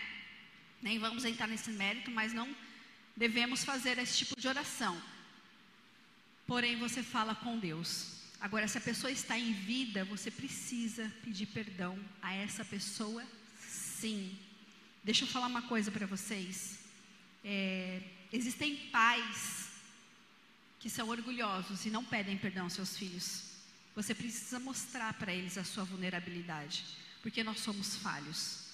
Nem 0.82 1.00
vamos 1.00 1.24
entrar 1.24 1.48
nesse 1.48 1.72
mérito, 1.72 2.12
mas 2.12 2.34
não 2.34 2.54
devemos 3.16 3.64
fazer 3.64 3.98
esse 3.98 4.18
tipo 4.18 4.38
de 4.38 4.48
oração 4.48 5.02
porém 6.52 6.76
você 6.76 7.02
fala 7.02 7.34
com 7.34 7.58
Deus. 7.58 8.21
Agora, 8.42 8.68
se 8.68 8.76
a 8.76 8.82
pessoa 8.82 9.12
está 9.12 9.38
em 9.38 9.54
vida, 9.54 10.04
você 10.04 10.32
precisa 10.32 11.14
pedir 11.24 11.46
perdão 11.46 11.98
a 12.20 12.34
essa 12.34 12.66
pessoa, 12.66 13.24
sim. 13.60 14.36
Deixa 15.04 15.26
eu 15.26 15.28
falar 15.28 15.46
uma 15.46 15.62
coisa 15.62 15.92
para 15.92 16.08
vocês. 16.08 16.80
É, 17.46 18.02
existem 18.34 18.76
pais 18.90 19.70
que 20.80 20.90
são 20.90 21.08
orgulhosos 21.10 21.86
e 21.86 21.92
não 21.92 22.04
pedem 22.04 22.36
perdão 22.36 22.64
aos 22.64 22.74
seus 22.74 22.98
filhos. 22.98 23.44
Você 23.96 24.16
precisa 24.16 24.58
mostrar 24.60 25.14
para 25.14 25.32
eles 25.32 25.56
a 25.56 25.64
sua 25.64 25.84
vulnerabilidade, 25.84 26.84
porque 27.22 27.44
nós 27.44 27.60
somos 27.60 27.98
falhos. 27.98 28.72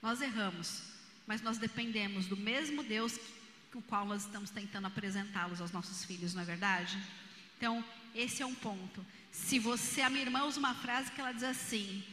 Nós 0.00 0.20
erramos, 0.20 0.82
mas 1.26 1.42
nós 1.42 1.58
dependemos 1.58 2.26
do 2.26 2.36
mesmo 2.36 2.84
Deus 2.84 3.18
o 3.74 3.82
qual 3.82 4.06
nós 4.06 4.22
estamos 4.22 4.50
tentando 4.50 4.86
apresentá-los 4.86 5.60
aos 5.60 5.72
nossos 5.72 6.04
filhos, 6.04 6.34
não 6.34 6.42
é 6.42 6.44
verdade? 6.44 6.96
Então, 7.56 7.84
esse 8.14 8.42
é 8.42 8.46
um 8.46 8.54
ponto. 8.54 9.04
Se 9.30 9.58
você, 9.58 10.02
a 10.02 10.10
minha 10.10 10.22
irmã 10.22 10.44
usa 10.44 10.58
uma 10.58 10.74
frase 10.74 11.10
que 11.10 11.20
ela 11.20 11.32
diz 11.32 11.42
assim: 11.42 12.04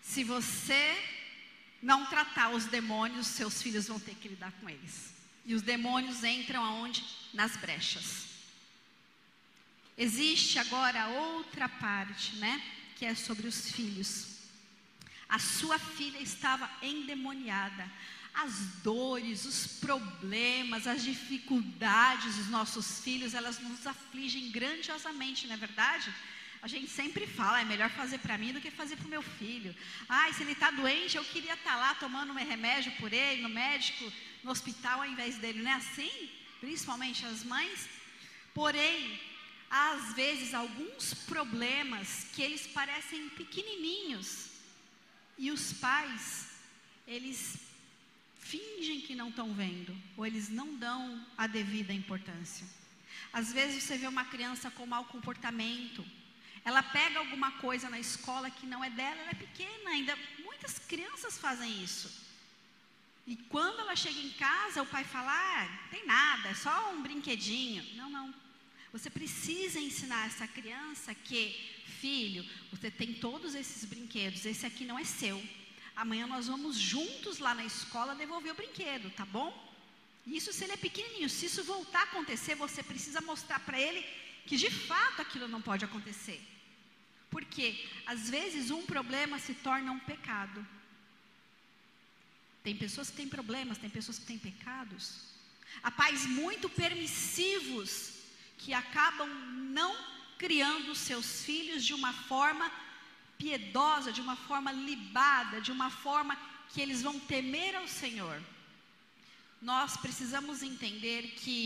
se 0.00 0.24
você 0.24 0.96
não 1.82 2.06
tratar 2.06 2.50
os 2.50 2.66
demônios, 2.66 3.26
seus 3.26 3.62
filhos 3.62 3.88
vão 3.88 3.98
ter 3.98 4.14
que 4.14 4.28
lidar 4.28 4.52
com 4.52 4.68
eles. 4.68 5.12
E 5.44 5.54
os 5.54 5.62
demônios 5.62 6.22
entram 6.22 6.64
aonde? 6.64 7.04
Nas 7.32 7.56
brechas. 7.56 8.26
Existe 9.96 10.58
agora 10.58 11.08
outra 11.08 11.68
parte, 11.68 12.36
né? 12.36 12.62
Que 12.96 13.04
é 13.04 13.14
sobre 13.14 13.46
os 13.46 13.70
filhos. 13.70 14.38
A 15.28 15.38
sua 15.38 15.78
filha 15.78 16.18
estava 16.18 16.70
endemoniada. 16.82 17.90
As 18.34 18.52
dores, 18.82 19.44
os 19.44 19.66
problemas, 19.78 20.86
as 20.86 21.02
dificuldades 21.02 22.36
dos 22.36 22.48
nossos 22.48 23.00
filhos, 23.00 23.34
elas 23.34 23.58
nos 23.58 23.86
afligem 23.86 24.50
grandiosamente, 24.50 25.46
não 25.46 25.54
é 25.54 25.58
verdade? 25.58 26.12
A 26.62 26.68
gente 26.68 26.88
sempre 26.88 27.26
fala, 27.26 27.60
é 27.60 27.64
melhor 27.64 27.90
fazer 27.90 28.18
para 28.18 28.38
mim 28.38 28.52
do 28.52 28.60
que 28.60 28.70
fazer 28.70 28.96
para 28.96 29.06
o 29.06 29.10
meu 29.10 29.20
filho. 29.22 29.74
Ai, 30.08 30.32
se 30.32 30.44
ele 30.44 30.52
está 30.52 30.70
doente, 30.70 31.16
eu 31.16 31.24
queria 31.24 31.54
estar 31.54 31.72
tá 31.72 31.76
lá 31.76 31.94
tomando 31.96 32.32
um 32.32 32.36
remédio 32.36 32.92
por 32.92 33.12
ele, 33.12 33.42
no 33.42 33.48
médico, 33.48 34.10
no 34.44 34.52
hospital 34.52 35.00
ao 35.00 35.06
invés 35.06 35.36
dele. 35.38 35.60
Não 35.60 35.70
é 35.70 35.74
assim? 35.74 36.30
Principalmente 36.60 37.26
as 37.26 37.42
mães. 37.42 37.88
Porém, 38.54 39.20
às 39.68 40.14
vezes 40.14 40.54
alguns 40.54 41.14
problemas 41.14 42.26
que 42.32 42.42
eles 42.42 42.66
parecem 42.68 43.28
pequenininhos 43.30 44.50
e 45.36 45.50
os 45.50 45.72
pais, 45.72 46.50
eles 47.08 47.56
fingem 48.52 49.00
que 49.00 49.14
não 49.14 49.28
estão 49.30 49.52
vendo, 49.54 49.96
ou 50.16 50.26
eles 50.26 50.48
não 50.48 50.76
dão 50.76 51.26
a 51.36 51.46
devida 51.46 51.92
importância. 51.92 52.66
Às 53.32 53.52
vezes 53.52 53.82
você 53.82 53.96
vê 53.96 54.06
uma 54.06 54.26
criança 54.26 54.70
com 54.70 54.84
mau 54.84 55.04
comportamento, 55.06 56.04
ela 56.64 56.82
pega 56.82 57.18
alguma 57.18 57.50
coisa 57.52 57.88
na 57.88 57.98
escola 57.98 58.50
que 58.50 58.66
não 58.66 58.84
é 58.84 58.90
dela, 58.90 59.20
ela 59.20 59.30
é 59.30 59.34
pequena 59.46 59.90
ainda. 59.90 60.16
Muitas 60.44 60.78
crianças 60.78 61.38
fazem 61.38 61.82
isso. 61.82 62.08
E 63.26 63.36
quando 63.54 63.80
ela 63.80 63.96
chega 63.96 64.20
em 64.20 64.30
casa, 64.30 64.82
o 64.82 64.86
pai 64.86 65.04
fala: 65.04 65.32
ah, 65.32 65.88
tem 65.90 66.04
nada, 66.06 66.50
é 66.50 66.54
só 66.54 66.92
um 66.92 67.02
brinquedinho. 67.02 67.84
Não, 67.96 68.10
não. 68.10 68.34
Você 68.92 69.08
precisa 69.08 69.80
ensinar 69.80 70.26
essa 70.26 70.46
criança 70.46 71.14
que, 71.14 71.42
filho, 72.00 72.44
você 72.70 72.90
tem 72.90 73.14
todos 73.14 73.54
esses 73.54 73.84
brinquedos, 73.84 74.44
esse 74.44 74.66
aqui 74.66 74.84
não 74.84 74.98
é 74.98 75.04
seu. 75.04 75.42
Amanhã 75.94 76.26
nós 76.26 76.46
vamos 76.46 76.76
juntos 76.76 77.38
lá 77.38 77.54
na 77.54 77.64
escola 77.64 78.14
devolver 78.14 78.52
o 78.52 78.56
brinquedo, 78.56 79.10
tá 79.10 79.26
bom? 79.26 79.50
Isso 80.26 80.52
se 80.52 80.64
ele 80.64 80.72
é 80.72 80.76
pequenininho. 80.76 81.28
Se 81.28 81.46
isso 81.46 81.64
voltar 81.64 82.00
a 82.00 82.04
acontecer, 82.04 82.54
você 82.54 82.82
precisa 82.82 83.20
mostrar 83.20 83.60
para 83.60 83.78
ele 83.80 84.04
que 84.46 84.56
de 84.56 84.70
fato 84.70 85.20
aquilo 85.20 85.48
não 85.48 85.60
pode 85.60 85.84
acontecer. 85.84 86.40
Porque 87.30 87.88
às 88.06 88.30
vezes 88.30 88.70
um 88.70 88.84
problema 88.84 89.38
se 89.38 89.54
torna 89.54 89.92
um 89.92 89.98
pecado. 89.98 90.66
Tem 92.62 92.76
pessoas 92.76 93.10
que 93.10 93.16
têm 93.16 93.28
problemas, 93.28 93.78
tem 93.78 93.90
pessoas 93.90 94.18
que 94.18 94.26
têm 94.26 94.38
pecados. 94.38 95.32
Há 95.82 95.90
pais 95.90 96.26
muito 96.26 96.68
permissivos 96.68 98.12
que 98.58 98.72
acabam 98.72 99.28
não 99.78 99.96
criando 100.38 100.94
seus 100.94 101.44
filhos 101.44 101.84
de 101.84 101.94
uma 101.94 102.12
forma 102.12 102.70
piedosa, 103.42 104.12
de 104.16 104.20
uma 104.26 104.36
forma 104.48 104.70
libada, 104.88 105.60
de 105.60 105.72
uma 105.76 105.90
forma 105.90 106.34
que 106.70 106.80
eles 106.80 107.02
vão 107.06 107.18
temer 107.32 107.74
ao 107.74 107.88
Senhor. 107.88 108.36
Nós 109.70 109.96
precisamos 110.04 110.62
entender 110.62 111.22
que 111.42 111.58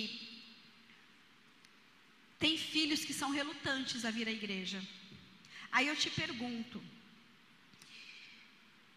tem 2.38 2.56
filhos 2.72 3.04
que 3.04 3.18
são 3.20 3.30
relutantes 3.30 4.04
a 4.04 4.10
vir 4.16 4.26
à 4.28 4.34
igreja. 4.40 4.80
Aí 5.70 5.86
eu 5.88 5.96
te 6.02 6.10
pergunto: 6.22 6.82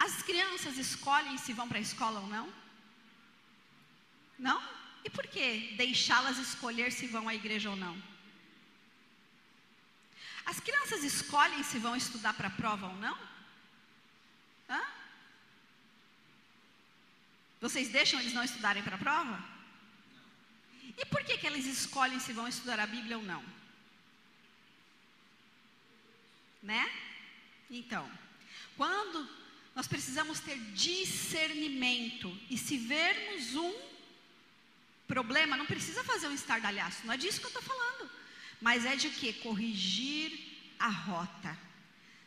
as 0.07 0.15
crianças 0.30 0.77
escolhem 0.77 1.38
se 1.38 1.53
vão 1.59 1.67
para 1.69 1.80
a 1.80 1.88
escola 1.89 2.21
ou 2.21 2.27
não? 2.27 2.47
Não? 4.47 4.59
E 5.03 5.09
por 5.09 5.25
que 5.27 5.73
deixá-las 5.84 6.38
escolher 6.38 6.91
se 6.91 7.07
vão 7.07 7.27
à 7.27 7.36
igreja 7.36 7.69
ou 7.69 7.75
não? 7.75 7.95
As 10.50 10.60
crianças 10.60 11.04
escolhem 11.04 11.62
se 11.62 11.78
vão 11.78 11.95
estudar 11.95 12.34
para 12.34 12.47
a 12.47 12.58
prova 12.62 12.88
ou 12.88 12.95
não? 12.95 13.16
Hã? 14.68 14.82
Vocês 17.62 17.89
deixam 17.89 18.20
eles 18.20 18.34
não 18.34 18.43
estudarem 18.43 18.82
para 18.82 18.95
a 18.95 19.04
prova? 19.08 19.38
E 20.97 21.06
por 21.06 21.24
que, 21.24 21.38
que 21.38 21.45
eles 21.45 21.68
escolhem 21.68 22.20
se 22.20 22.34
vão 22.34 22.47
estudar 22.47 22.80
a 22.80 22.88
Bíblia 22.88 23.20
ou 23.20 23.24
não? 23.24 23.43
Né? 26.64 26.84
Então, 27.70 28.10
quando 28.76 29.30
nós 29.76 29.88
precisamos 29.88 30.39
ter 30.39 30.58
discernimento 30.88 32.36
e 32.50 32.58
se 32.58 32.76
vermos 32.76 33.54
um 33.54 33.74
problema, 35.08 35.56
não 35.56 35.68
precisa 35.68 36.04
fazer 36.04 36.28
um 36.28 36.34
estardalhaço, 36.34 37.06
não 37.06 37.14
é 37.14 37.18
disso 37.18 37.39
que 37.39 37.45
eu 37.45 37.50
estou 37.50 37.62
falando, 37.62 38.10
mas 38.62 38.86
é 38.86 38.95
de 38.95 39.10
que? 39.10 39.34
Corrigir 39.34 40.32
a 40.78 40.89
rota. 40.89 41.57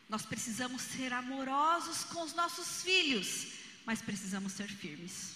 Nós 0.08 0.26
precisamos 0.26 0.82
ser 0.82 1.12
amorosos 1.12 2.04
com 2.04 2.22
os 2.22 2.34
nossos 2.34 2.82
filhos, 2.82 3.52
mas 3.84 4.02
precisamos 4.02 4.52
ser 4.52 4.68
firmes. 4.68 5.34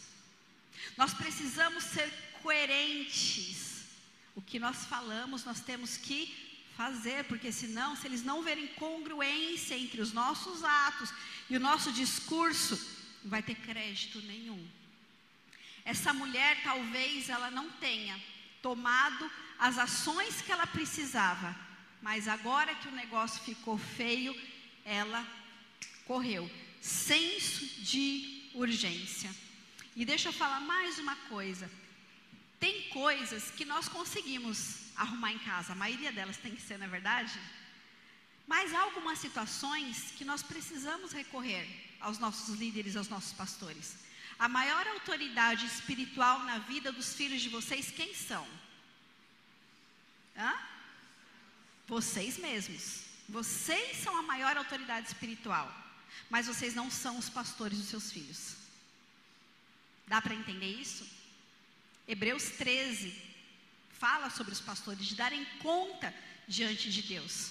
Nós 0.97 1.15
precisamos 1.15 1.85
ser 1.85 2.11
coerentes. 2.43 3.85
O 4.35 4.43
que 4.43 4.59
nós 4.59 4.85
falamos, 4.85 5.45
nós 5.45 5.61
temos 5.61 5.97
que 5.97 6.35
fazer, 6.77 7.25
porque 7.25 7.51
senão, 7.51 7.97
se 7.97 8.07
eles 8.07 8.23
não 8.23 8.43
verem 8.43 8.67
congruência 8.69 9.75
entre 9.75 10.01
os 10.03 10.13
nossos 10.13 10.63
atos 10.63 11.11
e 11.49 11.57
o 11.57 11.61
nosso 11.61 11.91
discurso, 11.91 12.75
não 13.23 13.31
vai 13.31 13.43
ter 13.43 13.55
crédito 13.55 14.21
nenhum. 14.23 14.63
Essa 15.87 16.13
mulher 16.13 16.63
talvez 16.63 17.31
ela 17.31 17.51
não 17.51 17.71
tenha 17.71 18.21
tomado 18.61 19.31
as 19.59 19.79
ações 19.79 20.41
que 20.43 20.53
ela 20.53 20.67
precisava, 20.67 21.55
mas 22.03 22.29
agora 22.29 22.75
que 22.75 22.89
o 22.89 22.93
negócio 22.93 23.43
ficou 23.43 23.79
feio, 23.79 24.35
ela 24.85 25.27
correu. 26.07 26.51
Senso 26.81 27.65
de 27.83 28.51
urgência. 28.55 29.35
E 29.95 30.05
deixa 30.05 30.29
eu 30.29 30.33
falar 30.33 30.61
mais 30.61 30.99
uma 30.99 31.17
coisa. 31.29 31.71
Tem 32.61 32.89
coisas 32.91 33.51
que 33.51 33.65
nós 33.65 33.89
conseguimos 33.89 34.87
arrumar 34.97 35.33
em 35.33 35.39
casa. 35.39 35.73
A 35.73 35.77
maioria 35.77 36.13
delas 36.13 36.37
tem 36.37 36.55
que 36.55 36.63
ser, 36.63 36.79
na 36.79 36.87
é 36.87 36.89
verdade? 36.89 37.39
Mas 38.47 38.73
há 38.73 38.81
algumas 38.81 39.19
situações 39.19 40.13
que 40.17 40.25
nós 40.25 40.43
precisamos 40.43 41.13
recorrer 41.13 41.67
aos 42.01 42.19
nossos 42.19 42.55
líderes, 42.57 42.97
aos 42.97 43.09
nossos 43.09 43.33
pastores. 43.33 43.97
A 44.39 44.49
maior 44.49 44.87
autoridade 44.87 45.67
espiritual 45.67 46.41
na 46.45 46.59
vida 46.59 46.93
dos 46.93 47.15
filhos 47.15 47.43
de 47.43 47.49
vocês, 47.49 47.91
quem 47.91 48.15
são? 48.15 48.47
Hã? 50.37 50.55
Vocês 51.87 52.39
mesmos. 52.39 53.03
Vocês 53.29 53.99
são 53.99 54.17
a 54.17 54.23
maior 54.23 54.57
autoridade 54.57 55.09
espiritual. 55.09 55.73
Mas 56.29 56.47
vocês 56.47 56.75
não 56.75 56.91
são 56.91 57.19
os 57.19 57.29
pastores 57.29 57.79
dos 57.79 57.89
seus 57.89 58.13
filhos. 58.13 58.57
Dá 60.07 60.21
para 60.21 60.35
entender 60.35 60.67
isso? 60.67 61.07
Hebreus 62.07 62.51
13, 62.51 63.13
fala 63.99 64.31
sobre 64.31 64.53
os 64.53 64.61
pastores, 64.61 65.05
de 65.05 65.17
darem 65.17 65.45
conta 65.61 66.15
diante 66.47 66.91
de 66.93 67.03
Deus. 67.03 67.51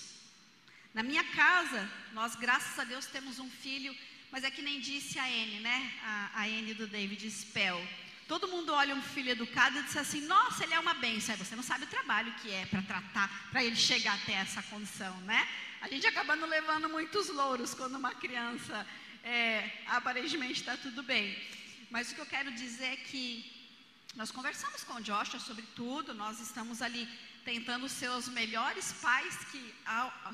Na 0.93 1.03
minha 1.03 1.23
casa, 1.31 1.89
nós, 2.13 2.35
graças 2.35 2.79
a 2.79 2.85
Deus, 2.85 3.05
temos 3.05 3.37
um 3.37 3.49
filho, 3.49 3.93
mas 4.31 4.45
é 4.45 4.51
que 4.51 4.61
nem 4.61 4.79
disse 4.79 5.19
a 5.19 5.25
Anne, 5.25 5.59
né? 5.59 5.91
A, 6.01 6.41
a 6.41 6.43
Anne 6.45 6.73
do 6.73 6.87
David 6.87 7.29
Spell. 7.29 7.85
Todo 8.27 8.47
mundo 8.47 8.73
olha 8.73 8.95
um 8.95 9.01
filho 9.01 9.31
educado 9.31 9.77
e 9.77 9.83
diz 9.83 9.95
assim: 9.97 10.21
Nossa, 10.21 10.63
ele 10.63 10.73
é 10.73 10.79
uma 10.79 10.95
benção. 10.95 11.35
Você 11.37 11.55
não 11.55 11.63
sabe 11.63 11.83
o 11.83 11.87
trabalho 11.87 12.33
que 12.41 12.51
é 12.51 12.65
para 12.65 12.81
tratar, 12.81 13.49
para 13.51 13.63
ele 13.63 13.75
chegar 13.75 14.15
até 14.15 14.33
essa 14.33 14.63
condição, 14.63 15.15
né? 15.21 15.47
A 15.81 15.87
gente 15.87 16.07
acaba 16.07 16.35
não 16.35 16.47
levando 16.47 16.89
muitos 16.89 17.29
louros 17.29 17.75
quando 17.75 17.95
uma 17.95 18.15
criança 18.15 18.85
é, 19.23 19.69
aparentemente 19.85 20.61
está 20.61 20.75
tudo 20.75 21.03
bem. 21.03 21.37
Mas 21.91 22.11
o 22.11 22.15
que 22.15 22.21
eu 22.21 22.25
quero 22.25 22.51
dizer 22.51 22.93
é 22.93 22.97
que 22.97 23.25
nós 24.15 24.31
conversamos 24.31 24.83
com 24.83 24.93
o 24.93 25.01
Joshua 25.01 25.39
sobre 25.39 25.65
tudo, 25.75 26.13
nós 26.13 26.39
estamos 26.39 26.81
ali 26.81 27.07
tentando 27.43 27.87
ser 27.87 28.09
os 28.09 28.27
melhores 28.27 28.93
pais 28.93 29.37
que, 29.51 29.75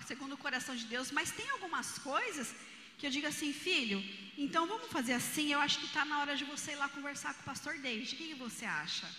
segundo 0.08 0.34
o 0.36 0.38
coração 0.38 0.76
de 0.76 0.86
Deus, 0.86 1.12
mas 1.12 1.32
tem 1.32 1.50
algumas 1.50 2.00
coisas 2.00 2.56
que 3.02 3.08
eu 3.08 3.14
digo 3.18 3.26
assim, 3.26 3.52
filho, 3.52 4.00
então 4.38 4.68
vamos 4.68 4.92
fazer 4.92 5.14
assim, 5.14 5.52
eu 5.52 5.60
acho 5.60 5.80
que 5.80 5.88
está 5.88 6.06
na 6.06 6.20
hora 6.20 6.36
de 6.36 6.46
você 6.46 6.74
ir 6.74 6.76
lá 6.76 6.88
conversar 6.88 7.34
com 7.34 7.42
o 7.42 7.46
pastor 7.46 7.74
David, 7.80 8.14
o 8.14 8.18
que, 8.18 8.28
que 8.28 8.36
você 8.36 8.64
acha? 8.64 9.10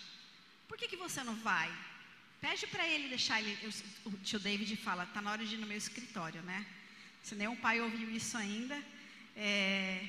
Por 0.69 0.77
que, 0.77 0.87
que 0.87 0.95
você 0.95 1.21
não 1.21 1.35
vai? 1.35 1.69
Pede 2.39 2.65
para 2.67 2.87
ele 2.87 3.09
deixar 3.09 3.41
ele, 3.41 3.57
o 4.05 4.11
tio 4.19 4.39
David 4.39 4.73
fala, 4.77 5.03
está 5.03 5.21
na 5.21 5.31
hora 5.31 5.45
de 5.45 5.55
ir 5.55 5.57
no 5.57 5.67
meu 5.67 5.77
escritório, 5.77 6.41
né? 6.43 6.65
Se 7.25 7.35
nenhum 7.35 7.57
pai 7.57 7.81
ouviu 7.81 8.09
isso 8.09 8.37
ainda, 8.37 8.81
é, 9.35 10.07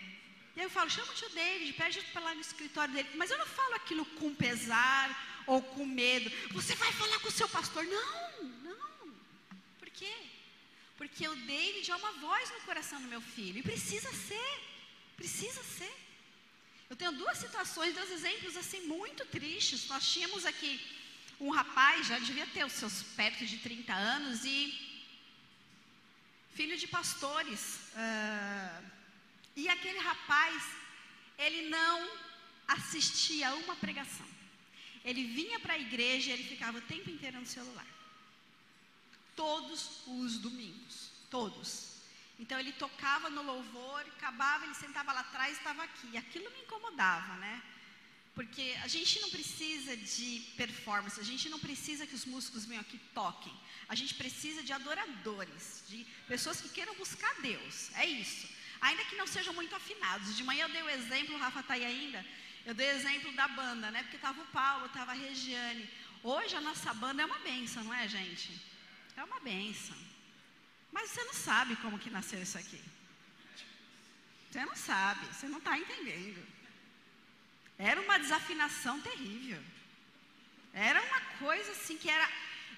e 0.54 0.60
aí 0.60 0.66
eu 0.66 0.70
falo, 0.70 0.88
chama 0.88 1.10
o 1.10 1.16
tio 1.16 1.30
David, 1.30 1.72
pede 1.72 2.00
para 2.12 2.22
lá 2.22 2.32
no 2.32 2.40
escritório 2.40 2.94
dele. 2.94 3.08
Mas 3.16 3.32
eu 3.32 3.38
não 3.38 3.46
falo 3.46 3.74
aquilo 3.74 4.04
com 4.20 4.32
pesar 4.36 5.42
ou 5.48 5.60
com 5.60 5.84
medo. 5.84 6.30
Você 6.52 6.76
vai 6.76 6.92
falar 6.92 7.18
com 7.18 7.28
o 7.28 7.32
seu 7.32 7.48
pastor. 7.48 7.84
Não, 7.84 8.44
não. 8.62 9.14
Por 9.80 9.90
quê? 9.90 10.14
Porque 11.04 11.28
o 11.28 11.36
David 11.52 11.90
é 11.90 11.96
uma 11.96 12.12
voz 12.12 12.50
no 12.50 12.60
coração 12.68 12.98
do 13.02 13.08
meu 13.14 13.20
filho. 13.20 13.58
E 13.58 13.62
precisa 13.70 14.10
ser. 14.28 14.52
Precisa 15.20 15.62
ser. 15.62 15.94
Eu 16.88 16.96
tenho 17.00 17.12
duas 17.12 17.36
situações, 17.44 17.94
dois 17.94 18.10
exemplos 18.10 18.56
assim 18.56 18.80
muito 18.86 19.22
tristes. 19.26 19.86
Nós 19.92 20.10
tínhamos 20.12 20.46
aqui 20.50 20.72
um 21.38 21.50
rapaz, 21.50 22.06
já 22.06 22.18
devia 22.18 22.46
ter 22.54 22.64
os 22.64 22.72
seus 22.72 23.02
perto 23.20 23.44
de 23.44 23.58
30 23.58 23.92
anos, 23.92 24.44
e 24.46 24.58
filho 26.58 26.76
de 26.82 26.86
pastores. 26.86 27.62
Uh, 28.04 28.84
E 29.62 29.68
aquele 29.74 30.00
rapaz, 30.10 30.62
ele 31.38 31.68
não 31.68 31.96
assistia 32.76 33.50
a 33.50 33.54
uma 33.62 33.76
pregação. 33.76 34.28
Ele 35.04 35.24
vinha 35.38 35.60
para 35.60 35.74
a 35.74 35.82
igreja 35.88 36.30
e 36.30 36.32
ele 36.32 36.44
ficava 36.44 36.78
o 36.78 36.88
tempo 36.94 37.10
inteiro 37.10 37.38
no 37.38 37.46
celular. 37.46 37.93
Todos 39.36 40.02
os 40.06 40.38
domingos, 40.38 41.10
todos. 41.30 41.94
Então 42.38 42.58
ele 42.58 42.72
tocava 42.72 43.30
no 43.30 43.42
louvor, 43.42 44.00
acabava, 44.00 44.64
ele 44.64 44.74
sentava 44.74 45.12
lá 45.12 45.20
atrás 45.20 45.56
e 45.56 45.58
estava 45.58 45.82
aqui. 45.82 46.16
Aquilo 46.16 46.50
me 46.50 46.62
incomodava, 46.62 47.34
né? 47.36 47.62
Porque 48.34 48.76
a 48.82 48.88
gente 48.88 49.20
não 49.20 49.30
precisa 49.30 49.96
de 49.96 50.40
performance, 50.56 51.20
a 51.20 51.24
gente 51.24 51.48
não 51.48 51.60
precisa 51.60 52.06
que 52.06 52.16
os 52.16 52.24
músicos 52.24 52.64
venham 52.64 52.80
aqui 52.80 52.98
toquem. 53.14 53.54
A 53.88 53.94
gente 53.94 54.14
precisa 54.14 54.60
de 54.62 54.72
adoradores, 54.72 55.84
de 55.88 56.04
pessoas 56.26 56.60
que 56.60 56.68
queiram 56.68 56.94
buscar 56.96 57.32
Deus. 57.40 57.94
É 57.94 58.04
isso. 58.04 58.48
Ainda 58.80 59.04
que 59.04 59.14
não 59.14 59.26
sejam 59.26 59.54
muito 59.54 59.74
afinados. 59.76 60.36
De 60.36 60.42
manhã 60.42 60.64
eu 60.64 60.72
dei 60.72 60.82
o 60.82 60.90
exemplo, 60.90 61.36
o 61.36 61.38
Rafa 61.38 61.60
está 61.60 61.74
aí 61.74 61.84
ainda. 61.84 62.26
Eu 62.66 62.74
dei 62.74 62.88
o 62.88 62.96
exemplo 62.96 63.32
da 63.32 63.46
banda, 63.46 63.90
né? 63.92 64.02
Porque 64.02 64.16
estava 64.16 64.42
o 64.42 64.46
Paulo, 64.46 64.86
estava 64.86 65.12
a 65.12 65.14
Regiane. 65.14 65.88
Hoje 66.22 66.56
a 66.56 66.60
nossa 66.60 66.92
banda 66.92 67.22
é 67.22 67.26
uma 67.26 67.38
benção, 67.38 67.84
não 67.84 67.94
é, 67.94 68.08
gente? 68.08 68.50
É 69.16 69.24
uma 69.24 69.40
benção. 69.40 69.96
Mas 70.92 71.10
você 71.10 71.24
não 71.24 71.34
sabe 71.34 71.76
como 71.76 71.98
que 71.98 72.10
nasceu 72.10 72.42
isso 72.42 72.58
aqui. 72.58 72.80
Você 74.50 74.64
não 74.64 74.76
sabe, 74.76 75.26
você 75.26 75.48
não 75.48 75.58
está 75.58 75.76
entendendo. 75.78 76.46
Era 77.78 78.00
uma 78.00 78.18
desafinação 78.18 79.00
terrível. 79.00 79.60
Era 80.72 81.02
uma 81.02 81.20
coisa 81.38 81.72
assim 81.72 81.96
que 81.96 82.08
era, 82.08 82.28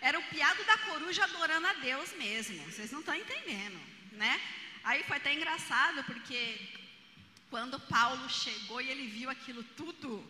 era 0.01 0.19
o 0.19 0.23
piado 0.25 0.65
da 0.65 0.79
coruja 0.79 1.25
adorando 1.25 1.67
a 1.67 1.75
Deus 1.75 2.13
mesmo. 2.15 2.65
Vocês 2.65 2.91
não 2.91 3.01
estão 3.01 3.15
entendendo, 3.15 3.79
né? 4.13 4.41
Aí 4.85 5.03
foi 5.05 5.17
até 5.17 5.35
engraçado 5.35 6.05
porque 6.05 6.59
quando 7.51 7.79
Paulo 7.81 8.29
chegou 8.29 8.81
e 8.81 8.89
ele 8.89 9.07
viu 9.09 9.29
aquilo 9.31 9.63
tudo, 9.77 10.25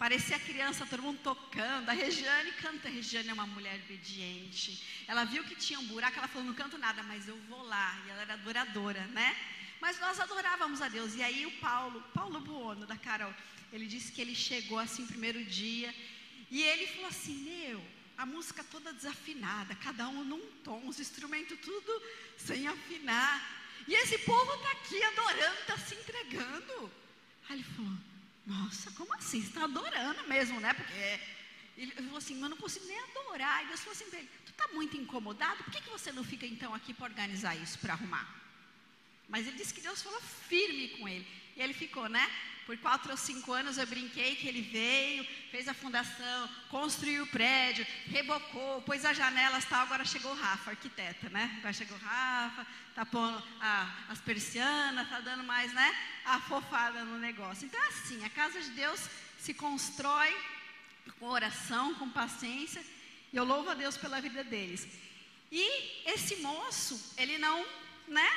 parecia 0.00 0.38
criança, 0.38 0.86
todo 0.86 1.02
mundo 1.02 1.20
tocando. 1.22 1.90
A 1.90 1.92
Regiane 1.92 2.52
canta. 2.52 2.88
A 2.88 2.90
Regiane 2.90 3.28
é 3.28 3.34
uma 3.34 3.46
mulher 3.46 3.78
obediente. 3.84 4.82
Ela 5.06 5.24
viu 5.24 5.44
que 5.44 5.54
tinha 5.54 5.78
um 5.78 5.86
buraco, 5.92 6.16
ela 6.18 6.26
falou: 6.26 6.46
Não 6.48 6.54
canto 6.54 6.78
nada, 6.78 7.02
mas 7.02 7.28
eu 7.28 7.36
vou 7.50 7.62
lá. 7.64 8.02
E 8.06 8.10
ela 8.10 8.22
era 8.22 8.32
adoradora, 8.32 9.06
né? 9.08 9.36
Mas 9.78 10.00
nós 10.00 10.18
adorávamos 10.18 10.80
a 10.80 10.88
Deus. 10.88 11.14
E 11.16 11.22
aí 11.22 11.44
o 11.44 11.52
Paulo, 11.58 12.02
Paulo 12.14 12.40
Buono, 12.40 12.86
da 12.86 12.96
Carol, 12.96 13.34
ele 13.70 13.86
disse 13.86 14.10
que 14.10 14.22
ele 14.22 14.34
chegou 14.34 14.78
assim, 14.78 15.06
primeiro 15.06 15.44
dia, 15.44 15.94
e 16.50 16.62
ele 16.62 16.86
falou 16.86 17.08
assim: 17.08 17.36
Meu, 17.50 17.84
a 18.16 18.24
música 18.24 18.64
toda 18.64 18.94
desafinada, 18.94 19.74
cada 19.74 20.08
um 20.08 20.24
num 20.24 20.46
tom, 20.64 20.80
os 20.88 20.98
instrumentos 20.98 21.58
tudo 21.60 22.02
sem 22.38 22.66
afinar. 22.66 23.34
E 23.86 23.92
esse 23.94 24.16
povo 24.18 24.54
está 24.54 24.70
aqui 24.70 25.02
adorando, 25.02 25.60
está 25.60 25.76
se 25.76 25.94
entregando. 25.94 26.90
Aí 27.48 27.56
ele 27.56 27.64
falou: 27.64 28.09
Nossa, 28.50 28.90
como 28.92 29.14
assim? 29.14 29.40
Você 29.40 29.46
está 29.46 29.62
adorando 29.62 30.26
mesmo, 30.26 30.58
né? 30.58 30.72
Porque 30.74 31.20
ele 31.78 31.92
falou 31.92 32.16
assim: 32.16 32.42
Eu 32.42 32.48
não 32.48 32.56
consigo 32.56 32.84
nem 32.86 32.98
adorar. 32.98 33.62
E 33.62 33.68
Deus 33.68 33.80
falou 33.80 33.92
assim 33.92 34.10
para 34.10 34.18
ele: 34.18 34.30
Tu 34.44 34.50
está 34.50 34.66
muito 34.78 34.96
incomodado? 34.96 35.62
Por 35.62 35.72
que, 35.72 35.80
que 35.80 35.90
você 35.96 36.10
não 36.10 36.24
fica 36.24 36.44
então 36.44 36.74
aqui 36.74 36.92
para 36.92 37.06
organizar 37.06 37.54
isso, 37.54 37.78
para 37.78 37.92
arrumar? 37.92 38.26
Mas 39.28 39.46
ele 39.46 39.56
disse 39.56 39.72
que 39.72 39.80
Deus 39.80 40.02
falou 40.02 40.20
firme 40.20 40.88
com 40.96 41.08
ele. 41.08 41.26
E 41.56 41.62
ele 41.62 41.72
ficou, 41.72 42.08
né? 42.08 42.28
Por 42.70 42.78
quatro 42.78 43.10
ou 43.10 43.16
cinco 43.16 43.52
anos 43.52 43.78
eu 43.78 43.86
brinquei 43.88 44.36
que 44.36 44.46
ele 44.46 44.62
veio, 44.62 45.26
fez 45.50 45.66
a 45.66 45.74
fundação, 45.74 46.48
construiu 46.68 47.24
o 47.24 47.26
prédio, 47.26 47.84
rebocou, 48.06 48.80
pôs 48.82 49.04
as 49.04 49.16
janelas 49.16 49.64
tal. 49.64 49.82
Agora 49.82 50.04
chegou 50.04 50.30
o 50.30 50.36
Rafa, 50.36 50.70
arquiteta, 50.70 51.28
né? 51.30 51.52
Agora 51.58 51.72
chegou 51.72 51.98
o 51.98 52.00
Rafa, 52.00 52.64
tá 52.94 53.04
pondo 53.04 53.42
a, 53.60 53.92
as 54.08 54.20
persianas, 54.20 55.08
tá 55.08 55.18
dando 55.18 55.42
mais, 55.42 55.74
né? 55.74 55.98
A 56.24 56.38
fofada 56.38 57.04
no 57.04 57.18
negócio. 57.18 57.66
Então, 57.66 57.80
assim, 57.88 58.24
a 58.24 58.30
casa 58.30 58.60
de 58.60 58.70
Deus 58.70 59.00
se 59.36 59.52
constrói 59.52 60.32
com 61.18 61.26
oração, 61.26 61.96
com 61.96 62.08
paciência. 62.08 62.84
E 63.32 63.36
eu 63.36 63.42
louvo 63.42 63.68
a 63.70 63.74
Deus 63.74 63.96
pela 63.96 64.20
vida 64.20 64.44
deles. 64.44 64.86
E 65.50 66.08
esse 66.08 66.36
moço, 66.36 67.16
ele 67.18 67.36
não, 67.36 67.66
né? 68.06 68.30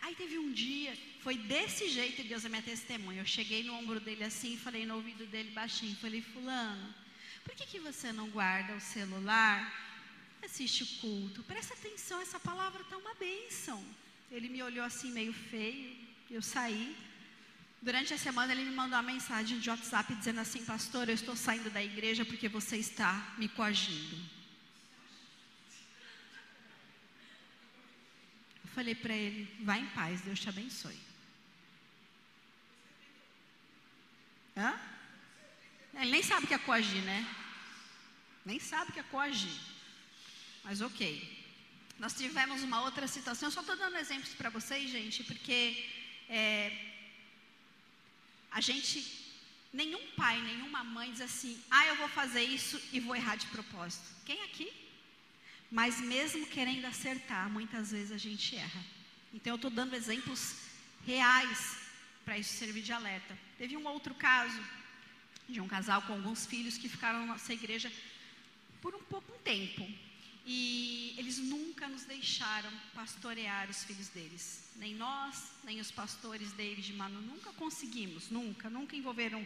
Aí 0.00 0.14
teve 0.14 0.38
um 0.38 0.50
dia 0.52 0.96
foi 1.24 1.38
desse 1.38 1.88
jeito, 1.88 2.22
Deus 2.22 2.44
é 2.44 2.50
minha 2.50 2.60
testemunha. 2.60 3.22
Eu 3.22 3.26
cheguei 3.26 3.64
no 3.64 3.74
ombro 3.74 3.98
dele 3.98 4.24
assim 4.24 4.58
falei 4.58 4.84
no 4.84 4.96
ouvido 4.96 5.24
dele 5.24 5.50
baixinho. 5.52 5.96
Falei, 5.96 6.20
fulano, 6.20 6.94
por 7.42 7.54
que, 7.54 7.64
que 7.66 7.80
você 7.80 8.12
não 8.12 8.28
guarda 8.28 8.74
o 8.74 8.80
celular? 8.80 9.56
Assiste 10.44 10.82
o 10.82 10.86
culto. 11.00 11.42
Presta 11.44 11.72
atenção, 11.72 12.20
essa 12.20 12.38
palavra 12.38 12.82
está 12.82 12.98
uma 12.98 13.14
bênção. 13.14 13.82
Ele 14.30 14.50
me 14.50 14.62
olhou 14.62 14.84
assim 14.84 15.10
meio 15.12 15.32
feio. 15.32 15.96
Eu 16.30 16.42
saí. 16.42 16.94
Durante 17.80 18.12
a 18.12 18.18
semana 18.18 18.52
ele 18.52 18.66
me 18.66 18.76
mandou 18.76 18.98
uma 18.98 19.10
mensagem 19.14 19.58
de 19.58 19.70
WhatsApp 19.70 20.14
dizendo 20.16 20.40
assim, 20.40 20.62
pastor, 20.62 21.08
eu 21.08 21.14
estou 21.14 21.34
saindo 21.34 21.70
da 21.70 21.82
igreja 21.82 22.22
porque 22.26 22.50
você 22.50 22.76
está 22.76 23.34
me 23.38 23.48
coagindo. 23.48 24.16
Eu 28.62 28.70
falei 28.74 28.94
para 28.94 29.14
ele, 29.14 29.50
vá 29.62 29.78
em 29.78 29.86
paz, 29.86 30.20
Deus 30.20 30.38
te 30.38 30.50
abençoe. 30.50 31.13
Hã? 34.56 34.78
Ele 35.94 36.10
nem 36.10 36.22
sabe 36.22 36.44
o 36.44 36.48
que 36.48 36.54
é 36.54 36.58
coagir, 36.58 37.02
né? 37.02 37.26
Nem 38.44 38.60
sabe 38.60 38.90
o 38.90 38.94
que 38.94 39.00
é 39.00 39.04
coagir. 39.04 39.60
Mas 40.62 40.80
ok. 40.80 41.34
Nós 41.98 42.14
tivemos 42.14 42.62
uma 42.62 42.82
outra 42.82 43.06
situação, 43.06 43.48
eu 43.48 43.52
só 43.52 43.60
estou 43.60 43.76
dando 43.76 43.96
exemplos 43.96 44.34
para 44.34 44.50
vocês, 44.50 44.90
gente, 44.90 45.22
porque 45.22 45.88
é, 46.28 46.76
a 48.50 48.60
gente, 48.60 49.04
nenhum 49.72 50.04
pai, 50.16 50.40
nenhuma 50.42 50.82
mãe 50.82 51.12
diz 51.12 51.20
assim, 51.20 51.62
ah, 51.70 51.86
eu 51.86 51.96
vou 51.96 52.08
fazer 52.08 52.42
isso 52.42 52.80
e 52.92 52.98
vou 52.98 53.14
errar 53.14 53.36
de 53.36 53.46
propósito. 53.46 54.04
Quem 54.24 54.42
aqui? 54.42 54.72
Mas 55.70 56.00
mesmo 56.00 56.46
querendo 56.46 56.84
acertar, 56.84 57.48
muitas 57.48 57.92
vezes 57.92 58.12
a 58.12 58.18
gente 58.18 58.56
erra. 58.56 58.84
Então 59.32 59.52
eu 59.52 59.56
estou 59.56 59.70
dando 59.70 59.94
exemplos 59.94 60.56
reais 61.06 61.78
para 62.24 62.38
isso 62.38 62.54
servir 62.54 62.82
de 62.82 62.92
alerta. 62.92 63.36
Teve 63.64 63.78
um 63.78 63.88
outro 63.88 64.14
caso 64.14 64.62
de 65.48 65.58
um 65.58 65.66
casal 65.66 66.02
com 66.02 66.12
alguns 66.12 66.44
filhos 66.44 66.76
que 66.76 66.86
ficaram 66.86 67.20
na 67.20 67.32
nossa 67.32 67.50
igreja 67.50 67.90
por 68.82 68.94
um 68.94 69.02
pouco 69.04 69.32
tempo. 69.38 69.82
E 70.44 71.14
eles 71.16 71.38
nunca 71.38 71.88
nos 71.88 72.04
deixaram 72.04 72.70
pastorear 72.94 73.70
os 73.70 73.82
filhos 73.82 74.08
deles. 74.08 74.64
Nem 74.76 74.94
nós, 74.94 75.50
nem 75.64 75.80
os 75.80 75.90
pastores 75.90 76.52
David 76.52 76.92
e 76.92 76.94
Manu, 76.94 77.22
nunca 77.22 77.54
conseguimos, 77.54 78.28
nunca, 78.28 78.68
nunca 78.68 78.96
envolveram, 78.96 79.40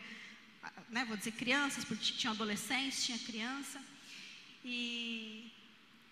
né, 0.88 1.04
vou 1.04 1.16
dizer 1.16 1.30
crianças, 1.34 1.84
porque 1.84 2.12
tinha 2.12 2.32
adolescentes, 2.32 3.06
tinha 3.06 3.20
criança. 3.20 3.80
E, 4.64 5.48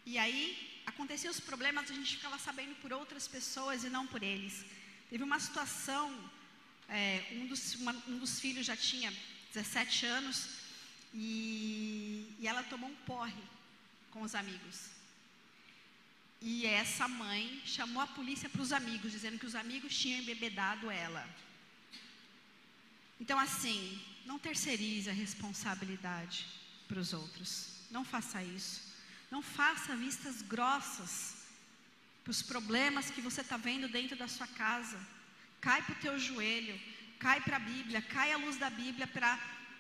e 0.05 0.17
aí 0.17 0.81
aconteciam 0.87 1.33
os 1.33 1.41
problemas, 1.41 1.91
a 1.91 1.95
gente 1.95 2.15
ficava 2.15 2.39
sabendo 2.39 2.77
por 2.77 2.93
outras 2.93 3.27
pessoas 3.27 3.83
e 3.83 3.91
não 3.91 4.07
por 4.07 4.23
eles. 4.23 4.65
Teve 5.11 5.25
uma 5.25 5.41
situação 5.41 6.17
é, 6.89 7.27
um, 7.33 7.47
dos, 7.47 7.75
uma, 7.77 7.93
um, 8.09 8.19
dos, 8.19 8.39
filhos 8.39 8.67
já 8.67 8.77
tinha 8.77 9.13
17 9.53 10.07
anos 10.07 10.49
e, 11.13 12.35
e 12.39 12.47
ela 12.47 12.63
tomou 12.63 12.89
um 12.89 12.95
porre 13.07 13.43
com 14.11 14.23
os 14.23 14.35
amigos. 14.35 14.91
E 16.41 16.67
essa 16.67 17.09
mãe 17.09 17.61
chamou 17.65 18.03
a 18.03 18.07
polícia 18.07 18.49
para 18.49 18.63
os 18.63 18.73
amigos, 18.73 19.13
dizendo 19.13 19.39
que 19.39 19.47
os 19.47 19.55
amigos 19.55 19.99
tinham 19.99 20.21
embebedado 20.21 20.91
ela. 20.91 21.29
Então, 23.21 23.39
assim, 23.39 24.01
não 24.27 24.39
terceirize 24.39 25.09
a 25.09 25.13
responsabilidade 25.13 26.47
para 26.87 27.01
os 27.01 27.13
outros. 27.13 27.69
Não 27.91 28.05
faça 28.05 28.43
isso. 28.43 28.83
Não 29.31 29.43
faça 29.43 29.97
vistas 29.97 30.43
grossas 30.43 31.37
para 32.23 32.31
os 32.31 32.43
problemas 32.43 33.11
que 33.11 33.21
você 33.21 33.41
está 33.41 33.57
vendo 33.57 33.89
dentro 33.89 34.17
da 34.17 34.29
sua 34.29 34.47
casa 34.47 34.99
cai 35.67 35.83
para 35.83 35.95
o 35.95 36.03
teu 36.07 36.17
joelho, 36.17 36.81
cai 37.19 37.41
para 37.41 37.57
a 37.57 37.67
Bíblia, 37.73 38.01
cai 38.01 38.33
à 38.33 38.37
luz 38.37 38.57
da 38.57 38.71
Bíblia 38.71 39.05
para 39.09 39.31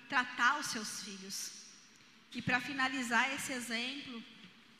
tratar 0.08 0.58
os 0.58 0.66
seus 0.66 1.02
filhos. 1.04 1.36
E 2.34 2.42
para 2.42 2.60
finalizar 2.60 3.32
esse 3.32 3.52
exemplo, 3.52 4.20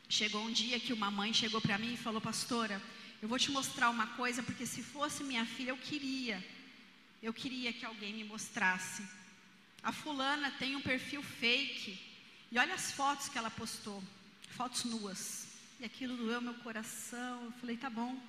chegou 0.09 0.43
um 0.45 0.51
dia 0.51 0.81
que 0.81 0.93
uma 0.93 1.09
mãe 1.09 1.33
chegou 1.33 1.61
para 1.61 1.79
mim 1.79 1.95
e 1.95 2.05
falou: 2.07 2.21
Pastora, 2.21 2.83
eu 3.23 3.29
vou 3.29 3.39
te 3.39 3.53
mostrar 3.53 3.89
uma 3.89 4.09
coisa, 4.21 4.43
porque 4.43 4.67
se 4.67 4.83
fosse 4.83 5.23
minha 5.23 5.47
filha, 5.47 5.71
eu 5.71 5.77
queria, 5.77 6.45
eu 7.23 7.33
queria 7.33 7.73
que 7.73 7.87
alguém 7.87 8.13
me 8.13 8.25
mostrasse. 8.25 9.05
A 9.85 9.93
fulana 9.93 10.51
tem 10.59 10.75
um 10.75 10.83
perfil 10.83 11.23
fake, 11.23 12.01
e 12.51 12.59
olha 12.59 12.75
as 12.75 12.91
fotos 12.91 13.29
que 13.29 13.39
ela 13.39 13.51
postou, 13.51 14.03
fotos 14.57 14.83
nuas. 14.85 15.47
E 15.79 15.85
aquilo 15.85 16.17
doeu 16.17 16.41
meu 16.41 16.55
coração. 16.55 17.45
Eu 17.45 17.53
falei: 17.61 17.77
Tá 17.77 17.89
bom. 17.89 18.21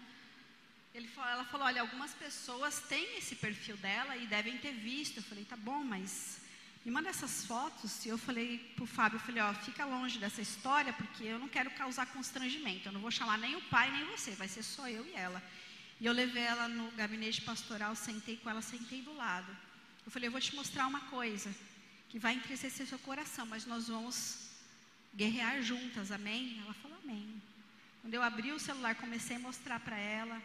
Ele, 0.97 1.07
ela 1.15 1.45
falou: 1.45 1.67
olha, 1.67 1.81
algumas 1.81 2.11
pessoas 2.15 2.79
têm 2.89 3.19
esse 3.19 3.35
perfil 3.35 3.77
dela 3.77 4.17
e 4.17 4.25
devem 4.25 4.57
ter 4.57 4.73
visto. 4.73 5.17
Eu 5.17 5.23
falei: 5.23 5.45
tá 5.45 5.55
bom, 5.55 5.83
mas 5.83 6.39
me 6.83 6.89
manda 6.89 7.07
essas 7.07 7.45
fotos. 7.45 8.03
E 8.03 8.09
eu 8.09 8.17
falei 8.17 8.57
para 8.75 8.83
o 8.83 8.87
Fábio: 8.87 9.17
eu 9.17 9.19
falei, 9.21 9.43
ó, 9.43 9.53
fica 9.53 9.85
longe 9.85 10.17
dessa 10.17 10.41
história, 10.41 10.91
porque 10.93 11.23
eu 11.23 11.37
não 11.37 11.47
quero 11.47 11.69
causar 11.71 12.07
constrangimento. 12.07 12.87
Eu 12.87 12.93
não 12.93 12.99
vou 12.99 13.11
chamar 13.11 13.37
nem 13.37 13.55
o 13.55 13.61
pai 13.73 13.91
nem 13.91 14.05
você, 14.05 14.31
vai 14.31 14.47
ser 14.47 14.63
só 14.63 14.89
eu 14.89 15.05
e 15.05 15.13
ela. 15.13 15.39
E 16.01 16.05
eu 16.07 16.13
levei 16.13 16.41
ela 16.41 16.67
no 16.67 16.89
gabinete 16.93 17.43
pastoral, 17.43 17.95
sentei 17.95 18.37
com 18.37 18.49
ela, 18.49 18.63
sentei 18.63 19.03
do 19.03 19.13
lado. 19.13 19.55
Eu 20.03 20.11
falei, 20.11 20.27
eu 20.27 20.31
vou 20.31 20.41
te 20.41 20.55
mostrar 20.55 20.87
uma 20.87 21.01
coisa 21.01 21.53
que 22.09 22.17
vai 22.17 22.33
entristecer 22.33 22.87
seu 22.87 22.99
coração, 22.99 23.45
mas 23.45 23.67
nós 23.67 23.87
vamos 23.87 24.49
guerrear 25.13 25.61
juntas, 25.61 26.11
amém? 26.11 26.59
Ela 26.63 26.73
falou, 26.73 26.97
amém. 27.03 27.39
Quando 28.01 28.13
eu 28.15 28.23
abri 28.23 28.51
o 28.51 28.59
celular, 28.59 28.95
comecei 28.95 29.35
a 29.35 29.39
mostrar 29.39 29.79
para 29.79 29.97
ela, 29.97 30.41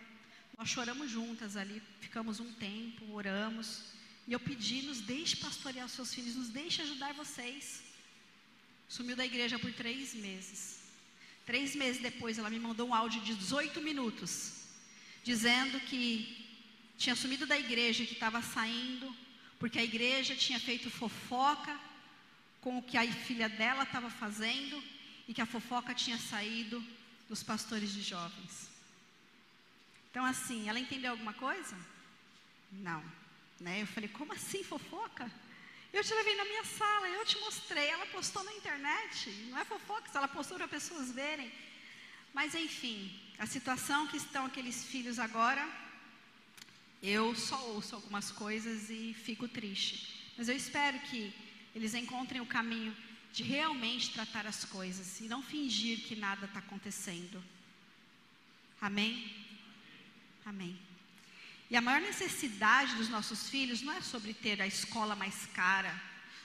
nós 0.63 0.71
choramos 0.71 1.11
juntas 1.11 1.57
ali, 1.57 1.83
ficamos 2.01 2.39
um 2.39 2.53
tempo, 2.53 3.13
oramos. 3.13 3.81
E 4.29 4.33
eu 4.33 4.39
pedi, 4.39 4.83
nos 4.83 5.01
deixe 5.01 5.35
pastorear 5.35 5.87
os 5.87 5.93
seus 5.93 6.15
filhos, 6.15 6.37
nos 6.37 6.51
deixe 6.51 6.81
ajudar 6.83 7.13
vocês. 7.15 7.83
Sumiu 8.89 9.17
da 9.17 9.27
igreja 9.27 9.59
por 9.59 9.73
três 9.73 10.15
meses. 10.15 10.79
Três 11.45 11.75
meses 11.75 12.01
depois, 12.01 12.39
ela 12.39 12.49
me 12.49 12.61
mandou 12.61 12.87
um 12.89 12.95
áudio 12.95 13.21
de 13.23 13.35
18 13.35 13.81
minutos, 13.81 14.53
dizendo 15.25 15.81
que 15.81 16.07
tinha 16.97 17.17
sumido 17.17 17.45
da 17.45 17.59
igreja, 17.59 18.07
que 18.07 18.13
estava 18.13 18.41
saindo, 18.41 19.13
porque 19.59 19.81
a 19.81 19.85
igreja 19.91 20.37
tinha 20.37 20.61
feito 20.61 20.89
fofoca 20.91 21.77
com 22.61 22.79
o 22.79 22.83
que 22.83 22.97
a 22.97 23.13
filha 23.13 23.49
dela 23.49 23.83
estava 23.83 24.09
fazendo 24.09 24.81
e 25.27 25.35
que 25.35 25.41
a 25.41 25.53
fofoca 25.55 25.93
tinha 25.93 26.19
saído 26.19 26.81
dos 27.29 27.43
pastores 27.43 27.93
de 27.93 28.03
jovens. 28.03 28.72
Então, 30.13 30.27
assim, 30.27 30.69
ela 30.69 30.79
entendeu 30.79 31.13
alguma 31.13 31.33
coisa? 31.33 31.75
Não. 32.71 33.03
Né? 33.59 33.81
Eu 33.81 33.87
falei, 33.87 34.11
como 34.11 34.35
assim 34.35 34.63
fofoca? 34.63 35.31
Eu 35.91 36.05
te 36.05 36.13
levei 36.13 36.37
na 36.37 36.45
minha 36.45 36.65
sala, 36.65 37.09
eu 37.09 37.25
te 37.25 37.39
mostrei. 37.39 37.87
Ela 37.87 38.05
postou 38.05 38.45
na 38.45 38.53
internet. 38.53 39.31
Não 39.49 39.59
é 39.59 39.65
fofoca, 39.65 40.11
ela 40.15 40.29
postou 40.29 40.59
para 40.59 40.69
pessoas 40.69 41.11
verem. 41.11 41.51
Mas 42.35 42.55
enfim, 42.55 43.19
a 43.39 43.47
situação 43.47 44.07
que 44.07 44.19
estão 44.19 44.45
aqueles 44.45 44.85
filhos 44.85 45.19
agora, 45.19 45.67
eu 47.03 47.35
só 47.35 47.59
ouço 47.69 47.95
algumas 47.95 48.31
coisas 48.31 48.91
e 48.91 49.15
fico 49.15 49.49
triste. 49.49 50.31
Mas 50.37 50.47
eu 50.47 50.55
espero 50.55 50.99
que 51.01 51.33
eles 51.75 51.95
encontrem 51.95 52.43
o 52.43 52.47
caminho 52.47 52.95
de 53.33 53.43
realmente 53.43 54.13
tratar 54.13 54.47
as 54.47 54.63
coisas 54.67 55.21
e 55.21 55.25
não 55.25 55.43
fingir 55.43 56.01
que 56.01 56.15
nada 56.15 56.45
está 56.45 56.59
acontecendo. 56.59 57.43
Amém? 58.79 59.42
Amém. 60.45 60.79
E 61.71 61.77
a 61.77 61.81
maior 61.81 62.01
necessidade 62.01 62.97
dos 62.97 63.09
nossos 63.09 63.49
filhos 63.49 63.81
não 63.81 63.93
é 63.93 64.01
sobre 64.01 64.35
ter 64.35 64.61
a 64.61 64.67
escola 64.67 65.17
mais 65.17 65.47
cara, 65.55 65.95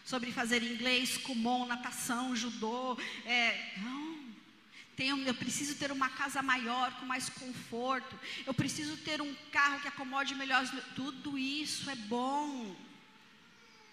sobre 0.06 0.32
fazer 0.32 0.64
inglês, 0.64 1.18
kumon, 1.18 1.66
natação, 1.66 2.36
judô. 2.36 2.98
É, 3.26 3.74
não. 3.78 4.26
Tenho, 4.96 5.22
eu 5.28 5.34
preciso 5.34 5.76
ter 5.76 5.92
uma 5.92 6.10
casa 6.10 6.42
maior, 6.42 6.92
com 7.00 7.06
mais 7.06 7.30
conforto. 7.30 8.18
Eu 8.46 8.54
preciso 8.54 8.96
ter 8.98 9.22
um 9.22 9.36
carro 9.52 9.82
que 9.82 9.88
acomode 9.88 10.34
melhor. 10.34 10.66
Tudo 10.96 11.38
isso 11.38 11.90
é 11.90 11.96
bom, 11.96 12.76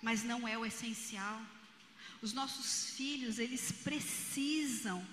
mas 0.00 0.22
não 0.22 0.46
é 0.46 0.56
o 0.56 0.64
essencial. 0.64 1.42
Os 2.22 2.32
nossos 2.32 2.94
filhos, 2.96 3.38
eles 3.38 3.72
precisam 3.72 5.04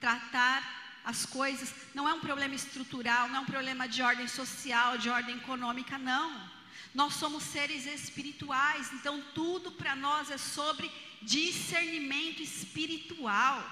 tratar 0.00 0.81
as 1.04 1.26
coisas, 1.26 1.74
não 1.94 2.08
é 2.08 2.12
um 2.12 2.20
problema 2.20 2.54
estrutural, 2.54 3.28
não 3.28 3.36
é 3.36 3.40
um 3.40 3.46
problema 3.46 3.88
de 3.88 4.02
ordem 4.02 4.28
social, 4.28 4.98
de 4.98 5.08
ordem 5.08 5.36
econômica, 5.36 5.98
não. 5.98 6.50
Nós 6.94 7.14
somos 7.14 7.42
seres 7.42 7.86
espirituais, 7.86 8.92
então 8.92 9.22
tudo 9.34 9.72
para 9.72 9.96
nós 9.96 10.30
é 10.30 10.38
sobre 10.38 10.90
discernimento 11.22 12.42
espiritual. 12.42 13.68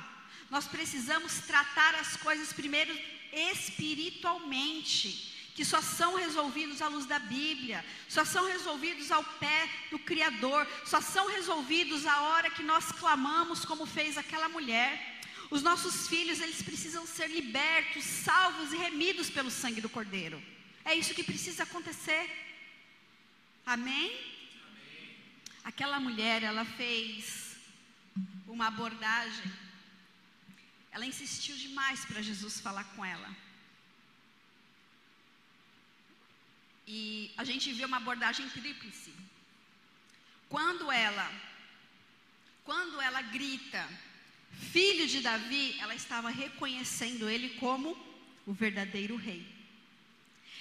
Nós 0.48 0.66
precisamos 0.66 1.40
tratar 1.40 1.94
as 1.94 2.16
coisas 2.16 2.52
primeiro 2.52 2.92
espiritualmente, 3.32 5.52
que 5.54 5.64
só 5.64 5.80
são 5.80 6.16
resolvidos 6.16 6.82
à 6.82 6.88
luz 6.88 7.06
da 7.06 7.18
Bíblia, 7.18 7.84
só 8.08 8.24
são 8.24 8.46
resolvidos 8.46 9.12
ao 9.12 9.22
pé 9.22 9.68
do 9.90 9.98
Criador, 9.98 10.66
só 10.84 11.00
são 11.00 11.28
resolvidos 11.28 12.06
a 12.06 12.22
hora 12.22 12.50
que 12.50 12.62
nós 12.62 12.90
clamamos, 12.92 13.64
como 13.64 13.86
fez 13.86 14.18
aquela 14.18 14.48
mulher. 14.48 15.09
Os 15.50 15.62
nossos 15.62 16.06
filhos, 16.06 16.40
eles 16.40 16.62
precisam 16.62 17.04
ser 17.06 17.28
libertos, 17.28 18.04
salvos 18.04 18.72
e 18.72 18.76
remidos 18.76 19.28
pelo 19.28 19.50
sangue 19.50 19.80
do 19.80 19.88
Cordeiro. 19.88 20.40
É 20.84 20.94
isso 20.94 21.14
que 21.14 21.24
precisa 21.24 21.64
acontecer. 21.64 22.24
Amém? 23.66 24.06
Amém. 24.06 25.16
Aquela 25.64 25.98
mulher, 25.98 26.42
ela 26.42 26.64
fez 26.64 27.56
uma 28.46 28.68
abordagem. 28.68 29.52
Ela 30.92 31.06
insistiu 31.06 31.56
demais 31.56 32.04
para 32.04 32.22
Jesus 32.22 32.60
falar 32.60 32.84
com 32.94 33.04
ela. 33.04 33.36
E 36.86 37.32
a 37.36 37.44
gente 37.44 37.72
vê 37.72 37.84
uma 37.84 37.98
abordagem 37.98 38.48
tríplice. 38.50 39.12
Quando 40.48 40.90
ela, 40.90 41.26
quando 42.64 43.00
ela 43.00 43.22
grita, 43.22 43.88
filho 44.50 45.06
de 45.06 45.20
Davi, 45.20 45.76
ela 45.80 45.94
estava 45.94 46.30
reconhecendo 46.30 47.28
ele 47.28 47.50
como 47.50 47.96
o 48.46 48.52
verdadeiro 48.52 49.16
rei. 49.16 49.46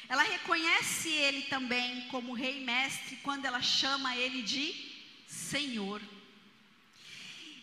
Ela 0.07 0.23
reconhece 0.23 1.09
ele 1.09 1.43
também 1.43 2.07
como 2.07 2.33
rei 2.33 2.63
mestre 2.63 3.17
quando 3.17 3.45
ela 3.45 3.61
chama 3.61 4.17
ele 4.17 4.41
de 4.41 4.73
Senhor. 5.27 6.01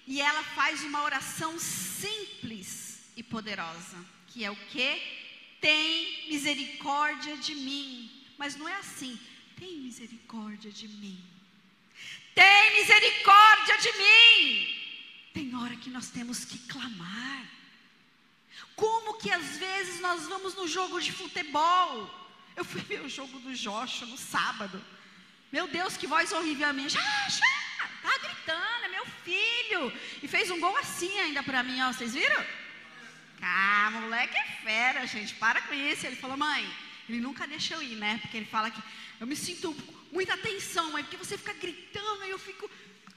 E 0.06 0.20
ela 0.20 0.42
faz 0.42 0.84
uma 0.84 1.02
oração 1.02 1.58
simples 1.58 3.00
e 3.16 3.22
poderosa, 3.22 3.98
que 4.28 4.44
é 4.44 4.50
o 4.50 4.56
que? 4.56 5.02
Tem 5.60 6.28
misericórdia 6.28 7.36
de 7.36 7.56
mim. 7.56 8.10
Mas 8.38 8.54
não 8.54 8.68
é 8.68 8.76
assim, 8.76 9.18
tem 9.58 9.78
misericórdia 9.78 10.70
de 10.70 10.86
mim. 10.86 11.18
Tem 12.34 12.74
misericórdia 12.76 13.78
de 13.78 13.92
mim. 13.98 14.85
Tem 15.36 15.54
hora 15.54 15.76
que 15.76 15.90
nós 15.90 16.08
temos 16.08 16.46
que 16.46 16.58
clamar. 16.60 17.44
Como 18.74 19.18
que 19.18 19.30
às 19.30 19.58
vezes 19.58 20.00
nós 20.00 20.26
vamos 20.26 20.54
no 20.54 20.66
jogo 20.66 20.98
de 20.98 21.12
futebol? 21.12 21.90
Eu 22.56 22.64
fui 22.64 22.80
ver 22.80 23.02
o 23.02 23.08
jogo 23.16 23.38
do 23.40 23.52
Joshua 23.54 24.06
no 24.06 24.16
sábado. 24.16 24.82
Meu 25.52 25.66
Deus, 25.68 25.94
que 25.98 26.06
voz 26.06 26.32
horrível 26.32 26.68
a 26.68 26.72
minha. 26.72 26.88
Já, 26.88 27.28
já, 27.28 27.52
tá 28.04 28.16
gritando, 28.24 28.84
é 28.86 28.88
meu 28.88 29.04
filho. 29.26 29.82
E 30.22 30.26
fez 30.26 30.50
um 30.50 30.58
gol 30.58 30.74
assim 30.78 31.12
ainda 31.18 31.42
para 31.42 31.62
mim, 31.62 31.82
ó. 31.82 31.92
Vocês 31.92 32.14
viram? 32.14 32.42
Ah, 33.42 33.90
moleque 33.92 34.38
é 34.38 34.44
fera, 34.64 35.06
gente. 35.06 35.34
Para 35.34 35.60
com 35.60 35.74
isso. 35.74 36.06
Ele 36.06 36.16
falou, 36.16 36.38
mãe, 36.38 36.66
ele 37.10 37.20
nunca 37.20 37.46
deixa 37.46 37.74
eu 37.74 37.82
ir, 37.82 37.96
né? 37.96 38.16
Porque 38.22 38.38
ele 38.38 38.46
fala 38.46 38.70
que 38.70 38.82
eu 39.20 39.26
me 39.26 39.36
sinto 39.36 39.76
muita 40.10 40.32
atenção, 40.32 40.92
mãe, 40.92 41.02
porque 41.04 41.18
você 41.18 41.36
fica 41.36 41.52
gritando 41.52 42.24
e 42.24 42.30
eu 42.30 42.38
fico 42.38 42.70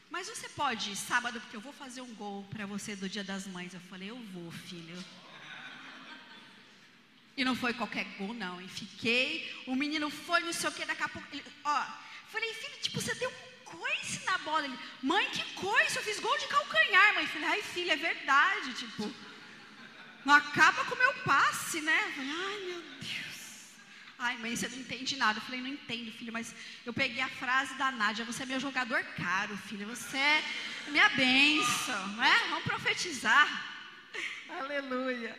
mas 0.10 0.28
você 0.28 0.49
pode 0.49 0.91
ir 0.91 0.95
sábado, 0.95 1.39
porque 1.39 1.55
eu 1.55 1.62
vou 1.62 1.74
fazer 1.74 2.01
um 2.01 2.14
gol 2.16 2.43
para 2.49 2.66
você 2.66 2.95
do 2.95 3.07
Dia 3.07 3.24
das 3.24 3.45
Mães. 3.45 3.74
Eu 3.74 3.80
falei, 3.82 4.10
eu 4.10 4.18
vou, 4.34 4.51
filho. 4.51 4.97
E 7.38 7.45
não 7.45 7.55
foi 7.55 7.74
qualquer 7.74 8.05
gol, 8.18 8.34
não. 8.34 8.60
E 8.60 8.68
fiquei, 8.68 9.64
o 9.68 9.76
menino 9.76 10.10
foi, 10.10 10.41
não 10.41 10.51
sei 10.51 10.68
o 10.68 10.72
que, 10.72 10.84
daqui 10.84 11.03
a 11.03 11.10
pouco. 11.10 11.28
Ele, 11.32 11.43
ó, 11.64 11.86
falei, 12.32 12.53
filho, 12.53 12.82
tipo, 12.82 12.99
você 12.99 13.14
deu 13.16 13.30
um 13.30 13.64
coice 13.64 14.26
na 14.26 14.38
bola. 14.39 14.66
Ele, 14.66 14.78
mãe, 15.01 15.30
que 15.30 15.43
coice? 15.53 15.97
Eu 15.97 16.03
fiz 16.03 16.20
gol 16.20 16.38
de 16.39 16.47
calcanhar, 16.47 17.14
mãe. 17.14 17.28
Falei, 17.28 17.47
ai, 17.47 17.62
filho, 17.62 17.91
é 17.91 17.95
verdade, 17.95 18.74
tipo. 18.74 19.14
Não 20.26 20.34
acaba 20.34 20.84
com 20.86 20.95
o 20.95 20.97
meu 20.97 21.14
passe, 21.24 21.82
né? 21.82 21.97
Falei, 22.16 22.32
ai, 22.32 22.60
meu 22.66 22.82
Deus. 22.82 23.28
Ai, 24.22 24.38
mãe, 24.38 24.53
você 24.53 24.67
não 24.67 24.80
entende 24.80 25.15
nada. 25.15 25.39
Eu 25.39 25.43
falei, 25.43 25.61
não 25.61 25.70
entendo, 25.70 26.11
filho, 26.11 26.34
mas 26.34 26.53
eu 26.86 26.93
peguei 26.93 27.22
a 27.22 27.30
frase 27.30 27.74
da 27.76 27.89
Nádia: 27.89 28.26
você 28.26 28.43
é 28.43 28.45
meu 28.45 28.59
jogador 28.59 29.01
caro, 29.15 29.57
filho, 29.57 29.88
você 29.88 30.17
é 30.17 30.43
minha 30.89 31.07
bênção, 31.09 32.07
não 32.09 32.24
é? 32.24 32.47
Vamos 32.49 32.65
profetizar. 32.65 33.47
Aleluia. 34.59 35.34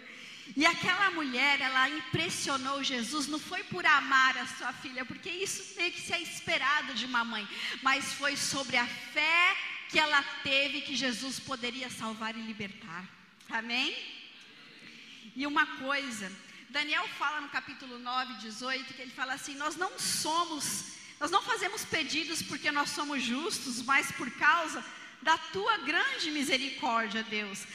E 0.57 0.65
aquela 0.67 1.11
mulher, 1.11 1.61
ela 1.61 1.89
impressionou 1.91 2.83
Jesus, 2.83 3.27
não 3.29 3.39
foi 3.39 3.63
por 3.65 3.85
amar 3.85 4.37
a 4.39 4.47
sua 4.47 4.73
filha, 4.73 5.05
porque 5.05 5.29
isso 5.29 5.77
meio 5.77 5.93
que 5.93 6.01
se 6.01 6.13
é 6.13 6.21
esperado 6.21 6.95
de 6.95 7.05
uma 7.05 7.25
mãe, 7.25 7.47
mas 7.83 8.15
foi 8.15 8.37
sobre 8.37 8.77
a 8.77 8.87
fé 8.87 9.57
que 9.91 9.99
ela 9.99 10.23
teve 10.43 10.81
que 10.81 10.97
Jesus 10.97 11.39
poderia 11.39 11.91
salvar 11.91 12.35
e 12.35 12.41
libertar. 12.41 13.05
Amém? 13.49 13.95
E 15.37 15.47
uma 15.47 15.67
coisa, 15.67 16.33
Daniel 16.71 17.07
fala 17.19 17.41
no 17.41 17.49
capítulo 17.49 17.99
9, 17.99 18.35
18, 18.35 18.95
que 18.95 19.03
ele 19.03 19.11
fala 19.11 19.35
assim: 19.35 19.57
Nós 19.57 19.75
não 19.75 19.99
somos, 19.99 20.95
nós 21.19 21.31
não 21.31 21.43
fazemos 21.43 21.85
pedidos 21.85 22.43
porque 22.43 22.71
nós 22.71 22.91
somos 22.91 23.23
justos, 23.23 23.83
mas 23.83 24.13
por 24.13 24.31
causa 24.33 24.85
da 25.21 25.37
tua 25.37 25.79
grande 25.79 26.31
misericórdia, 26.31 27.25
Deus. 27.25 27.67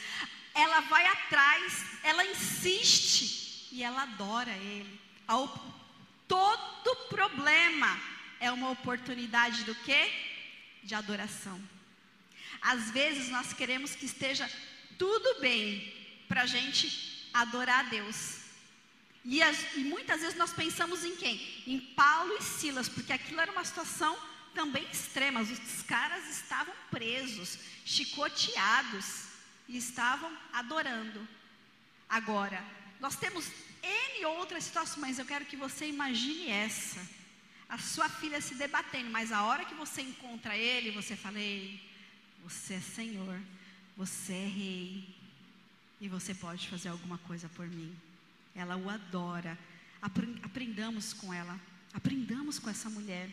Ela 0.54 0.80
vai 0.80 1.06
atrás, 1.06 1.84
ela 2.02 2.24
insiste 2.24 3.68
e 3.70 3.82
ela 3.82 4.02
adora 4.02 4.52
Ele. 4.52 4.98
Todo 6.26 6.96
problema 7.10 8.00
é 8.40 8.50
uma 8.50 8.70
oportunidade 8.70 9.64
do 9.64 9.74
que? 9.74 10.10
De 10.82 10.94
adoração. 10.94 11.60
Às 12.62 12.90
vezes 12.90 13.28
nós 13.28 13.52
queremos 13.52 13.94
que 13.94 14.06
esteja 14.06 14.50
tudo 14.96 15.40
bem 15.40 15.92
para 16.26 16.42
a 16.42 16.46
gente 16.46 17.28
adorar 17.34 17.80
a 17.80 17.88
Deus. 17.90 18.45
E, 19.28 19.42
as, 19.42 19.74
e, 19.74 19.80
muitas 19.80 20.20
vezes 20.20 20.38
nós 20.38 20.52
pensamos 20.52 21.04
em 21.04 21.16
quem? 21.16 21.36
Em 21.66 21.80
Paulo 21.80 22.32
e 22.38 22.42
Silas, 22.42 22.88
porque 22.88 23.12
aquilo 23.12 23.40
era 23.40 23.50
uma 23.50 23.64
situação 23.64 24.16
também 24.54 24.84
extrema. 24.84 25.40
Os 25.40 25.82
caras 25.82 26.28
estavam 26.28 26.72
presos, 26.92 27.58
chicoteados 27.84 29.24
e 29.68 29.76
estavam 29.76 30.32
adorando. 30.52 31.26
Agora, 32.08 32.64
nós 33.00 33.16
temos 33.16 33.50
N 33.82 34.26
outras 34.26 34.62
situações, 34.62 35.00
mas 35.00 35.18
eu 35.18 35.24
quero 35.24 35.44
que 35.44 35.56
você 35.56 35.88
imagine 35.88 36.48
essa. 36.48 37.04
A 37.68 37.78
sua 37.78 38.08
filha 38.08 38.40
se 38.40 38.54
debatendo, 38.54 39.10
mas 39.10 39.32
a 39.32 39.42
hora 39.42 39.64
que 39.64 39.74
você 39.74 40.02
encontra 40.02 40.56
ele, 40.56 40.92
você 40.92 41.16
fala: 41.16 41.40
Ei, 41.40 41.82
você 42.44 42.74
é 42.74 42.80
Senhor, 42.80 43.40
você 43.96 44.34
é 44.34 44.46
Rei, 44.46 45.16
e 46.00 46.08
você 46.08 46.32
pode 46.32 46.68
fazer 46.68 46.90
alguma 46.90 47.18
coisa 47.18 47.48
por 47.48 47.66
mim. 47.66 48.05
Ela 48.56 48.76
o 48.76 48.88
adora. 48.88 49.56
Aprendamos 50.00 51.12
com 51.12 51.32
ela, 51.32 51.60
aprendamos 51.92 52.58
com 52.58 52.70
essa 52.70 52.88
mulher. 52.88 53.30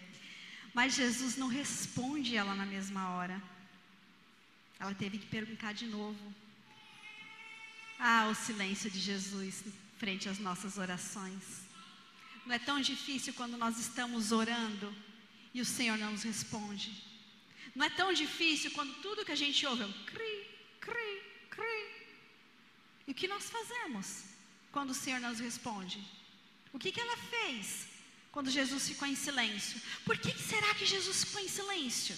Mas 0.73 0.95
Jesus 0.95 1.37
não 1.37 1.47
responde 1.47 2.35
ela 2.35 2.53
na 2.53 2.65
mesma 2.65 3.11
hora. 3.11 3.41
Ela 4.79 4.93
teve 4.93 5.17
que 5.17 5.27
perguntar 5.27 5.73
de 5.73 5.85
novo. 5.85 6.33
Ah, 7.97 8.27
o 8.29 8.35
silêncio 8.35 8.91
de 8.91 8.99
Jesus 8.99 9.63
frente 9.97 10.27
às 10.27 10.39
nossas 10.39 10.77
orações. 10.77 11.61
Não 12.45 12.53
é 12.53 12.59
tão 12.59 12.81
difícil 12.81 13.33
quando 13.33 13.55
nós 13.55 13.79
estamos 13.79 14.33
orando 14.33 14.93
e 15.53 15.61
o 15.61 15.65
Senhor 15.65 15.97
não 15.97 16.11
nos 16.11 16.23
responde. 16.23 16.91
Não 17.73 17.85
é 17.85 17.89
tão 17.89 18.11
difícil 18.11 18.71
quando 18.71 18.93
tudo 19.01 19.23
que 19.23 19.31
a 19.31 19.35
gente 19.35 19.65
ouve 19.65 19.83
é 19.83 19.85
um 19.85 20.05
cri, 20.05 20.47
cri, 20.81 21.21
cri. 21.49 21.85
E 23.07 23.11
o 23.11 23.15
que 23.15 23.27
nós 23.27 23.49
fazemos 23.49 24.32
quando 24.73 24.89
o 24.89 24.99
Senhor 25.03 25.21
nos 25.21 25.39
responde? 25.39 26.03
O 26.73 26.79
que, 26.79 26.91
que 26.91 26.99
ela 26.99 27.17
fez? 27.17 27.93
quando 28.33 28.49
Jesus 28.49 28.87
ficou 28.87 29.07
em 29.07 29.15
silêncio. 29.15 29.79
Por 30.03 30.17
que 30.17 30.31
será 30.37 30.73
que 30.73 30.87
Jesus 30.87 31.23
ficou 31.23 31.39
em 31.39 31.47
silêncio? 31.47 32.17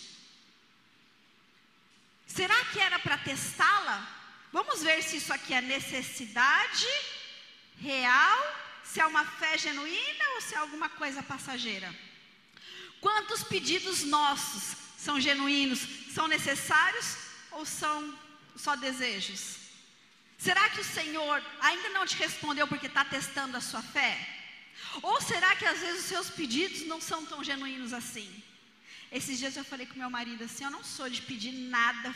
Será 2.26 2.58
que 2.72 2.80
era 2.80 2.98
para 3.00 3.18
testá-la? 3.18 4.00
Vamos 4.52 4.82
ver 4.82 5.04
se 5.04 5.18
isso 5.18 5.34
aqui 5.34 5.54
é 5.54 5.62
necessidade 5.62 6.88
real, 7.82 8.40
se 8.82 9.02
é 9.02 9.06
uma 9.06 9.26
fé 9.26 9.58
genuína 9.58 10.26
ou 10.36 10.42
se 10.42 10.56
é 10.56 10.58
alguma 10.58 10.88
coisa 10.88 11.22
passageira. 11.22 11.94
Quantos 13.02 13.44
pedidos 13.44 14.04
nossos 14.04 14.78
são 14.98 15.20
genuínos, 15.20 15.82
são 16.14 16.30
necessários 16.30 17.18
ou 17.52 17.66
são 17.66 18.18
só 18.56 18.78
desejos? 18.78 19.65
Será 20.46 20.70
que 20.70 20.82
o 20.82 20.84
Senhor 20.98 21.44
ainda 21.60 21.90
não 21.90 22.06
te 22.06 22.16
respondeu 22.18 22.68
porque 22.68 22.86
está 22.86 23.04
testando 23.04 23.58
a 23.58 23.62
sua 23.62 23.82
fé? 23.82 24.14
Ou 25.02 25.20
será 25.20 25.56
que 25.56 25.66
às 25.66 25.80
vezes 25.80 26.02
os 26.02 26.10
seus 26.14 26.30
pedidos 26.30 26.82
não 26.86 27.02
são 27.02 27.26
tão 27.26 27.44
genuínos 27.44 27.94
assim? 27.94 28.30
Esses 29.12 29.40
dias 29.40 29.58
eu 29.58 29.66
falei 29.66 29.88
com 29.88 29.98
meu 29.98 30.10
marido 30.18 30.44
assim: 30.44 30.64
eu 30.64 30.70
não 30.70 30.84
sou 30.84 31.10
de 31.10 31.24
pedir 31.24 31.52
nada 31.52 32.14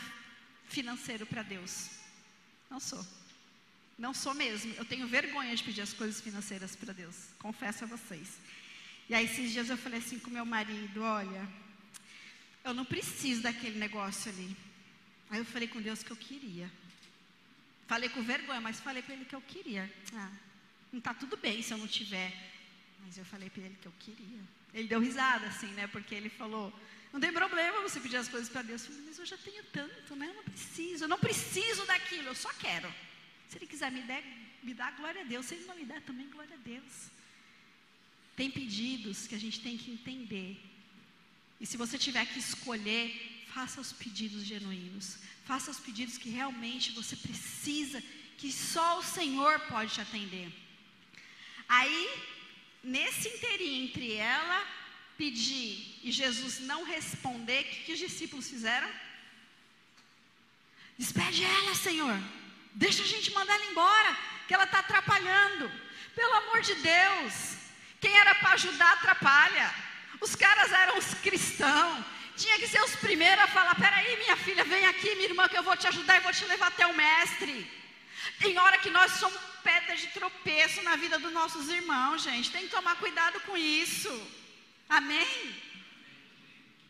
financeiro 0.68 1.26
para 1.26 1.42
Deus. 1.42 1.90
Não 2.70 2.78
sou. 2.78 3.04
Não 3.98 4.14
sou 4.14 4.32
mesmo. 4.32 4.72
Eu 4.74 4.84
tenho 4.84 5.08
vergonha 5.08 5.56
de 5.56 5.64
pedir 5.64 5.82
as 5.82 5.92
coisas 5.92 6.20
financeiras 6.20 6.76
para 6.76 6.92
Deus. 6.92 7.16
Confesso 7.40 7.82
a 7.82 7.88
vocês. 7.88 8.28
E 9.08 9.14
aí 9.14 9.24
esses 9.24 9.50
dias 9.50 9.70
eu 9.70 9.76
falei 9.76 9.98
assim 9.98 10.20
com 10.20 10.30
meu 10.30 10.46
marido: 10.46 11.02
olha, 11.02 11.48
eu 12.62 12.72
não 12.72 12.84
preciso 12.84 13.42
daquele 13.42 13.78
negócio 13.86 14.30
ali. 14.30 14.56
Aí 15.30 15.40
eu 15.40 15.44
falei 15.44 15.66
com 15.66 15.80
Deus 15.80 16.04
que 16.04 16.12
eu 16.12 16.16
queria. 16.28 16.70
Falei 17.90 18.08
com 18.08 18.22
vergonha, 18.22 18.60
mas 18.60 18.78
falei 18.78 19.02
com 19.02 19.10
ele 19.10 19.24
que 19.24 19.34
eu 19.34 19.40
queria. 19.52 19.84
Ah, 20.14 20.30
não 20.92 21.00
está 21.00 21.12
tudo 21.12 21.36
bem 21.36 21.60
se 21.60 21.72
eu 21.74 21.78
não 21.78 21.88
tiver. 21.88 22.32
Mas 23.02 23.18
eu 23.18 23.24
falei 23.24 23.50
para 23.50 23.64
ele 23.64 23.76
que 23.82 23.88
eu 23.88 23.94
queria. 23.98 24.42
Ele 24.72 24.86
deu 24.86 25.00
risada, 25.00 25.46
assim, 25.46 25.66
né? 25.78 25.88
Porque 25.88 26.14
ele 26.14 26.28
falou: 26.28 26.72
não 27.12 27.18
tem 27.18 27.32
problema 27.32 27.80
você 27.80 27.98
pedir 27.98 28.18
as 28.18 28.28
coisas 28.28 28.48
para 28.48 28.62
Deus. 28.62 28.82
Eu 28.82 28.92
falei, 28.92 29.06
mas 29.08 29.18
eu 29.18 29.26
já 29.26 29.36
tenho 29.38 29.64
tanto, 29.72 30.14
né? 30.14 30.28
Eu 30.28 30.34
não 30.34 30.44
preciso, 30.44 31.04
eu 31.04 31.08
não 31.08 31.18
preciso 31.18 31.84
daquilo, 31.84 32.28
eu 32.28 32.34
só 32.36 32.52
quero. 32.52 32.94
Se 33.48 33.58
Ele 33.58 33.66
quiser 33.66 33.90
me 33.90 34.02
dar, 34.02 34.22
me 34.62 34.72
dá 34.72 34.92
glória 34.92 35.22
a 35.22 35.24
Deus. 35.24 35.46
Se 35.46 35.54
Ele 35.56 35.64
não 35.64 35.74
me 35.74 35.84
der, 35.84 36.00
também 36.02 36.28
glória 36.30 36.54
a 36.54 36.58
Deus. 36.58 37.10
Tem 38.36 38.48
pedidos 38.52 39.26
que 39.26 39.34
a 39.34 39.42
gente 39.46 39.60
tem 39.60 39.76
que 39.76 39.90
entender. 39.90 40.56
E 41.60 41.66
se 41.66 41.76
você 41.76 41.98
tiver 41.98 42.24
que 42.26 42.38
escolher, 42.38 43.46
faça 43.52 43.80
os 43.80 43.92
pedidos 43.92 44.44
genuínos. 44.44 45.18
Faça 45.50 45.72
os 45.72 45.80
pedidos 45.86 46.16
que 46.16 46.30
realmente 46.30 46.92
você 46.92 47.16
precisa, 47.16 48.00
que 48.38 48.52
só 48.52 48.88
o 49.00 49.02
Senhor 49.16 49.54
pode 49.72 49.92
te 49.94 50.00
atender. 50.00 50.48
Aí 51.68 52.02
nesse 52.84 53.26
inteirinho 53.28 53.84
entre 53.86 54.12
ela 54.14 54.58
pedir 55.18 55.98
e 56.04 56.12
Jesus 56.12 56.60
não 56.60 56.84
responder, 56.84 57.62
o 57.62 57.64
que, 57.64 57.80
que 57.86 57.92
os 57.94 57.98
discípulos 57.98 58.48
fizeram? 58.48 58.88
Despede 60.96 61.42
ela, 61.42 61.74
Senhor. 61.74 62.16
Deixa 62.72 63.02
a 63.02 63.10
gente 63.14 63.32
mandar 63.32 63.54
ela 63.56 63.70
embora, 63.72 64.16
que 64.46 64.54
ela 64.54 64.68
está 64.68 64.78
atrapalhando. 64.78 65.68
Pelo 66.14 66.34
amor 66.42 66.60
de 66.62 66.76
Deus. 66.76 67.34
Quem 68.00 68.16
era 68.16 68.36
para 68.36 68.52
ajudar, 68.52 68.92
atrapalha. 68.92 69.74
Os 70.20 70.36
caras 70.36 70.70
eram 70.70 70.96
os 70.96 71.12
cristãos. 71.14 72.04
Tinha 72.42 72.58
que 72.60 72.68
ser 72.72 72.82
os 72.88 72.96
primeiros 72.96 73.44
a 73.44 73.54
falar: 73.56 73.74
peraí, 73.74 74.16
minha 74.16 74.36
filha, 74.36 74.64
vem 74.64 74.84
aqui, 74.86 75.14
minha 75.14 75.30
irmã, 75.30 75.48
que 75.48 75.58
eu 75.58 75.62
vou 75.62 75.76
te 75.76 75.86
ajudar 75.92 76.16
e 76.16 76.26
vou 76.26 76.32
te 76.32 76.44
levar 76.52 76.68
até 76.68 76.86
o 76.86 76.96
mestre. 76.96 77.54
Tem 78.38 78.58
hora 78.58 78.78
que 78.78 78.90
nós 78.90 79.12
somos 79.12 79.40
pedra 79.62 79.94
de 79.96 80.06
tropeço 80.08 80.82
na 80.82 80.96
vida 80.96 81.18
dos 81.18 81.32
nossos 81.32 81.68
irmãos, 81.68 82.22
gente. 82.22 82.50
Tem 82.50 82.66
que 82.66 82.76
tomar 82.76 82.96
cuidado 82.96 83.40
com 83.40 83.56
isso. 83.56 84.12
Amém? 84.88 85.36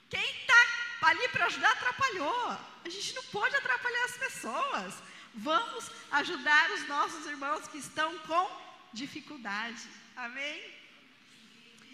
Quem 0.09 0.29
está 0.37 0.61
ali 1.03 1.29
para 1.29 1.47
ajudar 1.47 1.73
atrapalhou. 1.73 2.59
A 2.85 2.89
gente 2.89 3.15
não 3.15 3.25
pode 3.25 3.55
atrapalhar 3.57 4.05
as 4.05 4.17
pessoas. 4.17 4.95
Vamos 5.35 5.91
ajudar 6.13 6.71
os 6.73 6.87
nossos 6.89 7.27
irmãos 7.27 7.67
que 7.69 7.79
estão 7.79 8.19
com 8.21 8.45
dificuldade. 8.93 9.83
Amém? 10.17 10.63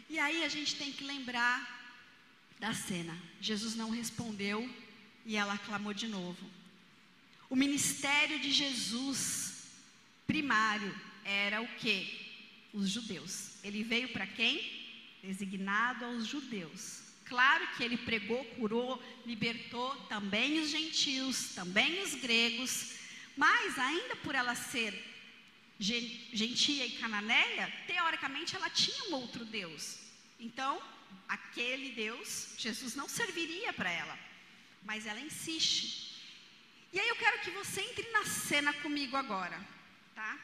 E 0.09 0.19
aí 0.19 0.45
a 0.45 0.49
gente 0.49 0.77
tem 0.77 0.93
que 0.93 1.05
lembrar 1.05 1.76
da 2.59 2.73
cena. 2.73 3.17
Jesus 3.41 3.75
não 3.75 3.91
respondeu 3.91 4.69
e 5.25 5.37
ela 5.37 5.59
clamou 5.59 5.93
de 5.93 6.09
novo. 6.09 6.45
O 7.49 7.57
ministério 7.57 8.39
de 8.41 8.51
Jesus 8.51 9.69
primário 10.27 10.95
era 11.25 11.61
o 11.61 11.69
que? 11.77 12.27
Os 12.73 12.91
judeus. 12.91 13.53
Ele 13.63 13.83
veio 13.83 14.09
para 14.09 14.27
quem? 14.27 14.85
Designado 15.23 16.05
aos 16.05 16.27
judeus. 16.27 17.03
Claro 17.25 17.67
que 17.77 17.83
ele 17.83 17.97
pregou, 17.97 18.45
curou, 18.57 19.03
libertou 19.25 19.97
também 20.09 20.61
os 20.61 20.71
gentios, 20.71 21.55
também 21.55 22.03
os 22.03 22.15
gregos, 22.15 22.95
mas 23.37 23.79
ainda 23.79 24.15
por 24.17 24.35
ela 24.35 24.55
ser 24.55 24.95
gentia 25.79 26.87
e 26.87 26.93
cananeia, 26.93 27.71
teoricamente 27.87 28.57
ela 28.57 28.71
tinha 28.71 29.11
um 29.11 29.15
outro 29.15 29.45
Deus. 29.45 29.99
Então, 30.39 30.81
aquele 31.29 31.91
Deus, 31.93 32.55
Jesus 32.59 32.95
não 32.95 33.09
serviria 33.09 33.73
para 33.73 33.91
ela, 33.91 34.19
mas 34.85 35.07
ela 35.07 35.21
insiste. 35.21 36.23
E 36.93 37.01
aí 37.01 37.09
eu 37.09 37.17
quero 37.17 37.41
que 37.41 37.51
você 37.51 37.81
entre 37.81 38.09
na 38.11 38.25
cena 38.25 38.73
comigo 38.75 39.17
agora. 39.17 39.59
Tá? 40.15 40.39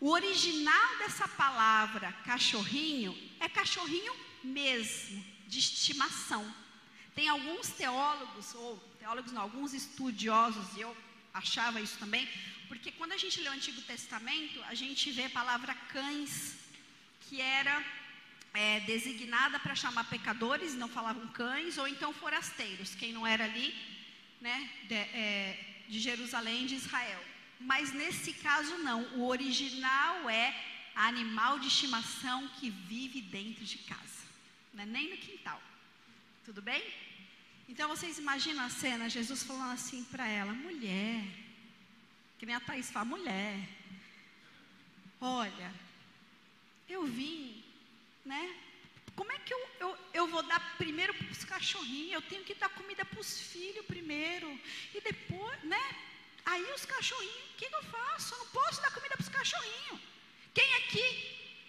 O 0.00 0.10
original 0.10 0.98
dessa 0.98 1.26
palavra 1.26 2.12
cachorrinho 2.24 3.16
é 3.40 3.48
cachorrinho 3.48 4.14
mesmo, 4.44 5.24
de 5.46 5.58
estimação. 5.58 6.54
Tem 7.14 7.28
alguns 7.28 7.70
teólogos, 7.70 8.54
ou 8.54 8.76
teólogos 8.98 9.32
não, 9.32 9.42
alguns 9.42 9.72
estudiosos, 9.72 10.76
e 10.76 10.82
eu 10.82 10.94
achava 11.32 11.80
isso 11.80 11.98
também, 11.98 12.28
porque 12.68 12.92
quando 12.92 13.12
a 13.12 13.16
gente 13.16 13.40
lê 13.40 13.48
o 13.48 13.52
Antigo 13.52 13.80
Testamento, 13.82 14.62
a 14.64 14.74
gente 14.74 15.10
vê 15.10 15.24
a 15.24 15.30
palavra 15.30 15.74
cães, 15.92 16.56
que 17.20 17.40
era 17.40 17.84
é, 18.56 18.80
designada 18.80 19.58
para 19.58 19.74
chamar 19.74 20.04
pecadores, 20.04 20.74
não 20.74 20.88
falavam 20.88 21.26
cães, 21.28 21.76
ou 21.78 21.86
então 21.86 22.12
forasteiros, 22.12 22.94
quem 22.94 23.12
não 23.12 23.26
era 23.26 23.44
ali, 23.44 23.74
né, 24.40 24.70
de, 24.88 24.94
é, 24.94 25.82
de 25.88 26.00
Jerusalém, 26.00 26.66
de 26.66 26.74
Israel. 26.74 27.22
Mas 27.60 27.92
nesse 27.92 28.32
caso 28.32 28.78
não, 28.78 29.02
o 29.18 29.26
original 29.26 30.28
é 30.30 30.54
animal 30.94 31.58
de 31.58 31.68
estimação 31.68 32.48
que 32.58 32.70
vive 32.70 33.20
dentro 33.20 33.64
de 33.64 33.78
casa, 33.78 34.24
não 34.72 34.82
é 34.82 34.86
nem 34.86 35.10
no 35.10 35.18
quintal. 35.18 35.60
Tudo 36.44 36.62
bem? 36.62 36.82
Então 37.68 37.88
vocês 37.88 38.18
imaginam 38.18 38.64
a 38.64 38.70
cena, 38.70 39.10
Jesus 39.10 39.42
falando 39.42 39.72
assim 39.72 40.02
para 40.04 40.26
ela, 40.26 40.52
mulher, 40.52 41.24
que 42.38 42.46
nem 42.46 42.54
a 42.54 42.60
Thaís 42.60 42.90
fala, 42.90 43.04
mulher, 43.04 43.68
olha, 45.20 45.72
eu 46.88 47.04
vim, 47.04 47.65
né? 48.26 48.44
Como 49.18 49.32
é 49.32 49.38
que 49.38 49.54
eu, 49.54 49.60
eu, 49.80 49.90
eu 50.12 50.26
vou 50.26 50.42
dar 50.42 50.60
primeiro 50.76 51.14
para 51.14 51.30
os 51.36 51.44
cachorrinhos? 51.44 52.12
Eu 52.12 52.22
tenho 52.30 52.44
que 52.44 52.54
dar 52.54 52.68
comida 52.68 53.04
para 53.04 53.20
os 53.20 53.40
filhos 53.52 53.86
primeiro. 53.86 54.48
E 54.94 55.00
depois, 55.00 55.62
né? 55.62 55.84
Aí 56.44 56.66
os 56.74 56.84
cachorrinhos, 56.84 57.50
o 57.52 57.56
que, 57.58 57.68
que 57.70 57.78
eu 57.80 57.84
faço? 57.84 58.34
Eu 58.34 58.38
não 58.38 58.48
posso 58.58 58.82
dar 58.82 58.92
comida 58.96 59.16
para 59.16 59.26
os 59.26 59.34
cachorrinhos. 59.38 60.00
Quem 60.58 60.74
aqui 60.80 61.06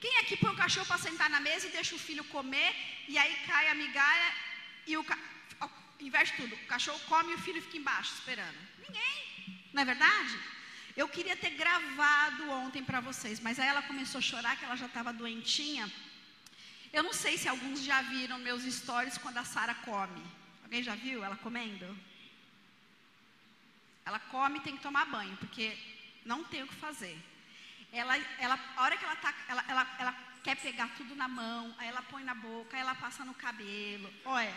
Quem 0.01 0.17
aqui 0.19 0.35
põe 0.41 0.51
o 0.51 0.61
cachorro 0.63 0.85
para 0.89 1.05
sentar 1.05 1.29
na 1.35 1.39
mesa 1.39 1.67
e 1.67 1.75
deixa 1.77 1.95
o 1.95 2.03
filho 2.07 2.23
comer 2.35 2.71
e 3.07 3.17
aí 3.21 3.33
cai 3.47 3.65
a 3.69 3.75
migalha 3.83 4.29
e 4.85 4.95
o 4.97 5.03
inverte 6.07 6.33
tudo. 6.39 6.53
O 6.55 6.67
cachorro 6.73 6.99
come 7.07 7.31
e 7.31 7.35
o 7.35 7.43
filho 7.45 7.61
fica 7.61 7.77
embaixo 7.77 8.13
esperando. 8.13 8.59
Ninguém. 8.85 9.17
Não 9.73 9.81
é 9.81 9.85
verdade? 9.85 10.35
Eu 11.01 11.07
queria 11.15 11.35
ter 11.43 11.51
gravado 11.61 12.49
ontem 12.49 12.83
para 12.83 12.99
vocês, 12.99 13.39
mas 13.39 13.59
aí 13.59 13.67
ela 13.67 13.83
começou 13.83 14.19
a 14.19 14.27
chorar 14.29 14.57
que 14.57 14.65
ela 14.65 14.75
já 14.75 14.87
estava 14.87 15.13
doentinha. 15.13 15.91
Eu 16.93 17.03
não 17.03 17.13
sei 17.13 17.37
se 17.37 17.47
alguns 17.47 17.83
já 17.83 18.01
viram 18.01 18.39
meus 18.39 18.63
stories 18.63 19.17
quando 19.17 19.37
a 19.37 19.43
Sara 19.43 19.75
come. 19.75 20.23
Alguém 20.63 20.83
já 20.83 20.95
viu 20.95 21.23
ela 21.23 21.35
comendo? 21.37 21.97
Ela 24.05 24.19
come 24.19 24.59
e 24.59 24.61
tem 24.61 24.77
que 24.77 24.83
tomar 24.83 25.05
banho, 25.05 25.35
porque 25.37 25.77
não 26.25 26.43
tem 26.43 26.63
o 26.63 26.67
que 26.67 26.75
fazer. 26.75 27.17
Ela, 27.91 28.17
ela, 28.39 28.59
a 28.75 28.83
hora 28.83 28.97
que 28.97 29.03
ela, 29.03 29.15
tá, 29.15 29.33
ela, 29.47 29.65
ela, 29.67 29.95
ela 29.99 30.17
quer 30.43 30.55
pegar 30.55 30.89
tudo 30.95 31.15
na 31.15 31.27
mão, 31.27 31.73
aí 31.77 31.87
ela 31.87 32.01
põe 32.01 32.23
na 32.23 32.33
boca, 32.33 32.75
aí 32.75 32.81
ela 32.81 32.95
passa 32.95 33.25
no 33.25 33.33
cabelo. 33.33 34.13
Olha. 34.25 34.55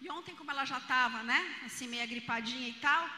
E 0.00 0.10
ontem, 0.10 0.34
como 0.34 0.50
ela 0.50 0.64
já 0.64 0.78
estava, 0.78 1.22
né, 1.22 1.40
assim, 1.64 1.86
meio 1.88 2.06
gripadinha 2.08 2.68
e 2.68 2.74
tal, 2.74 3.08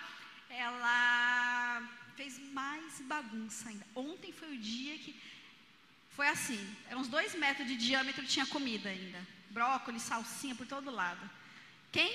ela 0.49 1.83
fez 2.16 2.39
mais 2.53 3.01
bagunça 3.03 3.68
ainda. 3.68 3.87
Ontem 3.95 4.33
foi 4.33 4.55
o 4.55 4.59
dia 4.59 4.99
que 4.99 5.20
foi 6.17 6.29
assim, 6.29 6.61
eram 6.89 7.01
uns 7.03 7.09
dois 7.09 7.35
metros 7.35 7.69
de 7.69 7.77
diâmetro 7.77 8.25
tinha 8.25 8.47
comida 8.47 8.89
ainda. 8.89 9.21
Brócolis, 9.51 10.03
salsinha 10.03 10.55
por 10.55 10.67
todo 10.67 10.91
lado. 10.91 11.25
Quem? 11.93 12.11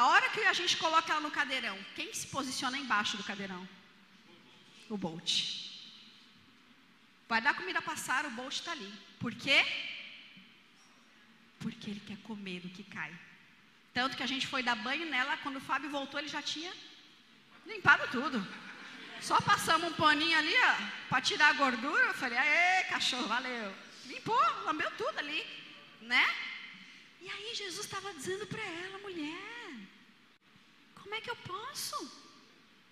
A 0.00 0.08
hora 0.08 0.28
que 0.28 0.40
a 0.40 0.52
gente 0.52 0.76
coloca 0.76 1.10
ela 1.10 1.22
no 1.22 1.30
cadeirão, 1.30 1.76
quem 1.96 2.12
se 2.12 2.26
posiciona 2.26 2.76
embaixo 2.76 3.16
do 3.16 3.24
cadeirão? 3.24 3.66
O 4.90 4.98
Bolt. 4.98 5.30
Vai 7.26 7.40
dar 7.40 7.54
comida 7.54 7.80
passar, 7.80 8.26
o 8.26 8.30
Bolt 8.30 8.56
está 8.56 8.72
ali. 8.72 8.92
Por 9.18 9.34
quê? 9.34 9.64
Porque 11.58 11.90
ele 11.90 12.02
quer 12.06 12.18
comer 12.18 12.60
do 12.60 12.68
que 12.68 12.84
cai. 12.84 13.12
Tanto 13.94 14.16
que 14.16 14.22
a 14.22 14.32
gente 14.32 14.46
foi 14.46 14.62
dar 14.62 14.76
banho 14.76 15.08
nela, 15.08 15.38
quando 15.38 15.56
o 15.56 15.66
Fábio 15.68 15.90
voltou, 15.90 16.20
ele 16.20 16.28
já 16.28 16.42
tinha 16.42 16.72
limpado 17.66 18.06
tudo. 18.08 18.46
Só 19.20 19.40
passamos 19.40 19.90
um 19.90 19.94
paninho 19.94 20.38
ali, 20.38 20.54
ó, 20.54 21.08
para 21.08 21.20
tirar 21.20 21.48
a 21.48 21.52
gordura. 21.54 22.04
Eu 22.04 22.14
falei, 22.14 22.38
aê, 22.38 22.84
cachorro, 22.84 23.26
valeu. 23.26 23.74
Limpou, 24.06 24.40
lambeu 24.64 24.90
tudo 24.92 25.18
ali, 25.18 25.44
né? 26.00 26.26
E 27.20 27.28
aí 27.28 27.54
Jesus 27.54 27.84
estava 27.84 28.12
dizendo 28.14 28.46
para 28.46 28.62
ela, 28.62 28.98
mulher, 28.98 29.72
como 31.02 31.14
é 31.14 31.20
que 31.20 31.30
eu 31.30 31.36
posso? 31.36 31.96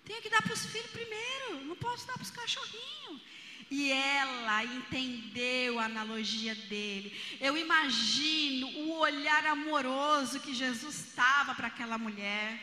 Tenho 0.05 0.21
que 0.21 0.29
dar 0.29 0.41
para 0.41 0.53
os 0.53 0.65
filhos 0.65 0.91
primeiro, 0.91 1.65
não 1.65 1.75
posso 1.75 2.05
dar 2.07 2.13
para 2.13 2.23
os 2.23 2.31
cachorrinhos. 2.31 3.21
E 3.69 3.91
ela 3.91 4.63
entendeu 4.63 5.77
a 5.77 5.85
analogia 5.85 6.55
dele. 6.55 7.19
Eu 7.41 7.57
imagino 7.57 8.67
o 8.69 8.99
olhar 8.99 9.45
amoroso 9.45 10.39
que 10.39 10.53
Jesus 10.53 10.95
estava 10.95 11.53
para 11.53 11.67
aquela 11.67 11.97
mulher. 11.97 12.61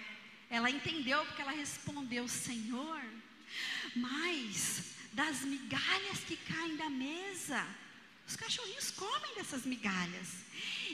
Ela 0.49 0.71
entendeu 0.71 1.25
porque 1.27 1.43
ela 1.43 1.51
respondeu: 1.53 2.27
Senhor, 2.27 3.03
mas 3.95 4.95
das 5.13 5.41
migalhas 5.41 6.19
que 6.27 6.37
caem 6.37 6.77
da 6.77 6.91
mesa, 6.91 7.65
os 8.27 8.37
cachorrinhos 8.37 8.91
comem 8.91 9.35
dessas 9.37 9.65
migalhas. 9.65 10.29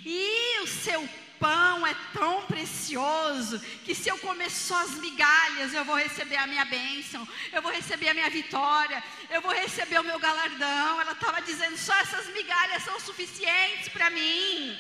E 0.05 0.61
o 0.61 0.67
seu 0.67 1.09
pão 1.39 1.87
é 1.87 1.95
tão 2.13 2.47
precioso 2.47 3.59
que 3.85 3.95
se 3.95 4.09
eu 4.09 4.19
comer 4.19 4.51
só 4.51 4.79
as 4.83 4.95
migalhas, 4.97 5.73
eu 5.73 5.85
vou 5.85 5.97
receber 5.97 6.37
a 6.37 6.47
minha 6.47 6.65
bênção, 6.65 7.27
eu 7.53 7.63
vou 7.63 7.73
receber 7.73 8.09
a 8.09 8.15
minha 8.15 8.31
vitória, 8.31 9.03
eu 9.31 9.41
vou 9.41 9.53
receber 9.53 10.01
o 10.01 10.05
meu 10.05 10.19
galardão. 10.19 11.01
Ela 11.01 11.13
estava 11.13 11.41
dizendo: 11.41 11.79
só 11.79 11.95
essas 12.01 12.27
migalhas 12.29 12.83
são 12.83 12.99
suficientes 13.01 13.89
para 13.89 14.11
mim. 14.11 14.79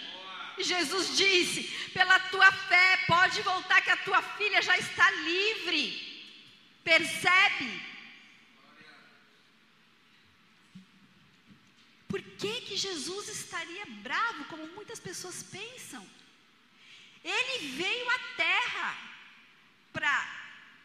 E 0.59 0.64
Jesus 0.64 1.16
disse: 1.16 1.62
pela 1.95 2.18
tua 2.18 2.51
fé, 2.53 2.99
pode 3.07 3.41
voltar 3.43 3.81
que 3.83 3.91
a 3.91 3.97
tua 3.97 4.21
filha 4.23 4.61
já 4.61 4.77
está 4.77 5.11
livre. 5.12 5.85
Percebe? 6.83 7.91
Por 12.09 12.21
que, 12.41 12.61
que 12.62 12.76
Jesus 12.76 13.28
estaria 13.28 13.84
bravo, 14.03 14.47
como 14.47 14.66
muitas 14.68 14.99
pessoas 14.99 15.43
pensam? 15.43 16.05
Ele 17.22 17.68
veio 17.76 18.11
à 18.11 18.18
terra 18.36 18.99
para 19.93 20.14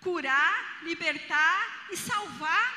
curar, 0.02 0.84
libertar 0.84 1.88
e 1.92 1.96
salvar. 1.96 2.68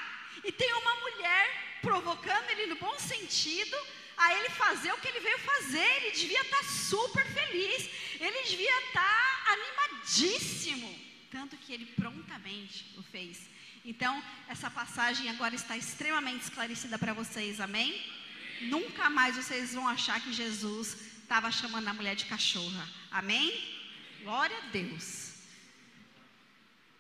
E 0.45 0.53
tem 0.53 0.73
uma 0.75 0.95
mulher 0.97 1.81
provocando 1.83 2.49
ele 2.51 2.67
no 2.67 2.77
bom 2.77 2.97
sentido 3.01 3.77
a 4.17 4.33
ele 4.35 4.51
fazer 4.51 4.93
o 4.93 4.99
que 4.99 5.09
ele 5.09 5.21
veio 5.21 5.39
fazer. 5.41 5.89
Ele 5.97 6.13
devia 6.13 6.41
estar 6.41 6.63
super 6.63 7.27
feliz, 7.33 7.91
ele 8.21 8.43
devia 8.45 8.79
estar 8.87 9.45
animadíssimo. 9.55 10.89
Tanto 11.33 11.57
que 11.57 11.73
ele 11.73 11.87
prontamente 11.87 12.95
o 12.97 13.03
fez. 13.03 13.49
Então, 13.85 14.23
essa 14.49 14.71
passagem 14.71 15.29
agora 15.31 15.55
está 15.55 15.77
extremamente 15.77 16.43
esclarecida 16.43 16.97
para 16.99 17.13
vocês, 17.13 17.61
amém? 17.61 18.18
Nunca 18.63 19.09
mais 19.11 19.37
vocês 19.37 19.75
vão 19.75 19.87
achar 19.87 20.21
que 20.21 20.33
Jesus 20.33 20.97
estava 21.23 21.51
chamando 21.51 21.89
a 21.89 21.95
mulher 21.95 22.17
de 22.17 22.27
cachorra. 22.27 22.89
Amém? 23.11 23.77
Glória 24.23 24.57
a 24.57 24.67
Deus. 24.71 25.35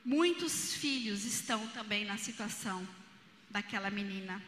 Muitos 0.04 0.74
filhos 0.74 1.24
estão 1.24 1.66
também 1.68 2.04
na 2.04 2.16
situação 2.16 2.86
daquela 3.50 3.90
menina. 3.90 4.42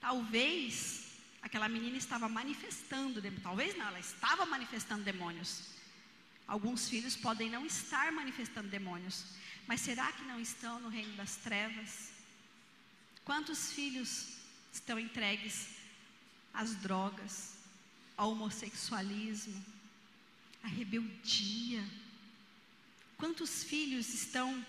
Talvez 0.00 1.08
aquela 1.42 1.68
menina 1.68 1.96
estava 1.96 2.28
manifestando, 2.28 3.22
talvez 3.42 3.76
não, 3.76 3.86
ela 3.86 4.00
estava 4.00 4.46
manifestando 4.46 5.04
demônios. 5.04 5.62
Alguns 6.46 6.88
filhos 6.88 7.14
podem 7.14 7.50
não 7.50 7.66
estar 7.66 8.10
manifestando 8.10 8.68
demônios, 8.68 9.24
mas 9.66 9.80
será 9.80 10.10
que 10.12 10.24
não 10.24 10.40
estão 10.40 10.80
no 10.80 10.88
reino 10.88 11.14
das 11.14 11.36
trevas? 11.36 12.10
Quantos 13.24 13.72
filhos 13.72 14.28
estão 14.72 14.98
entregues 14.98 15.77
as 16.58 16.74
drogas, 16.74 17.54
ao 18.16 18.32
homossexualismo, 18.32 19.64
a 20.60 20.66
rebeldia. 20.66 21.84
Quantos 23.16 23.62
filhos 23.62 24.12
estão 24.12 24.66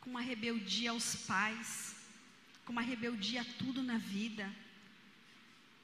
com 0.00 0.10
uma 0.10 0.20
rebeldia 0.20 0.92
aos 0.92 1.16
pais, 1.16 1.96
com 2.64 2.70
uma 2.70 2.82
rebeldia 2.82 3.40
a 3.40 3.44
tudo 3.44 3.82
na 3.82 3.98
vida, 3.98 4.48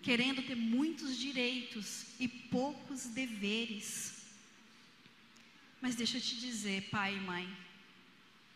querendo 0.00 0.40
ter 0.40 0.54
muitos 0.54 1.18
direitos 1.18 2.04
e 2.20 2.28
poucos 2.28 3.06
deveres. 3.06 4.22
Mas 5.80 5.96
deixa 5.96 6.18
eu 6.18 6.22
te 6.22 6.38
dizer, 6.38 6.90
pai 6.90 7.16
e 7.16 7.20
mãe, 7.20 7.58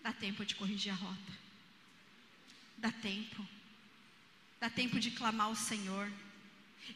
dá 0.01 0.13
tempo 0.13 0.47
de 0.47 0.55
corrigir 0.55 0.93
a 0.93 0.95
rota. 0.95 1.33
Dá 2.77 2.93
tempo. 2.93 3.58
Dá 4.61 4.69
tempo 4.69 4.99
de 4.99 5.11
clamar 5.13 5.47
ao 5.47 5.55
Senhor. 5.55 6.11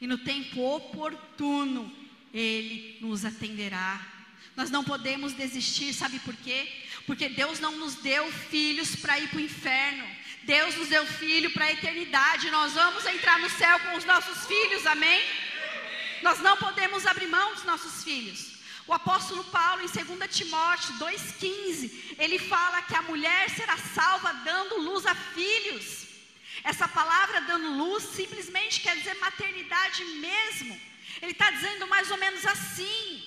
E 0.01 0.07
no 0.07 0.19
tempo 0.19 0.61
oportuno, 0.61 1.93
Ele 2.33 2.99
nos 3.01 3.25
atenderá. 3.25 4.01
Nós 4.57 4.71
não 4.71 4.85
podemos 4.85 5.33
desistir, 5.33 5.95
sabe 5.95 6.19
por 6.21 6.35
quê? 6.37 6.69
Porque 7.07 7.29
Deus 7.29 7.61
não 7.61 7.77
nos 7.77 7.95
deu 7.97 8.31
filhos 8.33 8.97
para 8.97 9.19
ir 9.19 9.29
para 9.29 9.39
o 9.39 9.43
inferno. 9.43 10.07
Deus 10.43 10.75
nos 10.77 10.89
deu 10.89 11.07
filho 11.07 11.51
para 11.53 11.67
a 11.67 11.73
eternidade. 11.73 12.51
Nós 12.51 12.73
vamos 12.73 13.07
entrar 13.07 13.39
no 13.39 13.49
céu 13.49 13.79
com 13.81 13.97
os 13.97 14.05
nossos 14.05 14.47
filhos, 14.47 14.87
amém? 14.87 15.23
Nós 16.23 16.41
não 16.41 16.57
podemos 16.57 17.07
abrir 17.07 17.29
mão 17.29 17.55
dos 17.55 17.65
nossos 17.65 18.05
filhos. 18.05 18.53
O 18.87 18.93
apóstolo 18.93 19.45
Paulo, 19.45 19.83
em 19.83 19.87
2 19.87 20.37
Timóteo 20.37 20.95
2,15, 20.95 22.17
ele 22.19 22.39
fala 22.39 22.83
que 22.83 22.95
a 22.95 23.03
mulher 23.03 23.49
será 23.51 23.77
salva 23.77 24.33
dando 24.45 24.81
luz 24.81 25.07
a 25.07 25.15
filhos. 25.15 26.02
Essa 26.65 26.87
palavra 26.87 27.41
dando 27.43 27.77
luz 27.77 28.05
simplesmente 28.05 28.81
quer 28.81 28.97
dizer 28.97 29.15
maternidade 29.15 30.05
mesmo. 30.05 30.81
Ele 31.21 31.33
está 31.33 31.51
dizendo 31.51 31.87
mais 31.87 32.11
ou 32.11 32.17
menos 32.17 32.45
assim: 32.47 33.23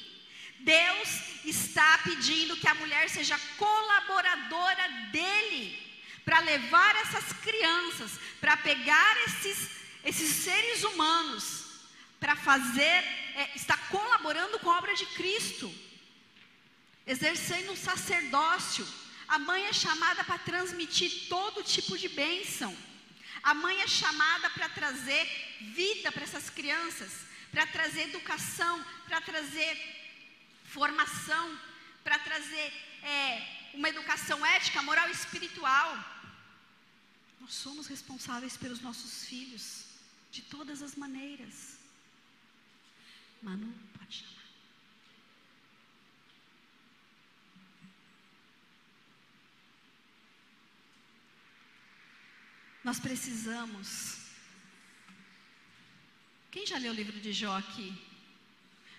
Deus 0.59 1.09
está 1.43 1.97
pedindo 1.99 2.57
que 2.57 2.67
a 2.67 2.75
mulher 2.75 3.09
seja 3.09 3.39
colaboradora 3.57 4.87
dele, 5.11 5.81
para 6.23 6.39
levar 6.39 6.95
essas 6.97 7.33
crianças, 7.33 8.19
para 8.39 8.57
pegar 8.57 9.17
esses, 9.27 9.69
esses 10.03 10.29
seres 10.43 10.83
humanos, 10.83 11.65
para 12.19 12.35
fazer, 12.35 12.81
é, 13.35 13.51
está 13.55 13.77
colaborando 13.77 14.57
com 14.59 14.71
a 14.71 14.77
obra 14.77 14.95
de 14.95 15.05
Cristo, 15.07 15.73
exercendo 17.05 17.73
um 17.73 17.75
sacerdócio. 17.75 18.87
A 19.27 19.37
mãe 19.37 19.65
é 19.65 19.73
chamada 19.73 20.23
para 20.23 20.39
transmitir 20.39 21.27
todo 21.29 21.63
tipo 21.63 21.97
de 21.97 22.09
bênção. 22.09 22.75
A 23.51 23.53
mãe 23.53 23.79
é 23.81 23.87
chamada 23.87 24.49
para 24.49 24.67
trazer 24.69 25.23
vida 25.79 26.11
para 26.11 26.23
essas 26.23 26.49
crianças, 26.49 27.11
para 27.51 27.65
trazer 27.67 28.03
educação, 28.09 28.75
para 29.07 29.21
trazer 29.21 29.73
formação, 30.75 31.45
para 32.03 32.17
trazer 32.27 32.67
é, 33.03 33.69
uma 33.75 33.87
educação 33.87 34.43
ética, 34.57 34.81
moral 34.81 35.07
e 35.09 35.11
espiritual. 35.11 35.89
Nós 37.39 37.53
somos 37.53 37.85
responsáveis 37.95 38.57
pelos 38.57 38.81
nossos 38.81 39.25
filhos. 39.25 39.65
de 40.35 40.41
todas 40.41 40.81
as 40.81 40.95
maneiras. 40.95 41.77
Manu, 43.41 43.73
pode 43.97 44.15
chamar. 44.17 44.45
Nós 52.85 52.99
precisamos. 52.99 54.17
Quem 56.51 56.67
já 56.67 56.77
leu 56.77 56.91
o 56.91 56.95
livro 56.95 57.19
de 57.19 57.33
Jó 57.33 57.57
aqui? 57.57 57.91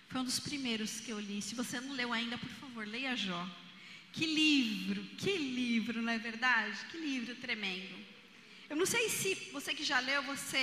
Foi 0.08 0.20
um 0.22 0.24
dos 0.24 0.40
primeiros 0.40 0.98
que 0.98 1.10
eu 1.12 1.20
li. 1.20 1.40
Se 1.40 1.54
você 1.54 1.80
não 1.80 1.92
leu 1.94 2.12
ainda, 2.12 2.36
por 2.36 2.48
favor, 2.48 2.84
leia 2.84 3.14
Jó. 3.14 3.48
Que 4.12 4.26
livro, 4.26 5.04
que 5.18 5.36
livro, 5.36 6.02
não 6.02 6.12
é 6.12 6.18
verdade? 6.18 6.84
Que 6.90 6.98
livro 6.98 7.36
tremendo. 7.36 7.96
Eu 8.68 8.74
não 8.74 8.86
sei 8.86 9.08
se 9.08 9.36
você 9.52 9.72
que 9.72 9.84
já 9.84 10.00
leu, 10.00 10.20
você 10.24 10.62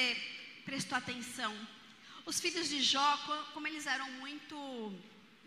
prestou 0.65 0.97
atenção. 0.97 1.55
Os 2.26 2.41
filhos 2.41 2.67
de 2.67 2.82
Jó, 2.82 3.09
como 3.53 3.67
eles 3.69 3.88
eram 3.88 4.11
muito 4.24 4.57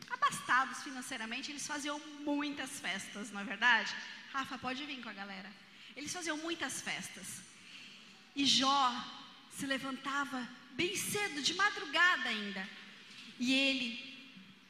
abastados 0.09 0.83
financeiramente, 0.83 1.53
eles 1.53 1.67
faziam 1.67 2.01
muitas 2.21 2.81
festas, 2.81 3.31
não 3.31 3.43
é 3.43 3.45
verdade? 3.45 3.95
Rafa, 4.33 4.57
pode 4.57 4.83
vir 4.87 5.03
com 5.03 5.11
a 5.11 5.19
galera. 5.23 5.53
Eles 5.95 6.11
faziam 6.11 6.39
muitas 6.39 6.81
festas. 6.81 7.45
E 8.37 8.45
Jó 8.45 8.93
se 9.51 9.65
levantava 9.67 10.47
bem 10.73 10.95
cedo, 10.95 11.41
de 11.43 11.55
madrugada 11.55 12.29
ainda. 12.29 12.69
E 13.41 13.55
ele, 13.55 14.15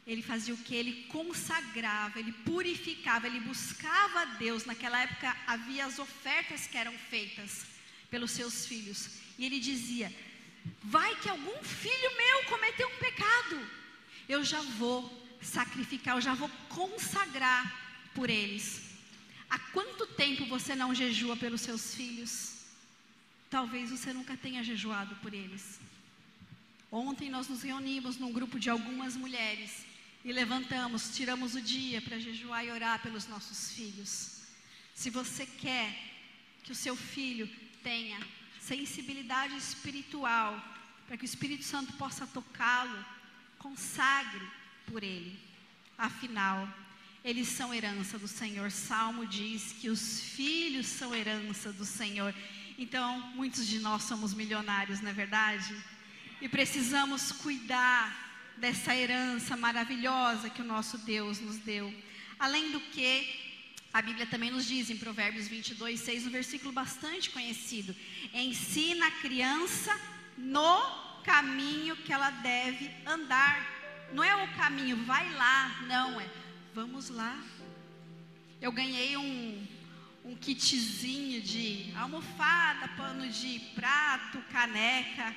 ele 0.07 0.23
fazia 0.23 0.55
o 0.55 0.59
que? 0.59 0.75
Ele 0.75 1.05
consagrava, 1.09 2.21
ele 2.21 2.33
purificava, 2.33 3.27
ele 3.27 3.41
buscava 3.41 4.21
a 4.21 4.25
Deus. 4.37 4.65
Naquela 4.65 5.01
época 5.01 5.37
havia 5.49 5.85
as 5.85 5.99
ofertas 5.99 6.69
que 6.69 6.79
eram 6.79 6.97
feitas 7.11 7.67
pelos 8.09 8.31
seus 8.31 8.65
filhos. 8.67 9.19
E 9.37 9.45
ele 9.45 9.59
dizia: 9.59 10.15
Vai 10.83 11.17
que 11.17 11.29
algum 11.29 11.63
filho 11.65 12.17
meu 12.17 12.45
cometeu 12.45 12.89
um 12.89 12.99
pecado, 12.99 13.69
eu 14.29 14.45
já 14.45 14.61
vou 14.61 15.27
sacrificar, 15.43 16.17
eu 16.17 16.21
já 16.21 16.35
vou 16.35 16.49
consagrar 16.69 18.11
por 18.15 18.31
eles. 18.31 18.83
Há 19.51 19.59
quanto 19.59 20.07
tempo 20.07 20.47
você 20.47 20.77
não 20.77 20.95
jejua 20.95 21.37
pelos 21.37 21.61
seus 21.61 21.95
filhos? 21.95 22.56
Talvez 23.51 23.91
você 23.91 24.13
nunca 24.13 24.37
tenha 24.37 24.65
jejuado 24.65 25.15
por 25.17 25.33
eles. 25.33 25.79
Ontem 26.91 27.31
nós 27.31 27.49
nos 27.49 27.63
reunimos 27.63 28.17
num 28.17 28.33
grupo 28.33 28.59
de 28.59 28.71
algumas 28.71 29.17
mulheres 29.17 29.85
e 30.25 30.33
levantamos, 30.33 31.15
tiramos 31.15 31.55
o 31.55 31.61
dia 31.61 32.01
para 32.01 32.19
jejuar 32.19 32.65
e 32.65 32.71
orar 32.71 33.01
pelos 33.01 33.27
nossos 33.27 33.73
filhos. 33.73 34.43
Se 34.95 35.11
você 35.11 35.47
quer 35.47 35.97
que 36.63 36.73
o 36.73 36.75
seu 36.75 36.97
filho 36.97 37.49
tenha 37.83 38.19
sensibilidade 38.61 39.57
espiritual, 39.57 40.61
para 41.07 41.17
que 41.17 41.25
o 41.25 41.31
Espírito 41.33 41.65
Santo 41.65 41.93
possa 41.93 42.27
tocá-lo, 42.27 43.05
consagre 43.59 44.45
por 44.87 45.03
ele. 45.03 45.39
Afinal, 45.97 46.69
eles 47.25 47.49
são 47.49 47.73
herança 47.73 48.19
do 48.19 48.27
Senhor. 48.27 48.71
Salmo 48.71 49.27
diz 49.27 49.73
que 49.81 49.89
os 49.89 50.21
filhos 50.21 50.87
são 50.87 51.15
herança 51.15 51.73
do 51.73 51.85
Senhor. 51.85 52.35
Então, 52.79 53.21
muitos 53.35 53.67
de 53.67 53.79
nós 53.79 54.03
somos 54.03 54.35
milionários, 54.35 55.01
não 55.01 55.11
é 55.11 55.15
verdade? 55.15 55.75
E 56.41 56.49
precisamos 56.49 57.33
cuidar 57.33 58.27
dessa 58.59 58.95
herança 58.95 59.57
maravilhosa 59.57 60.51
que 60.51 60.61
o 60.61 60.65
nosso 60.65 60.99
Deus 60.99 61.41
nos 61.41 61.57
deu. 61.57 61.93
Além 62.39 62.71
do 62.73 62.81
que, 62.81 63.47
a 63.93 64.03
Bíblia 64.03 64.27
também 64.27 64.51
nos 64.51 64.67
diz 64.67 64.91
em 64.91 64.97
Provérbios 64.99 65.49
22, 65.49 65.99
6, 66.01 66.27
um 66.27 66.31
versículo 66.31 66.71
bastante 66.71 67.31
conhecido: 67.31 67.97
Ensina 68.35 69.07
a 69.07 69.11
criança 69.11 69.99
no 70.37 70.79
caminho 71.25 71.97
que 71.97 72.13
ela 72.13 72.31
deve 72.31 72.91
andar. 73.07 73.75
Não 74.13 74.23
é 74.23 74.45
o 74.45 74.55
caminho, 74.55 75.03
vai 75.05 75.33
lá, 75.33 75.83
não, 75.89 76.21
é 76.21 76.29
vamos 76.75 77.09
lá. 77.09 77.43
Eu 78.61 78.71
ganhei 78.71 79.17
um, 79.17 79.67
um 80.27 80.35
kitzinho 80.35 81.41
de 81.41 81.93
almofada, 81.97 82.89
pano 83.01 83.29
de 83.29 83.61
prato, 83.77 84.39
caneca. 84.51 85.35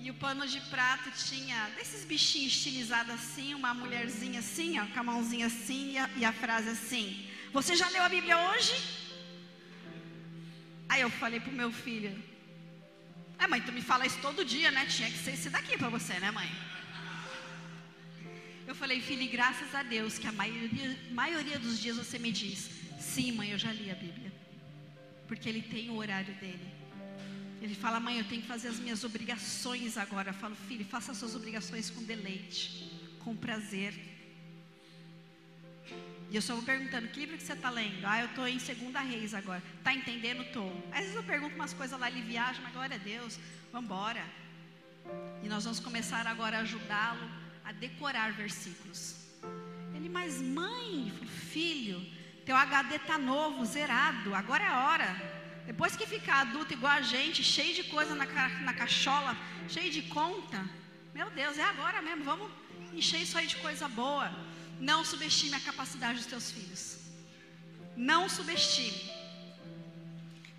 E 0.00 0.10
o 0.10 0.14
pano 0.14 0.46
de 0.46 0.60
prato 0.72 1.10
tinha 1.28 1.70
desses 1.76 2.04
bichinhos 2.04 2.52
estilizados 2.52 3.14
assim, 3.14 3.54
uma 3.54 3.72
mulherzinha 3.74 4.40
assim, 4.40 4.78
ó, 4.78 4.86
com 4.86 5.00
a 5.00 5.02
mãozinha 5.02 5.46
assim 5.46 5.92
e 5.92 5.98
a, 5.98 6.10
e 6.16 6.24
a 6.24 6.32
frase 6.32 6.68
assim: 6.70 7.28
Você 7.52 7.76
já 7.76 7.88
leu 7.88 8.02
a 8.02 8.08
Bíblia 8.08 8.36
hoje? 8.50 8.74
Aí 10.88 11.00
eu 11.00 11.10
falei 11.10 11.40
pro 11.40 11.52
meu 11.52 11.70
filho: 11.70 12.12
É, 13.38 13.46
mãe, 13.46 13.60
tu 13.60 13.72
me 13.72 13.82
fala 13.82 14.06
isso 14.06 14.18
todo 14.20 14.44
dia, 14.44 14.70
né? 14.72 14.86
Tinha 14.86 15.10
que 15.10 15.18
ser 15.18 15.34
esse 15.34 15.50
daqui 15.50 15.76
para 15.78 15.88
você, 15.88 16.18
né, 16.18 16.30
mãe? 16.30 16.50
Eu 18.66 18.74
falei, 18.74 19.00
filho, 19.00 19.30
graças 19.30 19.74
a 19.74 19.82
Deus 19.82 20.18
que 20.18 20.26
a 20.26 20.32
maioria, 20.32 20.96
maioria 21.10 21.58
dos 21.58 21.80
dias 21.80 21.96
você 21.96 22.18
me 22.18 22.30
diz: 22.30 22.77
Sim, 22.98 23.32
mãe, 23.32 23.50
eu 23.50 23.58
já 23.58 23.72
li 23.72 23.90
a 23.90 23.94
Bíblia. 23.94 24.32
Porque 25.26 25.48
ele 25.48 25.62
tem 25.62 25.90
o 25.90 25.96
horário 25.96 26.34
dele. 26.34 26.66
Ele 27.60 27.74
fala, 27.74 27.98
mãe, 27.98 28.18
eu 28.18 28.24
tenho 28.24 28.42
que 28.42 28.48
fazer 28.48 28.68
as 28.68 28.78
minhas 28.78 29.02
obrigações 29.04 29.96
agora. 29.96 30.30
Eu 30.30 30.34
falo, 30.34 30.54
filho, 30.54 30.84
faça 30.84 31.12
as 31.12 31.18
suas 31.18 31.34
obrigações 31.34 31.90
com 31.90 32.02
deleite, 32.02 32.90
com 33.20 33.36
prazer. 33.36 33.94
E 36.30 36.36
eu 36.36 36.42
só 36.42 36.54
vou 36.54 36.62
perguntando, 36.62 37.08
que 37.08 37.20
livro 37.20 37.36
que 37.36 37.42
você 37.42 37.54
está 37.54 37.70
lendo? 37.70 38.04
Ah, 38.04 38.20
eu 38.20 38.26
estou 38.26 38.46
em 38.46 38.58
Segunda 38.58 39.00
Reis 39.00 39.32
agora. 39.32 39.62
Está 39.78 39.94
entendendo? 39.94 40.42
Estou. 40.42 40.70
Às 40.92 41.00
vezes 41.00 41.14
eu 41.14 41.22
pergunto 41.22 41.54
umas 41.54 41.72
coisas 41.72 41.98
lá, 41.98 42.08
ele 42.10 42.22
viaja, 42.22 42.60
mas 42.62 42.72
glória 42.72 42.96
a 42.96 42.98
Deus, 42.98 43.38
vamos 43.72 43.86
embora. 43.86 44.24
E 45.42 45.48
nós 45.48 45.64
vamos 45.64 45.80
começar 45.80 46.26
agora 46.26 46.58
a 46.58 46.60
ajudá-lo 46.60 47.28
a 47.64 47.72
decorar 47.72 48.32
versículos. 48.32 49.16
Ele, 49.94 50.08
mas 50.08 50.40
mãe, 50.40 51.10
filho, 51.50 52.00
teu 52.48 52.56
HD 52.56 52.94
está 52.96 53.18
novo, 53.18 53.66
zerado, 53.66 54.34
agora 54.34 54.64
é 54.64 54.68
a 54.74 54.78
hora. 54.86 55.08
Depois 55.70 55.94
que 55.98 56.06
ficar 56.06 56.36
adulto 56.44 56.72
igual 56.72 56.94
a 57.00 57.02
gente, 57.02 57.44
cheio 57.44 57.74
de 57.78 57.84
coisa 57.94 58.14
na, 58.20 58.26
ca 58.34 58.48
na 58.68 58.72
cachola, 58.72 59.32
cheio 59.74 59.90
de 59.96 60.02
conta, 60.16 60.58
meu 61.18 61.28
Deus, 61.40 61.58
é 61.58 61.66
agora 61.72 62.00
mesmo, 62.00 62.24
vamos 62.24 62.48
encher 62.94 63.20
isso 63.24 63.36
aí 63.36 63.46
de 63.46 63.58
coisa 63.66 63.86
boa. 63.86 64.28
Não 64.80 65.04
subestime 65.04 65.56
a 65.56 65.66
capacidade 65.68 66.16
dos 66.20 66.30
teus 66.32 66.50
filhos. 66.50 66.82
Não 67.94 68.30
subestime. 68.30 69.02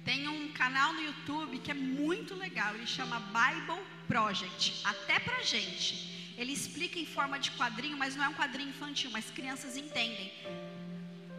Tem 0.09 0.27
um 0.35 0.41
canal 0.61 0.93
no 0.93 1.01
YouTube 1.09 1.57
que 1.57 1.71
é 1.71 1.79
muito 2.03 2.35
legal, 2.35 2.71
ele 2.75 2.85
chama 2.97 3.19
Bible 3.39 3.83
Project, 4.07 4.65
até 4.93 5.17
pra 5.17 5.41
gente. 5.41 5.91
Ele 6.37 6.53
explica 6.59 6.99
em 6.99 7.09
forma 7.17 7.39
de 7.39 7.49
quadrinho, 7.59 7.97
mas 7.97 8.15
não 8.15 8.25
é 8.25 8.29
um 8.29 8.39
quadrinho 8.41 8.69
infantil, 8.75 9.09
mas 9.09 9.31
crianças 9.31 9.75
entendem 9.75 10.31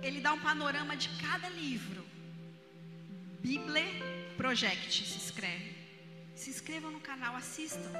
ele 0.02 0.20
dá 0.20 0.32
um 0.32 0.40
panorama 0.40 0.96
de 0.96 1.08
cada 1.24 1.48
livro. 1.48 2.04
Bible 3.42 3.84
Project 4.36 5.06
se 5.06 5.18
escreve. 5.18 5.74
Se 6.34 6.48
inscrevam 6.50 6.90
no 6.90 7.00
canal, 7.00 7.36
assistam. 7.36 7.92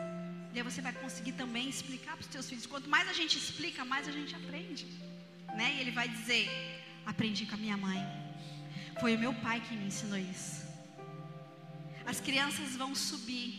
E 0.52 0.58
aí 0.58 0.62
você 0.62 0.80
vai 0.80 0.92
conseguir 0.92 1.32
também 1.32 1.68
explicar 1.68 2.16
para 2.16 2.24
os 2.26 2.32
seus 2.32 2.48
filhos. 2.48 2.66
Quanto 2.66 2.88
mais 2.88 3.08
a 3.08 3.12
gente 3.12 3.36
explica, 3.36 3.84
mais 3.84 4.08
a 4.08 4.12
gente 4.12 4.34
aprende. 4.34 4.86
Né? 5.58 5.74
E 5.74 5.80
ele 5.80 5.90
vai 5.90 6.08
dizer: 6.08 6.48
Aprendi 7.04 7.46
com 7.46 7.54
a 7.54 7.58
minha 7.58 7.76
mãe. 7.76 8.00
Foi 9.00 9.14
o 9.14 9.18
meu 9.18 9.32
pai 9.34 9.60
que 9.60 9.74
me 9.74 9.86
ensinou 9.86 10.18
isso. 10.18 10.66
As 12.06 12.20
crianças 12.20 12.76
vão 12.76 12.94
subir. 12.94 13.50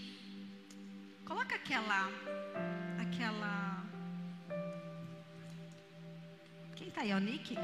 Coloca 1.26 1.56
aquela. 1.56 2.10
Aquela. 3.00 3.84
Quem 6.76 6.88
está 6.88 7.02
aí? 7.02 7.12
É 7.12 7.16
o 7.16 7.20
Nick? 7.20 7.56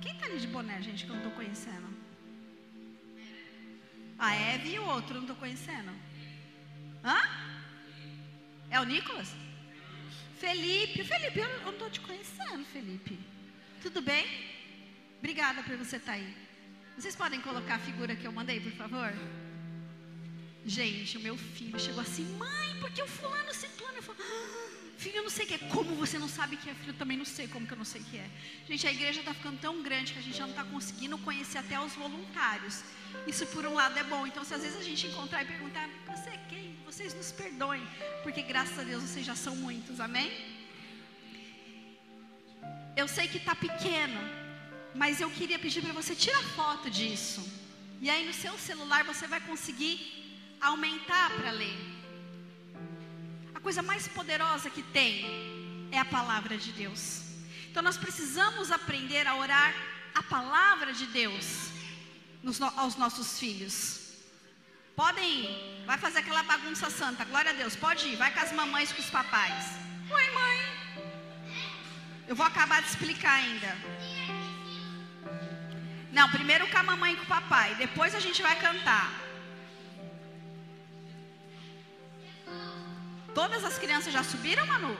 Quem 0.00 0.12
está 0.12 0.26
ali 0.26 0.38
de 0.38 0.46
boné, 0.46 0.80
gente, 0.82 1.04
que 1.04 1.10
eu 1.10 1.16
não 1.16 1.22
estou 1.22 1.36
conhecendo? 1.36 1.88
A 4.18 4.34
Eve 4.34 4.74
e 4.74 4.78
o 4.78 4.86
outro, 4.86 5.14
não 5.14 5.22
estou 5.22 5.36
conhecendo. 5.36 5.92
Hã? 7.04 7.18
É 8.70 8.80
o 8.80 8.84
Nicolas? 8.84 9.34
Felipe, 10.38 11.04
Felipe, 11.04 11.38
eu 11.38 11.62
não 11.62 11.72
estou 11.72 11.90
te 11.90 12.00
conhecendo, 12.00 12.64
Felipe. 12.66 13.18
Tudo 13.82 14.00
bem? 14.00 14.26
Obrigada 15.18 15.62
por 15.62 15.76
você 15.76 15.96
estar 15.96 16.12
tá 16.12 16.18
aí. 16.18 16.34
Vocês 16.96 17.14
podem 17.14 17.40
colocar 17.40 17.74
a 17.76 17.78
figura 17.78 18.16
que 18.16 18.26
eu 18.26 18.32
mandei, 18.32 18.60
por 18.60 18.72
favor? 18.72 19.12
Gente, 20.64 21.16
o 21.16 21.20
meu 21.20 21.36
filho 21.36 21.78
chegou 21.80 22.02
assim, 22.02 22.24
mãe, 22.36 22.76
porque 22.80 23.02
o 23.02 23.06
fulano 23.06 23.52
ciclano. 23.54 23.96
Eu 23.96 24.02
falo, 24.02 24.18
ah, 24.20 24.70
Filho, 25.00 25.16
eu 25.16 25.22
não 25.22 25.30
sei 25.30 25.46
o 25.46 25.48
que 25.48 25.54
é. 25.54 25.58
Como 25.74 25.94
você 25.94 26.18
não 26.18 26.28
sabe 26.28 26.58
que 26.58 26.68
é 26.68 26.74
filho, 26.74 26.90
eu 26.90 26.98
também 27.02 27.16
não 27.16 27.24
sei 27.24 27.48
como 27.48 27.66
que 27.66 27.72
eu 27.72 27.78
não 27.78 27.86
sei 27.86 28.02
o 28.02 28.04
que 28.04 28.18
é. 28.18 28.28
Gente, 28.68 28.86
a 28.86 28.92
igreja 28.92 29.20
está 29.20 29.32
ficando 29.32 29.58
tão 29.58 29.82
grande 29.82 30.12
que 30.12 30.18
a 30.18 30.22
gente 30.22 30.36
já 30.36 30.44
não 30.44 30.50
está 30.50 30.62
conseguindo 30.62 31.16
conhecer 31.16 31.56
até 31.56 31.80
os 31.80 31.94
voluntários. 31.94 32.82
Isso 33.26 33.46
por 33.46 33.64
um 33.64 33.72
lado 33.72 33.98
é 33.98 34.04
bom. 34.04 34.26
Então, 34.26 34.44
se 34.44 34.52
às 34.52 34.60
vezes 34.60 34.78
a 34.78 34.82
gente 34.82 35.06
encontrar 35.06 35.42
e 35.42 35.46
perguntar, 35.46 35.88
você 36.06 36.28
é 36.28 36.40
quem? 36.50 36.76
Vocês 36.84 37.14
nos 37.14 37.32
perdoem. 37.32 37.82
Porque 38.22 38.42
graças 38.42 38.78
a 38.78 38.82
Deus 38.82 39.02
vocês 39.02 39.24
já 39.24 39.34
são 39.34 39.56
muitos, 39.56 40.00
amém? 40.00 40.30
Eu 42.94 43.08
sei 43.08 43.26
que 43.26 43.38
está 43.38 43.54
pequeno, 43.54 44.20
mas 44.94 45.18
eu 45.18 45.30
queria 45.30 45.58
pedir 45.58 45.80
para 45.80 45.94
você 45.94 46.14
tirar 46.14 46.42
foto 46.60 46.90
disso. 46.90 47.42
E 48.02 48.10
aí 48.10 48.26
no 48.26 48.34
seu 48.34 48.58
celular 48.58 49.02
você 49.04 49.26
vai 49.26 49.40
conseguir 49.40 50.19
aumentar 50.60 51.30
para 51.30 51.50
ler. 51.50 51.78
A 53.54 53.60
coisa 53.60 53.82
mais 53.82 54.06
poderosa 54.08 54.70
que 54.70 54.82
tem 54.82 55.88
é 55.92 55.98
a 55.98 56.04
palavra 56.04 56.56
de 56.56 56.72
Deus. 56.72 57.22
Então 57.70 57.82
nós 57.82 57.96
precisamos 57.96 58.70
aprender 58.70 59.26
a 59.26 59.36
orar 59.36 59.74
a 60.14 60.22
palavra 60.22 60.92
de 60.92 61.06
Deus 61.06 61.70
nos, 62.42 62.60
aos 62.60 62.96
nossos 62.96 63.38
filhos. 63.38 64.14
Podem 64.96 65.44
ir, 65.44 65.84
vai 65.86 65.96
fazer 65.98 66.18
aquela 66.18 66.42
bagunça 66.42 66.90
santa, 66.90 67.24
glória 67.24 67.52
a 67.52 67.54
Deus, 67.54 67.76
pode 67.76 68.06
ir, 68.08 68.16
vai 68.16 68.32
com 68.32 68.40
as 68.40 68.52
mamães, 68.52 68.92
com 68.92 69.00
os 69.00 69.10
papais. 69.10 69.64
Oi, 70.10 70.30
mãe. 70.32 70.58
Eu 72.28 72.36
vou 72.36 72.44
acabar 72.44 72.82
de 72.82 72.88
explicar 72.88 73.32
ainda. 73.32 73.76
Não, 76.12 76.28
primeiro 76.28 76.68
com 76.68 76.78
a 76.78 76.82
mamãe 76.82 77.12
e 77.12 77.16
com 77.16 77.24
o 77.24 77.26
papai, 77.26 77.74
depois 77.76 78.14
a 78.14 78.20
gente 78.20 78.42
vai 78.42 78.56
cantar. 78.56 79.29
Todas 83.34 83.64
as 83.64 83.78
crianças 83.78 84.12
já 84.12 84.22
subiram, 84.22 84.66
Manu? 84.66 84.96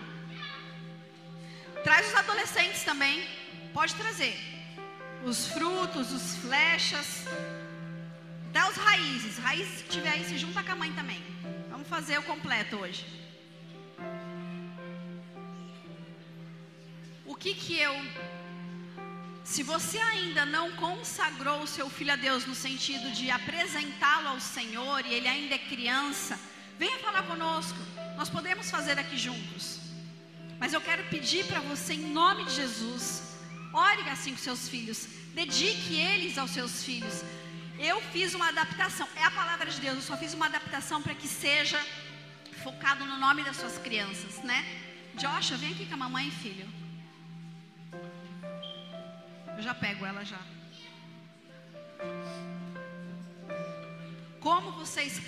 Traz 1.82 2.09
os 2.09 2.15
adolescentes 2.15 2.82
também. 2.85 3.27
Pode 3.73 3.94
trazer. 3.94 4.36
Os 5.24 5.48
frutos, 5.48 6.12
os 6.12 6.36
flechas. 6.36 7.24
Dá 8.52 8.69
os 8.69 8.77
raízes. 8.77 9.39
Raízes 9.39 9.82
que 9.82 9.89
tiver 9.89 10.11
aí, 10.11 10.24
se 10.24 10.39
junta 10.39 10.62
com 10.62 10.73
a 10.73 10.77
mãe 10.77 10.93
também. 10.93 11.23
Vamos 11.70 11.89
fazer 11.89 12.19
o 12.19 12.23
completo 12.23 12.77
hoje. 12.77 13.05
O 17.24 17.35
que 17.35 17.55
que 17.55 17.78
eu 17.78 17.94
se 19.51 19.65
você 19.65 19.98
ainda 19.98 20.47
não 20.47 20.70
consagrou 20.73 21.62
o 21.62 21.66
seu 21.66 21.90
filho 21.90 22.12
a 22.12 22.16
Deus 22.16 22.47
no 22.47 22.55
sentido 22.55 23.11
de 23.11 23.32
apresentá-lo 23.32 24.28
ao 24.28 24.40
Senhor 24.40 25.05
e 25.05 25.12
ele 25.12 25.27
ainda 25.27 25.57
é 25.57 25.59
criança, 25.59 26.39
venha 26.82 26.98
falar 26.98 27.24
conosco. 27.24 27.78
Nós 28.16 28.31
podemos 28.36 28.70
fazer 28.70 28.98
aqui 28.98 29.16
juntos. 29.27 29.65
Mas 30.59 30.73
eu 30.73 30.81
quero 30.81 31.02
pedir 31.15 31.43
para 31.51 31.61
você, 31.61 31.93
em 31.94 32.07
nome 32.20 32.43
de 32.47 32.55
Jesus, 32.61 33.02
ore 33.73 34.02
assim 34.15 34.32
com 34.32 34.39
seus 34.39 34.62
filhos, 34.69 35.07
dedique 35.40 35.94
eles 36.11 36.39
aos 36.39 36.52
seus 36.59 36.82
filhos. 36.82 37.16
Eu 37.78 38.01
fiz 38.12 38.35
uma 38.35 38.48
adaptação, 38.48 39.07
é 39.15 39.24
a 39.24 39.31
palavra 39.31 39.70
de 39.70 39.78
Deus, 39.81 39.97
eu 39.97 40.02
só 40.02 40.16
fiz 40.16 40.32
uma 40.35 40.47
adaptação 40.47 41.02
para 41.02 41.15
que 41.15 41.28
seja 41.28 41.81
focado 42.65 43.05
no 43.11 43.16
nome 43.19 43.43
das 43.43 43.57
suas 43.57 43.77
crianças, 43.78 44.43
né? 44.51 44.61
Joshua, 45.15 45.57
vem 45.59 45.73
aqui 45.73 45.86
com 45.86 45.94
a 45.94 46.02
mamãe, 46.05 46.31
filho. 46.31 46.66
Eu 49.57 49.62
já 49.62 49.74
pego 49.74 50.05
ela 50.11 50.24
já. 50.24 50.40
Como 54.40 54.73
vocês 54.73 55.20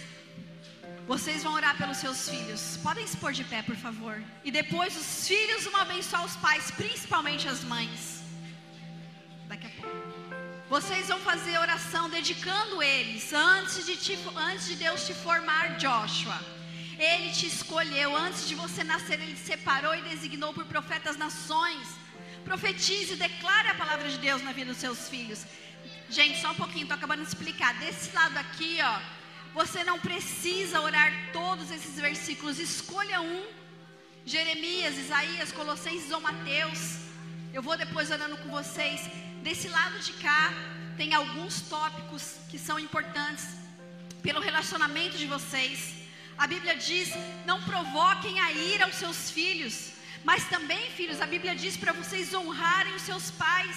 vocês 1.13 1.43
vão 1.47 1.53
orar 1.61 1.75
pelos 1.77 1.99
seus 1.99 2.21
filhos. 2.33 2.63
Podem 2.87 3.07
se 3.07 3.17
pôr 3.23 3.33
de 3.39 3.45
pé, 3.53 3.61
por 3.71 3.77
favor. 3.77 4.15
E 4.47 4.51
depois 4.51 4.93
os 5.03 5.11
filhos 5.31 5.65
vão 5.65 5.81
abençoar 5.87 6.23
os 6.29 6.37
pais, 6.45 6.71
principalmente 6.83 7.45
as 7.55 7.61
mães. 7.73 8.01
Daqui 9.51 9.67
a 9.67 9.73
pouco. 9.79 9.99
Vocês 10.75 11.09
vão 11.13 11.21
fazer 11.31 11.55
oração 11.59 12.05
dedicando 12.09 12.83
eles 12.83 13.31
antes 13.59 13.85
de, 13.89 13.97
te, 14.05 14.15
antes 14.51 14.67
de 14.71 14.77
Deus 14.85 15.07
te 15.07 15.15
formar, 15.27 15.65
Joshua. 15.85 16.39
Ele 17.11 17.31
te 17.39 17.47
escolheu 17.55 18.11
antes 18.17 18.49
de 18.49 18.55
você 18.55 18.83
nascer, 18.83 19.21
ele 19.21 19.35
te 19.35 19.47
separou 19.53 19.95
e 19.95 20.09
designou 20.13 20.55
por 20.55 20.65
profetas 20.65 21.19
nações. 21.25 21.87
Profetize, 22.51 23.17
declare 23.17 23.69
a 23.69 23.81
palavra 23.83 24.09
de 24.09 24.17
Deus 24.17 24.43
na 24.43 24.53
vida 24.53 24.71
dos 24.73 24.81
seus 24.87 25.11
filhos. 25.11 25.45
Gente, 26.09 26.41
só 26.41 26.53
um 26.53 26.61
pouquinho, 26.63 26.85
estou 26.85 26.97
acabando 26.97 27.23
de 27.23 27.29
explicar. 27.29 27.75
Desse 27.75 28.11
lado 28.19 28.39
aqui, 28.39 28.79
ó, 28.83 29.22
você 29.55 29.85
não 29.85 29.99
precisa 29.99 30.81
orar 30.81 31.13
todos 31.33 31.71
esses 31.71 31.97
versículos, 32.01 32.59
escolha 32.59 33.21
um. 33.21 33.45
Jeremias, 34.25 34.97
Isaías, 34.97 35.53
Colossenses 35.53 36.11
ou 36.11 36.21
Mateus. 36.21 36.99
Eu 37.53 37.63
vou 37.63 37.77
depois 37.77 38.11
orando 38.11 38.37
com 38.39 38.51
vocês. 38.51 39.01
Desse 39.43 39.69
lado 39.69 39.99
de 39.99 40.13
cá, 40.15 40.53
tem 40.97 41.13
alguns 41.13 41.63
tópicos 41.63 42.37
que 42.49 42.59
são 42.59 42.79
importantes 42.79 43.47
pelo 44.23 44.41
relacionamento 44.41 45.19
de 45.19 45.27
vocês. 45.27 45.95
A 46.39 46.47
Bíblia 46.47 46.77
diz: 46.77 47.11
não 47.45 47.61
provoquem 47.63 48.39
a 48.41 48.53
ira 48.53 48.85
aos 48.85 48.95
seus 48.95 49.31
filhos. 49.31 49.93
Mas 50.25 50.49
também, 50.49 50.91
filhos, 50.93 51.21
a 51.21 51.27
Bíblia 51.27 51.55
diz 51.55 51.77
para 51.77 51.93
vocês 51.93 52.33
honrarem 52.33 52.95
os 52.95 53.03
seus 53.03 53.31
pais. 53.33 53.77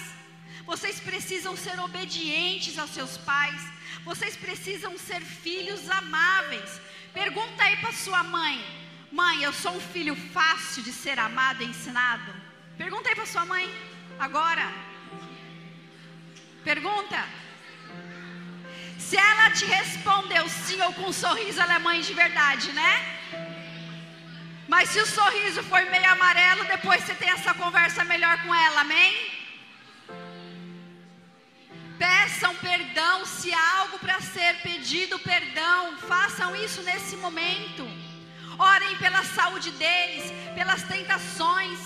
Vocês 0.66 0.98
precisam 0.98 1.56
ser 1.56 1.78
obedientes 1.78 2.78
aos 2.78 2.90
seus 2.90 3.16
pais. 3.18 3.60
Vocês 4.04 4.36
precisam 4.36 4.92
ser 4.98 5.20
filhos 5.20 5.88
amáveis. 5.88 6.80
Pergunta 7.12 7.62
aí 7.64 7.76
para 7.76 7.92
sua 7.92 8.22
mãe: 8.22 8.56
Mãe, 9.20 9.42
eu 9.42 9.52
sou 9.52 9.72
um 9.76 9.80
filho 9.94 10.16
fácil 10.36 10.82
de 10.82 10.92
ser 10.92 11.18
amado 11.18 11.62
e 11.62 11.66
ensinado? 11.66 12.30
Pergunta 12.76 13.08
aí 13.08 13.14
para 13.14 13.26
sua 13.26 13.46
mãe 13.46 13.66
agora. 14.18 14.66
Pergunta. 16.64 17.20
Se 18.98 19.16
ela 19.16 19.50
te 19.50 19.64
respondeu 19.64 20.48
sim 20.48 20.80
ou 20.82 20.92
com 20.94 21.08
um 21.10 21.12
sorriso, 21.12 21.60
ela 21.60 21.74
é 21.74 21.78
mãe 21.78 22.00
de 22.00 22.12
verdade, 22.12 22.72
né? 22.72 22.92
Mas 24.66 24.88
se 24.88 24.98
o 25.00 25.06
sorriso 25.06 25.62
for 25.62 25.80
meio 25.86 26.10
amarelo, 26.10 26.64
depois 26.64 27.04
você 27.04 27.14
tem 27.14 27.30
essa 27.30 27.54
conversa 27.54 28.02
melhor 28.02 28.36
com 28.42 28.52
ela, 28.52 28.80
amém? 28.80 29.45
Peçam 31.98 32.54
perdão 32.56 33.24
se 33.24 33.52
há 33.52 33.78
algo 33.78 33.98
para 33.98 34.20
ser 34.20 34.60
pedido 34.62 35.18
perdão. 35.18 35.96
Façam 35.98 36.54
isso 36.56 36.82
nesse 36.82 37.16
momento. 37.16 37.84
Orem 38.58 38.96
pela 38.96 39.22
saúde 39.24 39.70
deles, 39.72 40.30
pelas 40.54 40.82
tentações. 40.82 41.78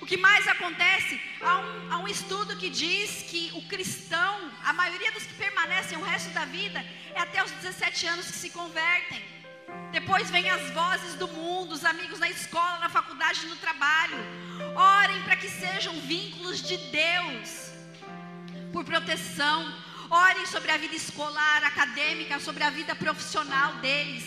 O 0.00 0.06
que 0.06 0.16
mais 0.16 0.46
acontece? 0.46 1.20
Há 1.40 1.58
um, 1.58 1.92
há 1.92 1.98
um, 1.98 2.08
estudo 2.08 2.56
que 2.56 2.70
diz 2.70 3.22
que 3.22 3.50
o 3.54 3.62
cristão, 3.66 4.50
a 4.64 4.72
maioria 4.72 5.10
dos 5.10 5.24
que 5.24 5.34
permanecem 5.34 5.98
o 5.98 6.02
resto 6.02 6.30
da 6.30 6.44
vida, 6.44 6.84
é 7.14 7.20
até 7.20 7.42
os 7.42 7.50
17 7.50 8.06
anos 8.06 8.26
que 8.26 8.36
se 8.36 8.50
convertem. 8.50 9.24
Depois 9.90 10.30
vem 10.30 10.48
as 10.48 10.70
vozes 10.70 11.14
do 11.14 11.26
mundo, 11.26 11.72
os 11.72 11.84
amigos 11.84 12.20
na 12.20 12.30
escola, 12.30 12.78
na 12.78 12.88
faculdade, 12.88 13.46
no 13.46 13.56
trabalho. 13.56 14.16
Orem 14.76 15.22
para 15.24 15.36
que 15.36 15.48
sejam 15.48 15.98
vínculos 16.00 16.62
de 16.62 16.76
Deus 16.76 17.65
por 18.76 18.84
proteção. 18.84 19.58
Ore 20.10 20.46
sobre 20.46 20.70
a 20.70 20.76
vida 20.76 20.94
escolar, 20.94 21.64
acadêmica, 21.64 22.38
sobre 22.38 22.62
a 22.62 22.68
vida 22.78 22.94
profissional 22.94 23.70
deles. 23.84 24.26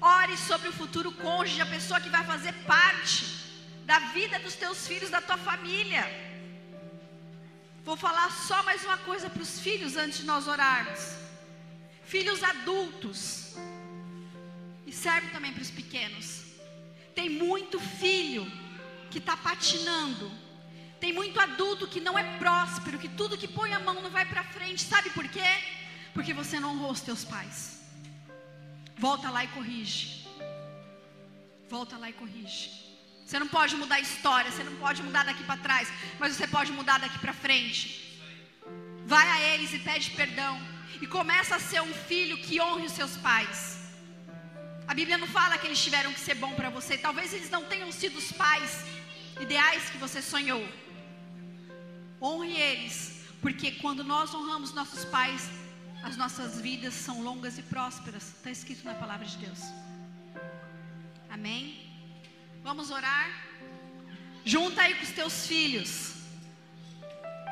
Ore 0.00 0.36
sobre 0.36 0.68
o 0.68 0.72
futuro 0.80 1.10
cônjuge, 1.10 1.60
a 1.60 1.66
pessoa 1.66 2.00
que 2.00 2.08
vai 2.16 2.24
fazer 2.24 2.52
parte 2.74 3.24
da 3.90 3.98
vida 4.16 4.38
dos 4.38 4.54
teus 4.54 4.86
filhos, 4.86 5.10
da 5.10 5.20
tua 5.20 5.36
família. 5.36 6.04
Vou 7.84 7.96
falar 7.96 8.30
só 8.30 8.62
mais 8.62 8.84
uma 8.84 8.98
coisa 8.98 9.28
para 9.28 9.42
os 9.42 9.58
filhos 9.66 9.96
antes 9.96 10.18
de 10.18 10.26
nós 10.26 10.46
orarmos. 10.46 11.02
Filhos 12.04 12.40
adultos. 12.44 13.56
E 14.86 14.92
serve 14.92 15.28
também 15.30 15.52
para 15.52 15.62
os 15.62 15.72
pequenos. 15.72 16.44
Tem 17.16 17.28
muito 17.28 17.80
filho 17.80 18.46
que 19.10 19.18
está 19.18 19.36
patinando 19.36 20.30
tem 21.00 21.12
muito 21.12 21.38
adulto 21.40 21.86
que 21.86 22.00
não 22.00 22.18
é 22.18 22.24
próspero, 22.38 22.98
que 22.98 23.08
tudo 23.08 23.38
que 23.38 23.48
põe 23.48 23.72
a 23.72 23.80
mão 23.80 24.00
não 24.02 24.10
vai 24.10 24.24
para 24.26 24.44
frente. 24.44 24.82
Sabe 24.82 25.10
por 25.10 25.26
quê? 25.28 25.50
Porque 26.12 26.32
você 26.32 26.58
não 26.58 26.72
honrou 26.72 26.92
os 26.92 27.00
teus 27.00 27.24
pais. 27.24 27.80
Volta 28.96 29.30
lá 29.30 29.44
e 29.44 29.48
corrige. 29.48 30.26
Volta 31.68 31.96
lá 31.96 32.10
e 32.10 32.12
corrige. 32.12 32.66
Você 33.24 33.38
não 33.38 33.46
pode 33.46 33.76
mudar 33.76 33.96
a 33.96 34.00
história, 34.00 34.50
você 34.50 34.64
não 34.64 34.76
pode 34.76 35.02
mudar 35.02 35.24
daqui 35.24 35.44
para 35.44 35.64
trás, 35.66 35.88
mas 36.18 36.34
você 36.34 36.46
pode 36.46 36.72
mudar 36.72 36.98
daqui 36.98 37.18
para 37.18 37.32
frente. 37.32 37.80
Vai 39.04 39.26
a 39.30 39.40
eles 39.52 39.72
e 39.72 39.78
pede 39.78 40.10
perdão. 40.10 40.54
E 41.00 41.06
começa 41.06 41.54
a 41.56 41.60
ser 41.60 41.80
um 41.82 41.94
filho 42.10 42.38
que 42.38 42.60
honre 42.60 42.86
os 42.86 42.92
seus 42.92 43.16
pais. 43.18 43.78
A 44.86 44.94
Bíblia 44.94 45.18
não 45.18 45.26
fala 45.28 45.58
que 45.58 45.66
eles 45.66 45.82
tiveram 45.86 46.12
que 46.12 46.20
ser 46.20 46.34
bom 46.34 46.54
para 46.54 46.70
você. 46.70 46.96
Talvez 46.96 47.32
eles 47.32 47.50
não 47.50 47.64
tenham 47.66 47.92
sido 47.92 48.16
os 48.16 48.32
pais 48.32 48.82
ideais 49.38 49.90
que 49.90 49.98
você 49.98 50.20
sonhou. 50.22 50.66
Honre 52.20 52.52
eles, 52.56 53.24
porque 53.40 53.72
quando 53.72 54.02
nós 54.02 54.34
honramos 54.34 54.72
nossos 54.72 55.04
pais, 55.04 55.48
as 56.02 56.16
nossas 56.16 56.60
vidas 56.60 56.94
são 56.94 57.22
longas 57.22 57.58
e 57.58 57.62
prósperas. 57.62 58.24
Está 58.36 58.50
escrito 58.50 58.84
na 58.84 58.94
palavra 58.94 59.26
de 59.26 59.36
Deus. 59.36 59.60
Amém? 61.30 61.62
Vamos 62.62 62.90
orar? 62.90 63.30
Junta 64.44 64.82
aí 64.82 64.94
com 64.94 65.02
os 65.02 65.10
teus 65.10 65.46
filhos. 65.46 66.14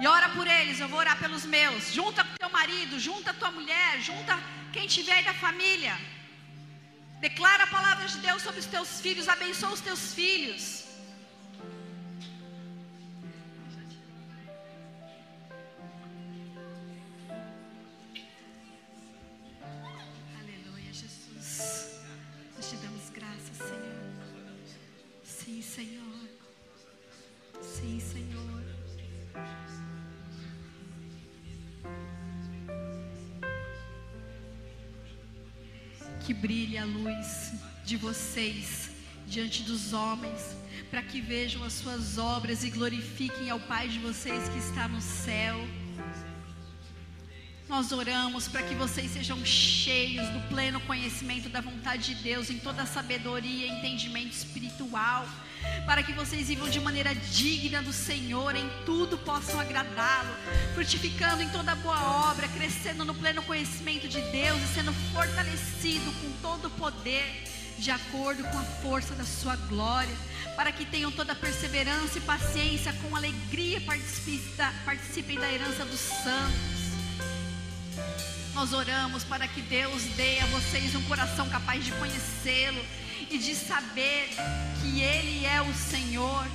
E 0.00 0.06
ora 0.06 0.28
por 0.30 0.46
eles, 0.46 0.80
eu 0.80 0.88
vou 0.88 0.98
orar 0.98 1.18
pelos 1.18 1.44
meus. 1.44 1.92
Junta 1.92 2.24
com 2.24 2.34
teu 2.36 2.50
marido, 2.50 2.98
junta 2.98 3.32
tua 3.34 3.50
mulher, 3.50 4.00
junta 4.00 4.38
quem 4.72 4.86
tiver 4.86 5.12
aí 5.12 5.24
da 5.24 5.34
família. 5.34 5.96
Declara 7.20 7.64
a 7.64 7.66
palavra 7.68 8.06
de 8.06 8.18
Deus 8.18 8.42
sobre 8.42 8.60
os 8.60 8.66
teus 8.66 9.00
filhos, 9.00 9.28
abençoa 9.28 9.70
os 9.70 9.80
teus 9.80 10.12
filhos. 10.12 10.85
Brilhe 36.40 36.78
a 36.78 36.84
luz 36.84 37.52
de 37.84 37.96
vocês 37.96 38.90
diante 39.26 39.62
dos 39.62 39.92
homens, 39.92 40.56
para 40.90 41.02
que 41.02 41.20
vejam 41.20 41.64
as 41.64 41.72
suas 41.72 42.18
obras 42.18 42.62
e 42.64 42.70
glorifiquem 42.70 43.50
ao 43.50 43.58
Pai 43.60 43.88
de 43.88 43.98
vocês 43.98 44.48
que 44.48 44.58
está 44.58 44.86
no 44.86 45.00
céu. 45.00 45.56
Nós 47.68 47.90
oramos 47.90 48.46
para 48.46 48.62
que 48.62 48.76
vocês 48.76 49.10
sejam 49.10 49.44
cheios 49.44 50.28
do 50.28 50.40
pleno 50.48 50.80
conhecimento 50.82 51.48
da 51.48 51.60
vontade 51.60 52.14
de 52.14 52.22
Deus, 52.22 52.48
em 52.48 52.60
toda 52.60 52.82
a 52.82 52.86
sabedoria 52.86 53.66
e 53.66 53.70
entendimento 53.70 54.30
espiritual, 54.32 55.26
para 55.84 56.00
que 56.00 56.12
vocês 56.12 56.46
vivam 56.46 56.68
de 56.68 56.78
maneira 56.78 57.12
digna 57.12 57.82
do 57.82 57.92
Senhor, 57.92 58.54
em 58.54 58.70
tudo 58.84 59.18
possam 59.18 59.58
agradá-lo, 59.58 60.32
frutificando 60.74 61.42
em 61.42 61.48
toda 61.48 61.74
boa 61.74 62.30
obra, 62.30 62.46
crescendo 62.48 63.04
no 63.04 63.14
pleno 63.14 63.42
conhecimento 63.42 64.06
de 64.06 64.20
Deus 64.20 64.62
e 64.62 64.74
sendo 64.74 64.92
fortalecido 65.12 66.12
com 66.20 66.30
todo 66.40 66.68
o 66.68 66.70
poder, 66.70 67.24
de 67.80 67.90
acordo 67.90 68.44
com 68.44 68.58
a 68.58 68.64
força 68.80 69.12
da 69.16 69.24
Sua 69.24 69.56
glória, 69.56 70.14
para 70.54 70.70
que 70.70 70.84
tenham 70.84 71.10
toda 71.10 71.34
perseverança 71.34 72.16
e 72.16 72.20
paciência, 72.20 72.92
com 73.02 73.16
alegria 73.16 73.80
participem 73.80 75.36
da 75.36 75.52
herança 75.52 75.84
dos 75.84 75.98
santos 75.98 76.75
nós 78.56 78.72
oramos 78.72 79.22
para 79.22 79.46
que 79.46 79.60
Deus 79.60 80.02
dê 80.16 80.40
a 80.40 80.46
vocês 80.46 80.94
um 80.94 81.02
coração 81.02 81.46
capaz 81.50 81.84
de 81.84 81.92
conhecê-lo 81.92 82.82
e 83.30 83.36
de 83.36 83.54
saber 83.54 84.30
que 84.80 85.02
Ele 85.02 85.44
é 85.44 85.60
o 85.60 85.74
Senhor. 85.74 86.46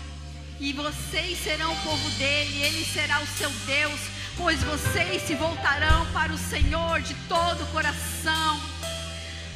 E 0.60 0.74
vocês 0.74 1.38
serão 1.44 1.72
o 1.72 1.82
povo 1.84 2.10
dele, 2.18 2.60
Ele 2.64 2.84
será 2.84 3.22
o 3.22 3.28
seu 3.38 3.52
Deus, 3.68 4.00
pois 4.36 4.64
vocês 4.64 5.22
se 5.28 5.36
voltarão 5.36 6.12
para 6.12 6.34
o 6.34 6.38
Senhor 6.40 7.02
de 7.02 7.14
todo 7.30 7.62
o 7.66 7.68
coração. 7.68 8.60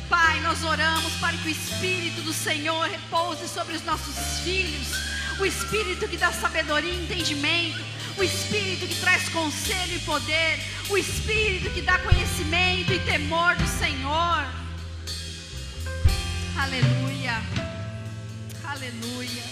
Pai, 0.08 0.40
nós 0.42 0.64
oramos 0.64 1.14
para 1.14 1.36
que 1.38 1.48
o 1.48 1.52
Espírito 1.52 2.22
do 2.22 2.32
Senhor 2.32 2.88
repouse 2.88 3.48
sobre 3.48 3.76
os 3.76 3.84
nossos 3.84 4.42
filhos, 4.42 4.88
o 5.40 5.46
Espírito 5.48 6.08
que 6.08 6.16
dá 6.16 6.32
sabedoria 6.32 6.94
e 6.94 7.06
entendimento, 7.06 7.84
o 8.18 8.24
Espírito 8.24 8.88
que 8.88 8.96
traz 8.96 9.28
conselho 9.30 9.96
e 9.96 10.00
poder, 10.00 10.60
o 10.90 10.98
Espírito 10.98 11.70
que 11.72 11.82
dá 11.82 12.00
conhecimento 12.00 12.94
e 12.94 13.00
temor 13.00 13.56
do 13.56 13.68
Senhor. 13.68 14.46
Aleluia, 16.58 17.42
aleluia. 18.64 19.44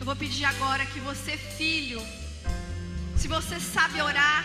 Eu 0.00 0.06
vou 0.06 0.16
pedir 0.16 0.44
agora 0.44 0.84
que 0.86 0.98
você, 1.00 1.36
filho, 1.36 2.02
se 3.16 3.28
você 3.28 3.60
sabe 3.60 4.00
orar, 4.00 4.44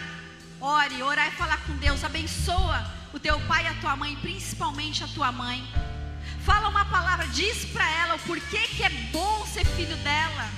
ore, 0.60 1.02
orar 1.02 1.30
e 1.30 1.32
falar 1.32 1.58
com 1.66 1.76
Deus, 1.78 2.04
abençoa 2.04 2.86
o 3.14 3.20
teu 3.20 3.40
pai 3.48 3.64
e 3.64 3.68
a 3.68 3.74
tua 3.76 3.96
mãe, 3.96 4.16
principalmente 4.18 5.04
a 5.04 5.08
tua 5.08 5.32
mãe. 5.32 5.68
Fala 6.48 6.70
uma 6.70 6.86
palavra, 6.86 7.28
diz 7.28 7.66
para 7.74 7.86
ela 8.02 8.16
o 8.16 8.20
porquê 8.20 8.60
que 8.70 8.82
é 8.82 8.90
bom 9.12 9.46
ser 9.46 9.66
filho 9.66 9.98
dela. 9.98 10.50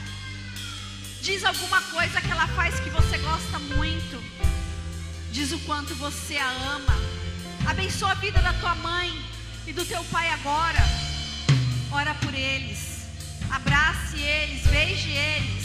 Diz 1.19 1.43
alguma 1.43 1.81
coisa 1.81 2.21
que 2.21 2.29
ela 2.29 2.45
faz 2.49 2.79
que 2.79 2.91
você 2.91 3.17
gosta 3.17 3.57
muito. 3.57 4.23
Diz 5.31 5.51
o 5.51 5.57
quanto 5.61 5.95
você 5.95 6.37
a 6.37 6.47
ama. 6.75 6.93
Abençoa 7.67 8.11
a 8.11 8.21
vida 8.25 8.39
da 8.39 8.53
tua 8.53 8.75
mãe 8.75 9.09
e 9.65 9.73
do 9.73 9.83
teu 9.83 10.03
pai 10.11 10.29
agora. 10.29 10.83
Ora 11.91 12.13
por 12.13 12.35
eles. 12.35 13.07
Abrace 13.49 14.19
eles, 14.19 14.67
beije 14.67 15.09
eles. 15.09 15.58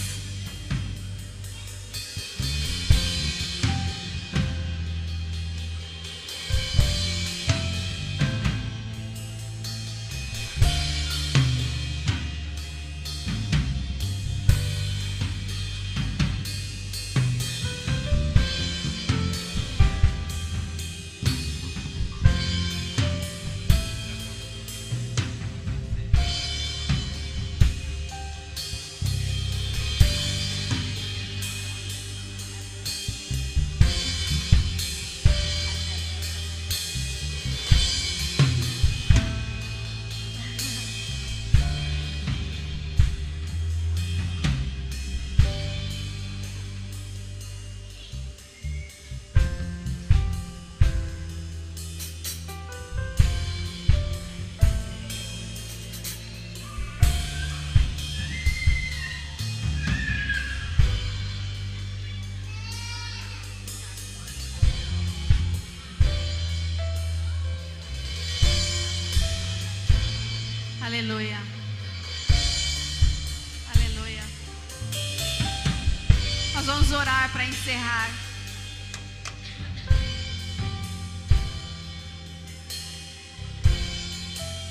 Encerrar. 77.45 78.11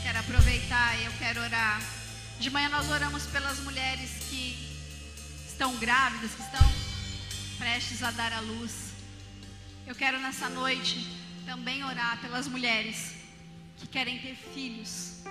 Quero 0.04 0.20
aproveitar 0.20 1.00
e 1.00 1.06
eu 1.06 1.12
quero 1.14 1.42
orar. 1.42 1.82
De 2.40 2.50
manhã 2.50 2.70
nós 2.70 2.90
oramos 2.90 3.26
pelas 3.28 3.60
mulheres 3.60 4.12
que 4.30 4.58
estão 5.48 5.76
grávidas, 5.78 6.32
que 6.32 6.42
estão 6.42 6.74
prestes 7.58 8.04
a 8.04 8.12
dar 8.12 8.34
à 8.34 8.40
luz. 8.40 8.92
Eu 9.86 9.96
quero 9.96 10.20
nessa 10.20 10.50
noite 10.50 11.08
também 11.46 11.84
orar 11.84 12.20
pelas 12.22 12.48
mulheres 12.48 13.14
que 13.78 13.88
querem 13.88 14.20
ter 14.20 14.36
filhos 14.36 15.24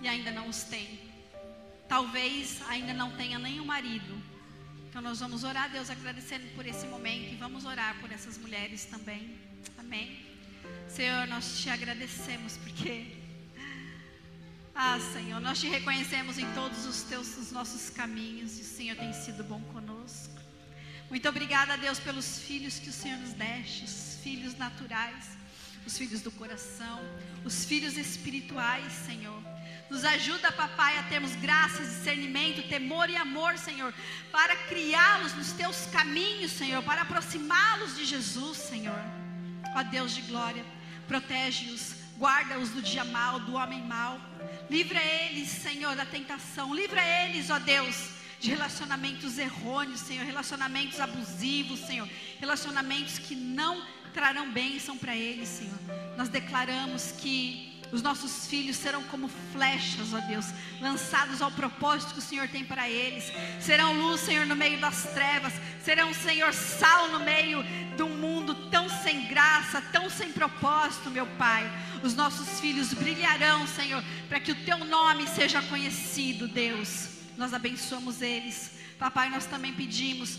e 0.00 0.08
ainda 0.08 0.30
não 0.30 0.48
os 0.48 0.62
tem. 0.64 1.00
Talvez 1.88 2.60
ainda 2.68 2.92
não 2.92 3.10
tenha 3.12 3.38
nenhum 3.38 3.64
marido. 3.64 4.27
Então 4.98 5.10
nós 5.10 5.20
vamos 5.20 5.44
orar 5.44 5.66
a 5.66 5.68
Deus 5.68 5.90
agradecendo 5.90 6.44
por 6.56 6.66
esse 6.66 6.84
momento 6.88 7.32
e 7.32 7.36
vamos 7.36 7.64
orar 7.64 7.96
por 8.00 8.10
essas 8.10 8.36
mulheres 8.36 8.84
também. 8.84 9.38
Amém. 9.78 10.26
Senhor, 10.88 11.24
nós 11.28 11.60
te 11.60 11.70
agradecemos 11.70 12.56
porque 12.56 13.06
ah, 14.74 14.98
Senhor, 15.12 15.40
nós 15.40 15.60
te 15.60 15.68
reconhecemos 15.68 16.36
em 16.36 16.52
todos 16.52 16.84
os 16.84 17.02
teus 17.02 17.38
os 17.38 17.52
nossos 17.52 17.90
caminhos 17.90 18.58
e 18.58 18.62
o 18.62 18.64
Senhor 18.64 18.96
tem 18.96 19.12
sido 19.12 19.44
bom 19.44 19.60
conosco. 19.72 20.34
Muito 21.08 21.28
obrigada, 21.28 21.78
Deus, 21.78 22.00
pelos 22.00 22.40
filhos 22.40 22.80
que 22.80 22.88
o 22.88 22.92
Senhor 22.92 23.20
nos 23.20 23.34
deste, 23.34 23.84
os 23.84 24.18
filhos 24.20 24.56
naturais, 24.56 25.26
os 25.86 25.96
filhos 25.96 26.22
do 26.22 26.32
coração, 26.32 26.98
os 27.44 27.64
filhos 27.64 27.96
espirituais, 27.96 28.92
Senhor. 29.06 29.40
Nos 29.90 30.04
ajuda, 30.04 30.52
papai, 30.52 30.98
a 30.98 31.02
termos 31.04 31.34
graça, 31.36 31.82
discernimento, 31.82 32.68
temor 32.68 33.08
e 33.08 33.16
amor, 33.16 33.56
Senhor, 33.56 33.94
para 34.30 34.54
criá-los 34.54 35.34
nos 35.34 35.52
teus 35.52 35.86
caminhos, 35.86 36.52
Senhor, 36.52 36.82
para 36.82 37.02
aproximá-los 37.02 37.96
de 37.96 38.04
Jesus, 38.04 38.58
Senhor. 38.58 39.00
Ó 39.74 39.82
Deus 39.84 40.14
de 40.14 40.22
glória, 40.22 40.64
protege-os, 41.06 41.94
guarda-os 42.18 42.70
do 42.70 42.82
dia 42.82 43.04
mal, 43.04 43.40
do 43.40 43.54
homem 43.54 43.82
mal. 43.82 44.20
Livra 44.68 45.02
eles, 45.02 45.48
Senhor, 45.48 45.96
da 45.96 46.04
tentação. 46.04 46.74
Livra 46.74 47.02
eles, 47.02 47.48
ó 47.48 47.58
Deus, 47.58 48.10
de 48.38 48.50
relacionamentos 48.50 49.38
errôneos, 49.38 50.00
Senhor, 50.00 50.26
relacionamentos 50.26 51.00
abusivos, 51.00 51.80
Senhor, 51.80 52.08
relacionamentos 52.38 53.18
que 53.18 53.34
não 53.34 53.82
trarão 54.12 54.50
bênção 54.50 54.98
para 54.98 55.16
eles, 55.16 55.48
Senhor. 55.48 55.78
Nós 56.16 56.28
declaramos 56.28 57.12
que 57.12 57.77
os 57.92 58.02
nossos 58.02 58.46
filhos 58.46 58.76
serão 58.76 59.02
como 59.04 59.28
flechas, 59.52 60.12
ó 60.12 60.20
Deus, 60.20 60.46
lançados 60.80 61.40
ao 61.40 61.50
propósito 61.50 62.12
que 62.12 62.18
o 62.18 62.22
Senhor 62.22 62.48
tem 62.48 62.64
para 62.64 62.88
eles. 62.88 63.32
Serão 63.60 63.92
luz, 63.92 64.20
Senhor, 64.20 64.46
no 64.46 64.54
meio 64.54 64.78
das 64.78 65.04
trevas. 65.14 65.52
Serão, 65.82 66.12
Senhor, 66.12 66.52
sal 66.52 67.08
no 67.08 67.20
meio 67.20 67.62
de 67.96 68.02
um 68.02 68.16
mundo 68.16 68.54
tão 68.70 68.88
sem 68.88 69.26
graça, 69.26 69.80
tão 69.92 70.10
sem 70.10 70.32
propósito, 70.32 71.10
meu 71.10 71.26
Pai. 71.38 71.64
Os 72.02 72.14
nossos 72.14 72.60
filhos 72.60 72.92
brilharão, 72.92 73.66
Senhor, 73.66 74.02
para 74.28 74.40
que 74.40 74.52
o 74.52 74.64
teu 74.64 74.78
nome 74.84 75.26
seja 75.26 75.62
conhecido, 75.62 76.46
Deus. 76.46 77.08
Nós 77.36 77.54
abençoamos 77.54 78.20
eles. 78.20 78.72
Papai, 78.98 79.30
nós 79.30 79.46
também 79.46 79.72
pedimos 79.72 80.38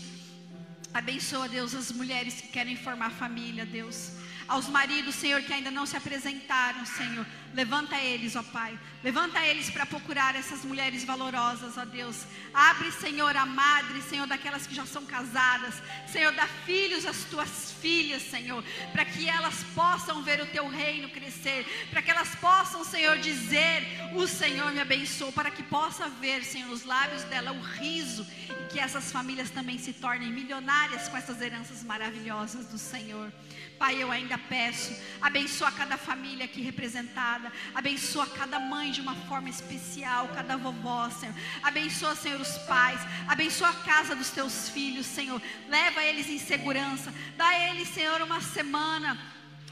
Abençoa, 0.92 1.48
Deus, 1.48 1.72
as 1.72 1.92
mulheres 1.92 2.40
que 2.40 2.48
querem 2.48 2.74
formar 2.76 3.10
família, 3.10 3.64
Deus. 3.64 4.10
Aos 4.48 4.68
maridos, 4.68 5.14
Senhor, 5.14 5.40
que 5.42 5.52
ainda 5.52 5.70
não 5.70 5.86
se 5.86 5.96
apresentaram, 5.96 6.84
Senhor. 6.84 7.24
Levanta 7.52 7.96
eles, 7.96 8.36
ó 8.36 8.42
Pai. 8.42 8.78
Levanta 9.02 9.44
eles 9.44 9.70
para 9.70 9.84
procurar 9.86 10.36
essas 10.36 10.64
mulheres 10.64 11.04
valorosas, 11.04 11.76
ó 11.76 11.84
Deus. 11.84 12.24
Abre, 12.54 12.92
Senhor, 12.92 13.34
a 13.36 13.44
madre, 13.44 14.02
Senhor, 14.02 14.26
daquelas 14.26 14.66
que 14.66 14.74
já 14.74 14.86
são 14.86 15.04
casadas. 15.04 15.74
Senhor, 16.06 16.32
dá 16.32 16.46
filhos 16.46 17.04
às 17.04 17.24
tuas 17.24 17.72
filhas, 17.80 18.22
Senhor. 18.22 18.62
Para 18.92 19.04
que 19.04 19.28
elas 19.28 19.64
possam 19.74 20.22
ver 20.22 20.40
o 20.40 20.46
teu 20.46 20.68
reino 20.68 21.08
crescer. 21.08 21.66
Para 21.90 22.02
que 22.02 22.10
elas 22.10 22.34
possam, 22.36 22.84
Senhor, 22.84 23.18
dizer: 23.18 23.86
O 24.14 24.26
Senhor 24.28 24.70
me 24.72 24.80
abençoou. 24.80 25.32
Para 25.32 25.50
que 25.50 25.62
possa 25.62 26.08
ver, 26.08 26.44
Senhor, 26.44 26.68
nos 26.68 26.84
lábios 26.84 27.24
dela 27.24 27.52
o 27.52 27.60
riso. 27.60 28.26
E 28.48 28.72
que 28.72 28.78
essas 28.78 29.10
famílias 29.10 29.50
também 29.50 29.78
se 29.78 29.92
tornem 29.92 30.32
milionárias 30.32 31.08
com 31.08 31.16
essas 31.16 31.40
heranças 31.40 31.82
maravilhosas 31.82 32.66
do 32.66 32.78
Senhor. 32.78 33.32
Pai, 33.80 33.96
eu 33.96 34.12
ainda 34.12 34.36
peço, 34.36 34.94
abençoa 35.22 35.72
cada 35.72 35.96
família 35.96 36.44
aqui 36.44 36.60
representada, 36.60 37.39
abençoa 37.74 38.26
cada 38.26 38.58
mãe 38.58 38.90
de 38.90 39.00
uma 39.00 39.14
forma 39.14 39.48
especial, 39.48 40.28
cada 40.28 40.56
vovó, 40.56 41.08
Senhor. 41.10 41.34
Abençoa, 41.62 42.14
Senhor, 42.14 42.40
os 42.40 42.58
pais, 42.58 43.00
abençoa 43.28 43.70
a 43.70 43.74
casa 43.74 44.14
dos 44.16 44.30
teus 44.30 44.68
filhos, 44.68 45.06
Senhor. 45.06 45.40
Leva 45.68 46.02
eles 46.02 46.28
em 46.28 46.38
segurança, 46.38 47.12
dá 47.36 47.46
a 47.48 47.70
eles, 47.70 47.88
Senhor, 47.88 48.20
uma 48.22 48.40
semana 48.40 49.18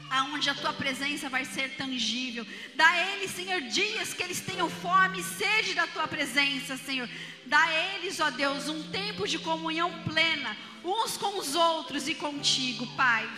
aonde 0.09 0.49
a 0.49 0.55
tua 0.55 0.73
presença 0.73 1.29
vai 1.29 1.45
ser 1.45 1.75
tangível. 1.75 2.45
Dá 2.75 2.87
a 2.87 3.13
eles, 3.13 3.31
Senhor, 3.31 3.61
dias 3.61 4.13
que 4.13 4.23
eles 4.23 4.41
tenham 4.41 4.69
fome 4.69 5.19
e 5.19 5.23
sede 5.23 5.73
da 5.73 5.85
tua 5.87 6.07
presença, 6.07 6.77
Senhor. 6.77 7.07
Dá 7.45 7.63
a 7.63 7.73
eles, 7.95 8.19
ó 8.19 8.29
Deus, 8.29 8.67
um 8.67 8.83
tempo 8.89 9.27
de 9.27 9.39
comunhão 9.39 9.91
plena, 10.03 10.57
uns 10.83 11.17
com 11.17 11.39
os 11.39 11.55
outros 11.55 12.07
e 12.07 12.15
contigo, 12.15 12.87
Pai. 12.95 13.29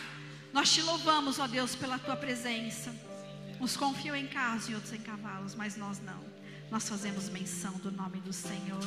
Nós 0.53 0.71
te 0.73 0.81
louvamos, 0.81 1.39
ó 1.39 1.47
Deus, 1.47 1.75
pela 1.75 1.99
tua 1.99 2.15
presença. 2.15 3.10
Uns 3.61 3.77
confiam 3.77 4.15
em 4.15 4.25
carros 4.25 4.67
e 4.67 4.73
outros 4.73 4.91
em 4.91 4.97
cavalos, 4.97 5.53
mas 5.53 5.77
nós 5.77 6.01
não. 6.01 6.19
Nós 6.71 6.89
fazemos 6.89 7.29
menção 7.29 7.73
do 7.73 7.91
nome 7.91 8.19
do 8.19 8.33
Senhor. 8.33 8.83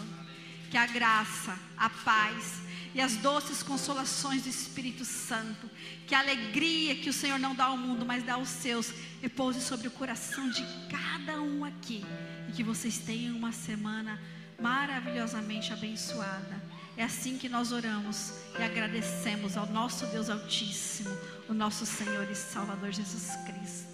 Que 0.68 0.76
a 0.76 0.84
graça, 0.84 1.56
a 1.76 1.88
paz 1.88 2.60
e 2.92 3.01
as 3.01 3.16
doces 3.18 3.62
consolações 3.62 4.42
do 4.42 4.48
Espírito 4.48 5.05
Santo, 5.05 5.70
que 6.09 6.14
a 6.14 6.18
alegria 6.18 6.96
que 6.96 7.09
o 7.09 7.12
Senhor 7.12 7.38
não 7.38 7.55
dá 7.55 7.66
ao 7.66 7.76
mundo, 7.76 8.05
mas 8.05 8.24
dá 8.24 8.34
aos 8.34 8.48
seus, 8.48 8.92
repouse 9.22 9.60
sobre 9.60 9.86
o 9.86 9.92
coração 9.92 10.51
de 10.51 10.64
cada 10.90 11.40
um 11.40 11.64
aqui. 11.64 12.05
E 12.48 12.52
que 12.52 12.64
vocês 12.64 12.98
tenham 12.98 13.36
uma 13.36 13.52
semana 13.52 14.20
maravilhosamente 14.60 15.72
abençoada. 15.72 16.60
É 16.96 17.05
assim 17.05 17.38
que 17.38 17.48
nós 17.48 17.70
oramos 17.70 18.32
e 18.59 18.62
agradecemos 18.62 19.56
ao 19.56 19.66
nosso 19.66 20.05
Deus 20.06 20.28
Altíssimo, 20.28 21.16
o 21.48 21.55
nosso 21.55 21.86
Senhor 21.86 22.28
e 22.28 22.34
Salvador 22.34 22.90
Jesus 22.90 23.36
Cristo. 23.46 23.93